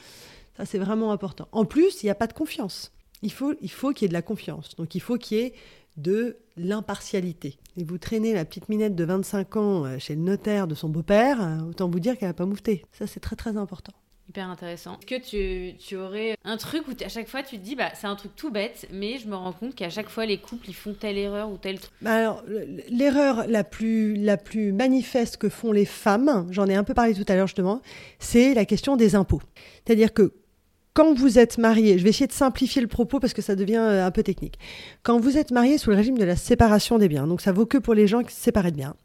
Ça 0.57 0.65
c'est 0.65 0.79
vraiment 0.79 1.11
important. 1.11 1.47
En 1.51 1.65
plus 1.65 2.01
il 2.01 2.07
n'y 2.07 2.09
a 2.09 2.15
pas 2.15 2.27
de 2.27 2.33
confiance 2.33 2.91
il 3.27 3.31
faut 3.31 3.53
qu'il 3.53 3.69
faut 3.69 3.91
y 3.91 4.05
ait 4.05 4.07
de 4.07 4.13
la 4.13 4.21
confiance. 4.21 4.75
Donc 4.77 4.95
il 4.95 5.01
faut 5.01 5.17
qu'il 5.17 5.37
y 5.37 5.41
ait 5.41 5.53
de 5.97 6.37
l'impartialité. 6.55 7.57
Et 7.75 7.83
vous 7.83 7.97
traînez 7.97 8.33
la 8.33 8.45
petite 8.45 8.69
minette 8.69 8.95
de 8.95 9.03
25 9.03 9.57
ans 9.57 9.85
euh, 9.85 9.97
chez 9.99 10.15
le 10.15 10.21
notaire 10.21 10.67
de 10.67 10.75
son 10.75 10.89
beau-père, 10.89 11.41
euh, 11.41 11.69
autant 11.69 11.89
vous 11.89 11.99
dire 11.99 12.17
qu'elle 12.17 12.29
va 12.29 12.33
pas 12.33 12.45
moufter. 12.45 12.85
Ça, 12.91 13.05
c'est 13.05 13.19
très 13.19 13.35
très 13.35 13.57
important. 13.57 13.93
Hyper 14.29 14.49
intéressant. 14.49 14.97
Que 15.07 15.19
tu, 15.19 15.77
tu 15.77 15.95
aurais 15.95 16.37
un 16.43 16.57
truc 16.57 16.87
où 16.87 16.91
à 17.03 17.07
chaque 17.07 17.27
fois 17.27 17.43
tu 17.43 17.57
te 17.57 17.63
dis, 17.63 17.75
bah, 17.75 17.91
c'est 17.93 18.07
un 18.07 18.15
truc 18.15 18.35
tout 18.35 18.51
bête, 18.51 18.87
mais 18.91 19.17
je 19.19 19.27
me 19.27 19.35
rends 19.35 19.53
compte 19.53 19.73
qu'à 19.73 19.89
chaque 19.89 20.09
fois 20.09 20.25
les 20.25 20.37
couples 20.37 20.69
ils 20.69 20.75
font 20.75 20.93
telle 20.93 21.17
erreur 21.17 21.49
ou 21.49 21.57
tel 21.57 21.79
truc. 21.79 21.93
Bah, 22.01 22.13
alors, 22.13 22.43
l'erreur 22.89 23.47
la 23.47 23.63
plus, 23.63 24.15
la 24.17 24.37
plus 24.37 24.73
manifeste 24.73 25.37
que 25.37 25.49
font 25.49 25.71
les 25.71 25.85
femmes, 25.85 26.47
j'en 26.51 26.67
ai 26.67 26.75
un 26.75 26.83
peu 26.83 26.93
parlé 26.93 27.13
tout 27.13 27.25
à 27.29 27.35
l'heure 27.35 27.47
justement, 27.47 27.81
c'est 28.19 28.53
la 28.53 28.65
question 28.65 28.97
des 28.97 29.15
impôts. 29.15 29.41
C'est-à-dire 29.85 30.13
que 30.13 30.33
quand 30.97 31.13
vous 31.13 31.37
êtes 31.37 31.59
marié, 31.59 31.99
je 31.99 32.03
vais 32.03 32.09
essayer 32.09 32.25
de 32.25 32.31
simplifier 32.31 32.81
le 32.81 32.87
propos 32.87 33.19
parce 33.19 33.35
que 33.35 33.43
ça 33.43 33.55
devient 33.55 33.77
euh, 33.77 34.03
un 34.03 34.09
peu 34.09 34.23
technique. 34.23 34.57
Quand 35.03 35.19
vous 35.19 35.37
êtes 35.37 35.51
marié 35.51 35.77
sous 35.77 35.91
le 35.91 35.95
régime 35.95 36.17
de 36.17 36.25
la 36.25 36.35
séparation 36.35 36.97
des 36.97 37.07
biens, 37.07 37.27
donc 37.27 37.39
ça 37.39 37.51
vaut 37.51 37.67
que 37.67 37.77
pour 37.77 37.93
les 37.93 38.07
gens 38.07 38.23
qui 38.23 38.33
se 38.33 38.41
séparent 38.41 38.63
de 38.63 38.71
biens. 38.71 38.95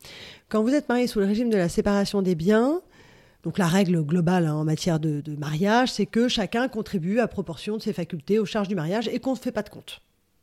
Quand 0.48 0.62
vous 0.62 0.72
êtes 0.72 0.88
marié 0.88 1.06
sous 1.06 1.20
le 1.20 1.26
régime 1.26 1.50
de 1.50 1.56
la 1.58 1.68
séparation 1.68 2.22
des 2.22 2.34
biens, 2.34 2.80
donc 3.42 3.58
la 3.58 3.66
règle 3.66 4.02
globale 4.02 4.46
hein, 4.46 4.54
en 4.54 4.64
matière 4.64 5.00
de, 5.00 5.20
de 5.20 5.36
mariage, 5.36 5.92
c'est 5.92 6.06
que 6.06 6.28
chacun 6.28 6.66
contribue 6.66 7.18
à 7.18 7.28
proportion 7.28 7.76
de 7.76 7.82
ses 7.82 7.92
facultés 7.92 8.38
aux 8.38 8.46
charges 8.46 8.68
du 8.68 8.74
mariage 8.74 9.06
et 9.08 9.18
qu'on 9.18 9.32
ne 9.32 9.38
fait 9.38 9.52
pas 9.52 9.62
de 9.62 9.68
compte. 9.68 10.00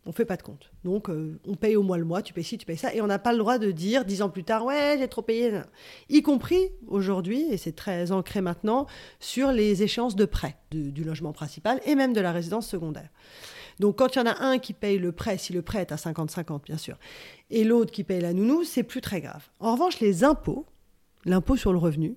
On 0.10 0.12
fait 0.12 0.26
pas 0.26 0.38
de 0.38 0.42
compte. 0.42 0.72
Donc, 0.84 1.08
euh, 1.08 1.40
on 1.48 1.54
paye 1.54 1.76
au 1.76 1.84
mois 1.84 2.00
le 2.00 2.04
mois, 2.04 2.24
tu 2.24 2.34
payes 2.34 2.44
ci, 2.44 2.58
tu 2.58 2.66
payes 2.66 2.80
ça, 2.80 2.92
et 2.96 3.00
on 3.00 3.06
n'a 3.06 3.20
pas 3.20 3.32
le 3.32 3.38
droit 3.38 3.60
de 3.60 3.70
dire 3.70 4.06
dix 4.06 4.24
ans 4.24 4.30
plus 4.30 4.44
tard, 4.44 4.66
ouais, 4.66 4.96
j'ai 4.98 5.08
trop 5.08 5.22
payé. 5.22 5.52
Y 6.10 6.24
compris 6.24 6.72
aujourd'hui, 6.88 7.46
et 7.52 7.58
c'est 7.58 7.74
très 7.74 8.12
ancré 8.12 8.42
maintenant, 8.42 8.88
sur 9.20 9.52
les 9.52 9.84
échéances 9.84 10.16
de 10.16 10.26
prêt 10.26 10.56
du 10.72 11.04
logement 11.04 11.32
principal 11.32 11.80
et 11.86 11.94
même 11.94 12.14
de 12.14 12.22
la 12.22 12.32
résidence 12.32 12.68
secondaire. 12.68 13.10
Donc, 13.80 13.98
quand 14.00 14.16
il 14.16 14.18
y 14.18 14.22
en 14.24 14.26
a 14.26 14.44
un 14.44 14.58
qui 14.58 14.74
paye 14.74 14.98
le 14.98 15.12
prêt, 15.12 15.38
si 15.38 15.54
le 15.54 15.62
prêt 15.62 15.82
est 15.82 15.92
à 15.92 15.96
50-50, 15.96 16.64
bien 16.66 16.78
sûr, 16.78 16.98
et 17.52 17.64
l'autre 17.64 17.92
qui 17.92 18.04
paye 18.04 18.20
la 18.20 18.34
nounou, 18.34 18.64
c'est 18.64 18.82
plus 18.82 19.02
très 19.02 19.22
grave. 19.22 19.48
En 19.60 19.74
revanche, 19.74 20.00
les 20.00 20.24
impôts, 20.24 20.66
l'impôt 21.24 21.56
sur 21.56 21.72
le 21.72 21.78
revenu, 21.78 22.16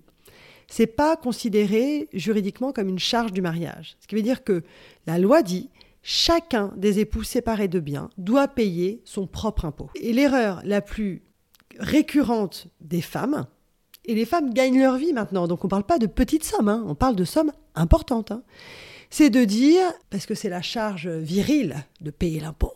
c'est 0.66 0.86
pas 0.86 1.16
considéré 1.16 2.08
juridiquement 2.14 2.72
comme 2.72 2.88
une 2.88 2.98
charge 2.98 3.32
du 3.32 3.42
mariage. 3.42 3.96
Ce 4.00 4.06
qui 4.06 4.14
veut 4.14 4.22
dire 4.22 4.44
que 4.44 4.62
la 5.06 5.18
loi 5.18 5.42
dit 5.42 5.68
chacun 6.02 6.72
des 6.76 6.98
époux 6.98 7.22
séparés 7.22 7.68
de 7.68 7.80
biens 7.80 8.10
doit 8.18 8.48
payer 8.48 9.02
son 9.04 9.26
propre 9.26 9.64
impôt. 9.64 9.90
Et 9.94 10.12
l'erreur 10.12 10.60
la 10.64 10.80
plus 10.80 11.22
récurrente 11.78 12.68
des 12.80 13.00
femmes, 13.00 13.46
et 14.04 14.14
les 14.14 14.24
femmes 14.24 14.52
gagnent 14.52 14.80
leur 14.80 14.96
vie 14.96 15.12
maintenant, 15.12 15.46
donc 15.46 15.64
on 15.64 15.68
ne 15.68 15.70
parle 15.70 15.84
pas 15.84 15.98
de 15.98 16.06
petites 16.06 16.44
sommes, 16.44 16.68
hein, 16.68 16.84
on 16.86 16.94
parle 16.94 17.16
de 17.16 17.24
sommes 17.24 17.52
importantes, 17.74 18.32
hein, 18.32 18.42
c'est 19.10 19.30
de 19.30 19.44
dire, 19.44 19.84
parce 20.10 20.26
que 20.26 20.34
c'est 20.34 20.48
la 20.48 20.62
charge 20.62 21.08
virile 21.08 21.76
de 22.00 22.10
payer 22.10 22.40
l'impôt, 22.40 22.74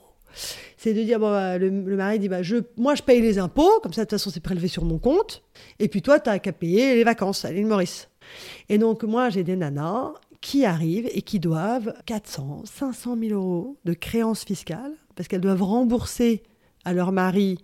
c'est 0.77 0.95
de 0.95 1.03
dire, 1.03 1.19
bah, 1.19 1.59
le, 1.59 1.71
mari 1.71 2.19
dit, 2.19 2.29
bah, 2.29 2.43
je, 2.43 2.57
moi 2.77 2.95
je 2.95 3.03
paye 3.03 3.21
les 3.21 3.39
impôts, 3.39 3.81
comme 3.83 3.93
ça 3.93 4.03
de 4.03 4.07
toute 4.07 4.19
façon 4.19 4.31
c'est 4.31 4.41
prélevé 4.41 4.69
sur 4.69 4.85
mon 4.85 4.99
compte, 4.99 5.43
et 5.79 5.89
puis 5.89 6.01
toi 6.01 6.21
tu 6.21 6.31
n'as 6.31 6.39
qu'à 6.39 6.53
payer 6.53 6.95
les 6.95 7.05
vacances 7.05 7.45
à 7.45 7.51
l'île 7.51 7.67
Maurice. 7.67 8.09
Et 8.69 8.79
donc 8.79 9.03
moi 9.03 9.31
j'ai 9.31 9.45
des 9.45 9.57
nanas 9.57 10.13
qui 10.41 10.65
arrivent 10.65 11.09
et 11.13 11.23
qui 11.23 11.41
doivent 11.41 11.95
400, 12.07 12.65
500 12.65 13.17
000 13.19 13.41
euros 13.41 13.77
de 13.85 13.95
créances 13.95 14.45
fiscales 14.45 14.93
parce 15.15 15.29
qu'elles 15.29 15.41
doivent 15.41 15.63
rembourser 15.63 16.43
à 16.85 16.93
leur 16.93 17.13
mari 17.13 17.59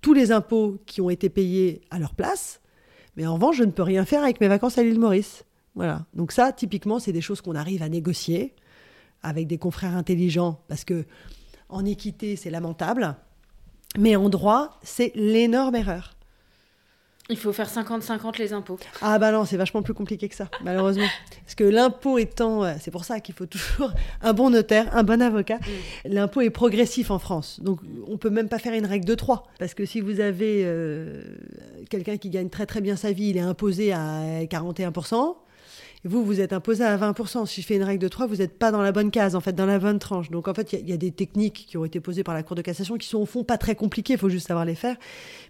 tous 0.00 0.14
les 0.14 0.32
impôts 0.32 0.78
qui 0.86 1.00
ont 1.00 1.10
été 1.10 1.28
payés 1.28 1.82
à 1.90 1.98
leur 1.98 2.14
place. 2.14 2.60
Mais 3.16 3.26
en 3.26 3.34
revanche, 3.34 3.56
je 3.56 3.64
ne 3.64 3.70
peux 3.70 3.82
rien 3.82 4.04
faire 4.04 4.22
avec 4.22 4.40
mes 4.40 4.48
vacances 4.48 4.78
à 4.78 4.82
l'île 4.82 4.98
Maurice. 4.98 5.44
Voilà. 5.74 6.06
Donc 6.14 6.32
ça, 6.32 6.52
typiquement, 6.52 6.98
c'est 6.98 7.12
des 7.12 7.20
choses 7.20 7.40
qu'on 7.40 7.54
arrive 7.54 7.82
à 7.82 7.88
négocier 7.88 8.54
avec 9.22 9.46
des 9.46 9.58
confrères 9.58 9.96
intelligents 9.96 10.60
parce 10.68 10.84
que 10.84 11.04
en 11.68 11.84
équité, 11.84 12.36
c'est 12.36 12.50
lamentable. 12.50 13.16
Mais 13.98 14.16
en 14.16 14.28
droit, 14.28 14.78
c'est 14.82 15.12
l'énorme 15.14 15.76
erreur. 15.76 16.13
Il 17.30 17.38
faut 17.38 17.54
faire 17.54 17.70
50-50 17.70 18.38
les 18.38 18.52
impôts. 18.52 18.78
Ah 19.00 19.18
bah 19.18 19.32
non, 19.32 19.46
c'est 19.46 19.56
vachement 19.56 19.82
plus 19.82 19.94
compliqué 19.94 20.28
que 20.28 20.34
ça, 20.34 20.50
malheureusement. 20.62 21.06
Parce 21.44 21.54
que 21.54 21.64
l'impôt 21.64 22.18
étant, 22.18 22.64
euh, 22.64 22.74
c'est 22.78 22.90
pour 22.90 23.06
ça 23.06 23.20
qu'il 23.20 23.34
faut 23.34 23.46
toujours 23.46 23.92
un 24.22 24.34
bon 24.34 24.50
notaire, 24.50 24.94
un 24.94 25.04
bon 25.04 25.22
avocat. 25.22 25.56
Mm. 25.56 26.12
L'impôt 26.12 26.42
est 26.42 26.50
progressif 26.50 27.10
en 27.10 27.18
France, 27.18 27.60
donc 27.62 27.80
on 28.06 28.18
peut 28.18 28.28
même 28.28 28.48
pas 28.50 28.58
faire 28.58 28.74
une 28.74 28.84
règle 28.84 29.06
de 29.06 29.14
3. 29.14 29.46
Parce 29.58 29.72
que 29.72 29.86
si 29.86 30.02
vous 30.02 30.20
avez 30.20 30.64
euh, 30.64 31.22
quelqu'un 31.88 32.18
qui 32.18 32.28
gagne 32.28 32.50
très 32.50 32.66
très 32.66 32.82
bien 32.82 32.94
sa 32.94 33.12
vie, 33.12 33.30
il 33.30 33.38
est 33.38 33.40
imposé 33.40 33.92
à 33.92 34.44
41%, 34.44 35.34
vous, 36.04 36.24
vous 36.24 36.40
êtes 36.40 36.52
imposé 36.52 36.84
à 36.84 36.96
20%. 36.96 37.46
Si 37.46 37.62
je 37.62 37.66
fais 37.66 37.76
une 37.76 37.82
règle 37.82 38.02
de 38.02 38.08
3, 38.08 38.26
vous 38.26 38.36
n'êtes 38.36 38.58
pas 38.58 38.70
dans 38.70 38.82
la 38.82 38.92
bonne 38.92 39.10
case, 39.10 39.34
en 39.34 39.40
fait, 39.40 39.54
dans 39.54 39.64
la 39.64 39.78
bonne 39.78 39.98
tranche. 39.98 40.30
Donc, 40.30 40.48
en 40.48 40.54
fait, 40.54 40.72
il 40.74 40.88
y, 40.88 40.92
a 40.92 40.96
des 40.96 41.10
techniques 41.10 41.64
qui 41.66 41.78
ont 41.78 41.84
été 41.84 42.00
posées 42.00 42.22
par 42.22 42.34
la 42.34 42.42
Cour 42.42 42.56
de 42.56 42.62
cassation 42.62 42.96
qui 42.96 43.08
sont, 43.08 43.18
au 43.18 43.26
fond, 43.26 43.42
pas 43.42 43.56
très 43.56 43.74
compliquées. 43.74 44.14
Il 44.14 44.18
faut 44.18 44.28
juste 44.28 44.46
savoir 44.46 44.64
les 44.64 44.74
faire. 44.74 44.96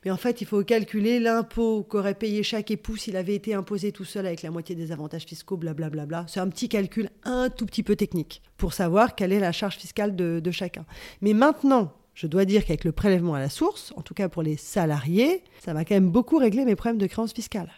Mais 0.04 0.10
en 0.10 0.16
fait, 0.16 0.40
il 0.40 0.46
faut 0.46 0.62
calculer 0.62 1.18
l'impôt 1.18 1.82
qu'aurait 1.82 2.14
payé 2.14 2.42
chaque 2.42 2.70
époux 2.70 2.96
s'il 2.96 3.16
avait 3.16 3.34
été 3.34 3.54
imposé 3.54 3.90
tout 3.90 4.04
seul 4.04 4.26
avec 4.26 4.42
la 4.42 4.50
moitié 4.50 4.76
des 4.76 4.92
avantages 4.92 5.24
fiscaux, 5.24 5.56
blablabla. 5.56 5.90
Bla, 5.90 6.06
bla, 6.06 6.22
bla. 6.22 6.28
C'est 6.28 6.40
un 6.40 6.48
petit 6.48 6.68
calcul 6.68 7.10
un 7.24 7.50
tout 7.50 7.66
petit 7.66 7.82
peu 7.82 7.96
technique 7.96 8.42
pour 8.56 8.74
savoir 8.74 9.16
quelle 9.16 9.32
est 9.32 9.40
la 9.40 9.52
charge 9.52 9.76
fiscale 9.76 10.14
de, 10.14 10.40
de 10.40 10.50
chacun. 10.50 10.86
Mais 11.20 11.32
maintenant, 11.32 11.92
je 12.14 12.28
dois 12.28 12.44
dire 12.44 12.64
qu'avec 12.64 12.84
le 12.84 12.92
prélèvement 12.92 13.34
à 13.34 13.40
la 13.40 13.48
source, 13.48 13.92
en 13.96 14.02
tout 14.02 14.14
cas 14.14 14.28
pour 14.28 14.42
les 14.42 14.56
salariés, 14.56 15.42
ça 15.58 15.74
va 15.74 15.84
quand 15.84 15.94
même 15.94 16.10
beaucoup 16.10 16.38
régler 16.38 16.64
mes 16.64 16.76
problèmes 16.76 16.98
de 16.98 17.06
créances 17.06 17.32
fiscales 17.32 17.70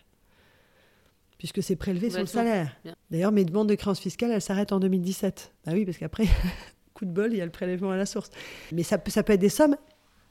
puisque 1.38 1.62
c'est 1.62 1.76
prélevé 1.76 2.10
sur 2.10 2.20
le 2.20 2.26
salaire. 2.26 2.76
D'ailleurs, 3.10 3.32
mes 3.32 3.44
demandes 3.44 3.68
de 3.68 3.74
créances 3.74 4.00
fiscales, 4.00 4.30
elles 4.30 4.42
s'arrêtent 4.42 4.72
en 4.72 4.80
2017. 4.80 5.52
Ah 5.66 5.72
oui, 5.72 5.84
parce 5.84 5.98
qu'après, 5.98 6.24
coup 6.94 7.04
de 7.04 7.10
bol, 7.10 7.32
il 7.32 7.38
y 7.38 7.40
a 7.40 7.44
le 7.44 7.50
prélèvement 7.50 7.90
à 7.90 7.96
la 7.96 8.06
source. 8.06 8.30
Mais 8.72 8.82
ça 8.82 8.98
peut, 8.98 9.10
ça 9.10 9.22
peut 9.22 9.32
être 9.32 9.40
des 9.40 9.48
sommes 9.48 9.76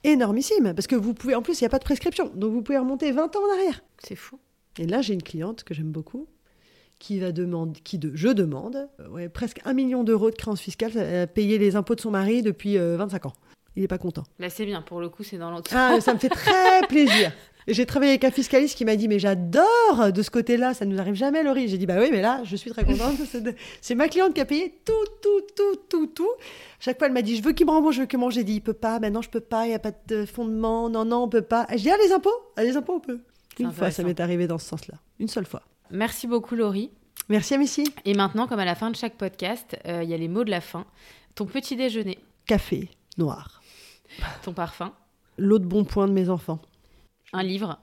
énormissimes, 0.04 0.74
parce 0.76 0.88
que 0.88 0.96
vous 0.96 1.14
pouvez, 1.14 1.36
en 1.36 1.42
plus, 1.42 1.60
il 1.60 1.64
n'y 1.64 1.68
a 1.68 1.70
pas 1.70 1.80
de 1.80 1.84
prescription, 1.84 2.32
donc 2.36 2.52
vous 2.52 2.62
pouvez 2.62 2.78
remonter 2.78 3.12
20 3.12 3.36
ans 3.36 3.40
en 3.40 3.54
arrière. 3.58 3.82
C'est 4.04 4.16
fou. 4.16 4.40
Et 4.78 4.86
là, 4.86 5.02
j'ai 5.02 5.14
une 5.14 5.24
cliente 5.24 5.64
que 5.64 5.74
j'aime 5.74 5.92
beaucoup, 5.92 6.28
qui 7.00 7.20
va 7.20 7.32
demander, 7.32 7.80
qui 7.80 7.98
de, 7.98 8.12
je 8.14 8.28
demande, 8.28 8.88
euh, 9.00 9.10
ouais, 9.10 9.30
presque 9.30 9.62
un 9.66 9.74
million 9.74 10.04
d'euros 10.04 10.30
de 10.30 10.36
créances 10.36 10.62
fiscales 10.62 10.98
à 10.98 11.28
payer 11.28 11.58
les 11.58 11.76
impôts 11.76 11.96
de 11.96 12.02
son 12.02 12.12
mari 12.12 12.42
depuis 12.42 12.78
25 12.78 13.26
ans. 13.26 13.34
Il 13.76 13.82
n'est 13.82 13.88
pas 13.88 13.98
content. 13.98 14.24
Là, 14.40 14.50
c'est 14.50 14.66
bien. 14.66 14.82
Pour 14.82 15.02
le 15.02 15.10
coup, 15.10 15.24
c'est 15.24 15.38
dans 15.38 15.52
l'autre. 15.52 15.72
Ah, 15.76 16.00
ça 16.00 16.14
me 16.14 16.20
fait 16.20 16.30
très 16.30 16.82
plaisir. 16.88 17.32
J'ai 17.68 17.86
travaillé 17.88 18.12
avec 18.12 18.24
un 18.24 18.32
fiscaliste 18.32 18.78
qui 18.78 18.86
m'a 18.86 18.96
dit 18.96 19.08
mais 19.08 19.18
j'adore 19.18 20.12
de 20.14 20.22
ce 20.22 20.30
côté-là, 20.30 20.74
ça 20.76 20.86
ne 20.86 20.94
nous 20.94 21.00
arrive 21.00 21.16
jamais 21.16 21.42
Laurie. 21.42 21.68
J'ai 21.68 21.78
dit 21.78 21.88
bah 21.88 21.96
oui 22.00 22.10
mais 22.12 22.22
là 22.22 22.42
je 22.44 22.56
suis 22.56 22.70
très 22.70 22.86
contente. 22.86 23.18
C'est 23.82 23.96
ma 23.96 24.08
cliente 24.08 24.34
qui 24.34 24.42
a 24.42 24.46
payé 24.46 24.80
tout 24.86 24.94
tout 25.22 25.42
tout 25.56 25.76
tout 25.90 26.08
tout. 26.08 26.30
Chaque 26.80 27.00
fois 27.00 27.08
elle 27.08 27.14
m'a 27.14 27.24
dit 27.24 27.36
je 27.38 27.44
veux 27.44 27.54
qu'il 27.54 27.66
me 27.66 27.72
rembourse, 27.72 27.96
je 27.96 28.02
veux 28.02 28.08
qu'il 28.08 28.20
me 28.20 28.30
J'ai 28.30 28.44
dit 28.44 28.54
il 28.54 28.62
peut 28.62 28.74
pas, 28.74 29.00
maintenant 29.00 29.22
je 29.22 29.30
peux 29.30 29.40
pas, 29.40 29.66
il 29.66 29.72
y 29.72 29.74
a 29.74 29.80
pas 29.80 29.92
de 30.08 30.26
fondement, 30.26 30.90
non 30.90 31.06
non 31.06 31.24
on 31.24 31.30
peut 31.30 31.42
pas. 31.42 31.66
Je 31.72 31.78
dis 31.78 31.90
ah 31.90 31.98
les 32.04 32.12
impôts, 32.12 32.30
ah, 32.56 32.64
les 32.64 32.78
impôts 32.78 32.96
on 32.96 33.00
peut. 33.00 33.20
Une 33.58 33.72
fois 33.72 33.90
ça 33.90 34.04
m'est 34.04 34.20
arrivé 34.20 34.46
dans 34.46 34.60
ce 34.60 34.68
sens-là, 34.68 34.96
une 35.20 35.28
seule 35.28 35.46
fois. 35.46 35.64
Merci 35.90 36.28
beaucoup 36.28 36.56
Laurie. 36.56 36.92
Merci 37.30 37.56
à 37.56 37.58
Missy. 37.58 37.92
Et 38.06 38.14
maintenant 38.14 38.46
comme 38.46 38.60
à 38.60 38.66
la 38.66 38.76
fin 38.76 38.92
de 38.92 38.96
chaque 38.96 39.16
podcast, 39.16 39.76
euh, 39.88 40.04
il 40.04 40.10
y 40.10 40.14
a 40.14 40.18
les 40.18 40.28
mots 40.28 40.44
de 40.44 40.52
la 40.52 40.62
fin. 40.62 40.86
Ton 41.34 41.46
petit 41.46 41.76
déjeuner. 41.76 42.20
Café 42.46 42.90
noir. 43.18 43.62
Ton 44.44 44.54
parfum. 44.54 44.94
L'eau 45.38 45.60
de 45.60 45.66
bon 45.66 45.84
point 45.84 46.08
de 46.08 46.14
mes 46.14 46.30
enfants. 46.30 46.60
Un 47.38 47.44
livre. 47.44 47.78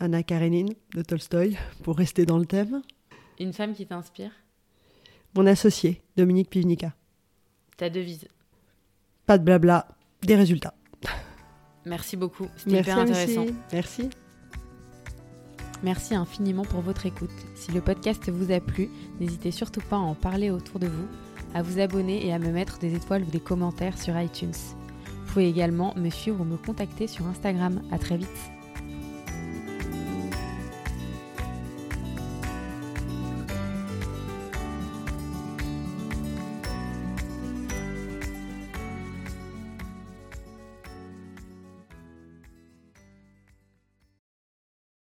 Anna 0.00 0.24
Karenine 0.24 0.74
de 0.96 1.02
Tolstoï, 1.02 1.56
pour 1.84 1.96
rester 1.96 2.26
dans 2.26 2.38
le 2.38 2.44
thème. 2.44 2.82
Une 3.38 3.52
femme 3.52 3.72
qui 3.72 3.86
t'inspire. 3.86 4.32
Mon 5.36 5.46
associé, 5.46 6.02
Dominique 6.16 6.50
Pivnica. 6.50 6.92
Ta 7.76 7.88
devise. 7.88 8.26
Pas 9.26 9.38
de 9.38 9.44
blabla, 9.44 9.86
des 10.22 10.34
résultats. 10.34 10.74
Merci 11.86 12.16
beaucoup, 12.16 12.48
c'était 12.56 12.80
hyper 12.80 12.98
intéressant. 12.98 13.46
Merci. 13.72 14.10
Merci 15.84 16.16
infiniment 16.16 16.64
pour 16.64 16.80
votre 16.80 17.06
écoute. 17.06 17.30
Si 17.54 17.70
le 17.70 17.80
podcast 17.80 18.28
vous 18.28 18.50
a 18.50 18.58
plu, 18.58 18.88
n'hésitez 19.20 19.52
surtout 19.52 19.82
pas 19.88 19.96
à 19.96 20.00
en 20.00 20.16
parler 20.16 20.50
autour 20.50 20.80
de 20.80 20.88
vous, 20.88 21.06
à 21.54 21.62
vous 21.62 21.78
abonner 21.78 22.26
et 22.26 22.32
à 22.32 22.40
me 22.40 22.50
mettre 22.50 22.80
des 22.80 22.96
étoiles 22.96 23.22
ou 23.22 23.30
des 23.30 23.40
commentaires 23.40 23.98
sur 23.98 24.18
iTunes. 24.20 24.50
Vous 25.32 25.36
pouvez 25.36 25.48
également 25.48 25.94
me 25.96 26.10
suivre 26.10 26.42
ou 26.42 26.44
me 26.44 26.58
contacter 26.58 27.06
sur 27.06 27.26
Instagram. 27.26 27.80
À 27.90 27.98
très 27.98 28.18
vite. 28.18 28.28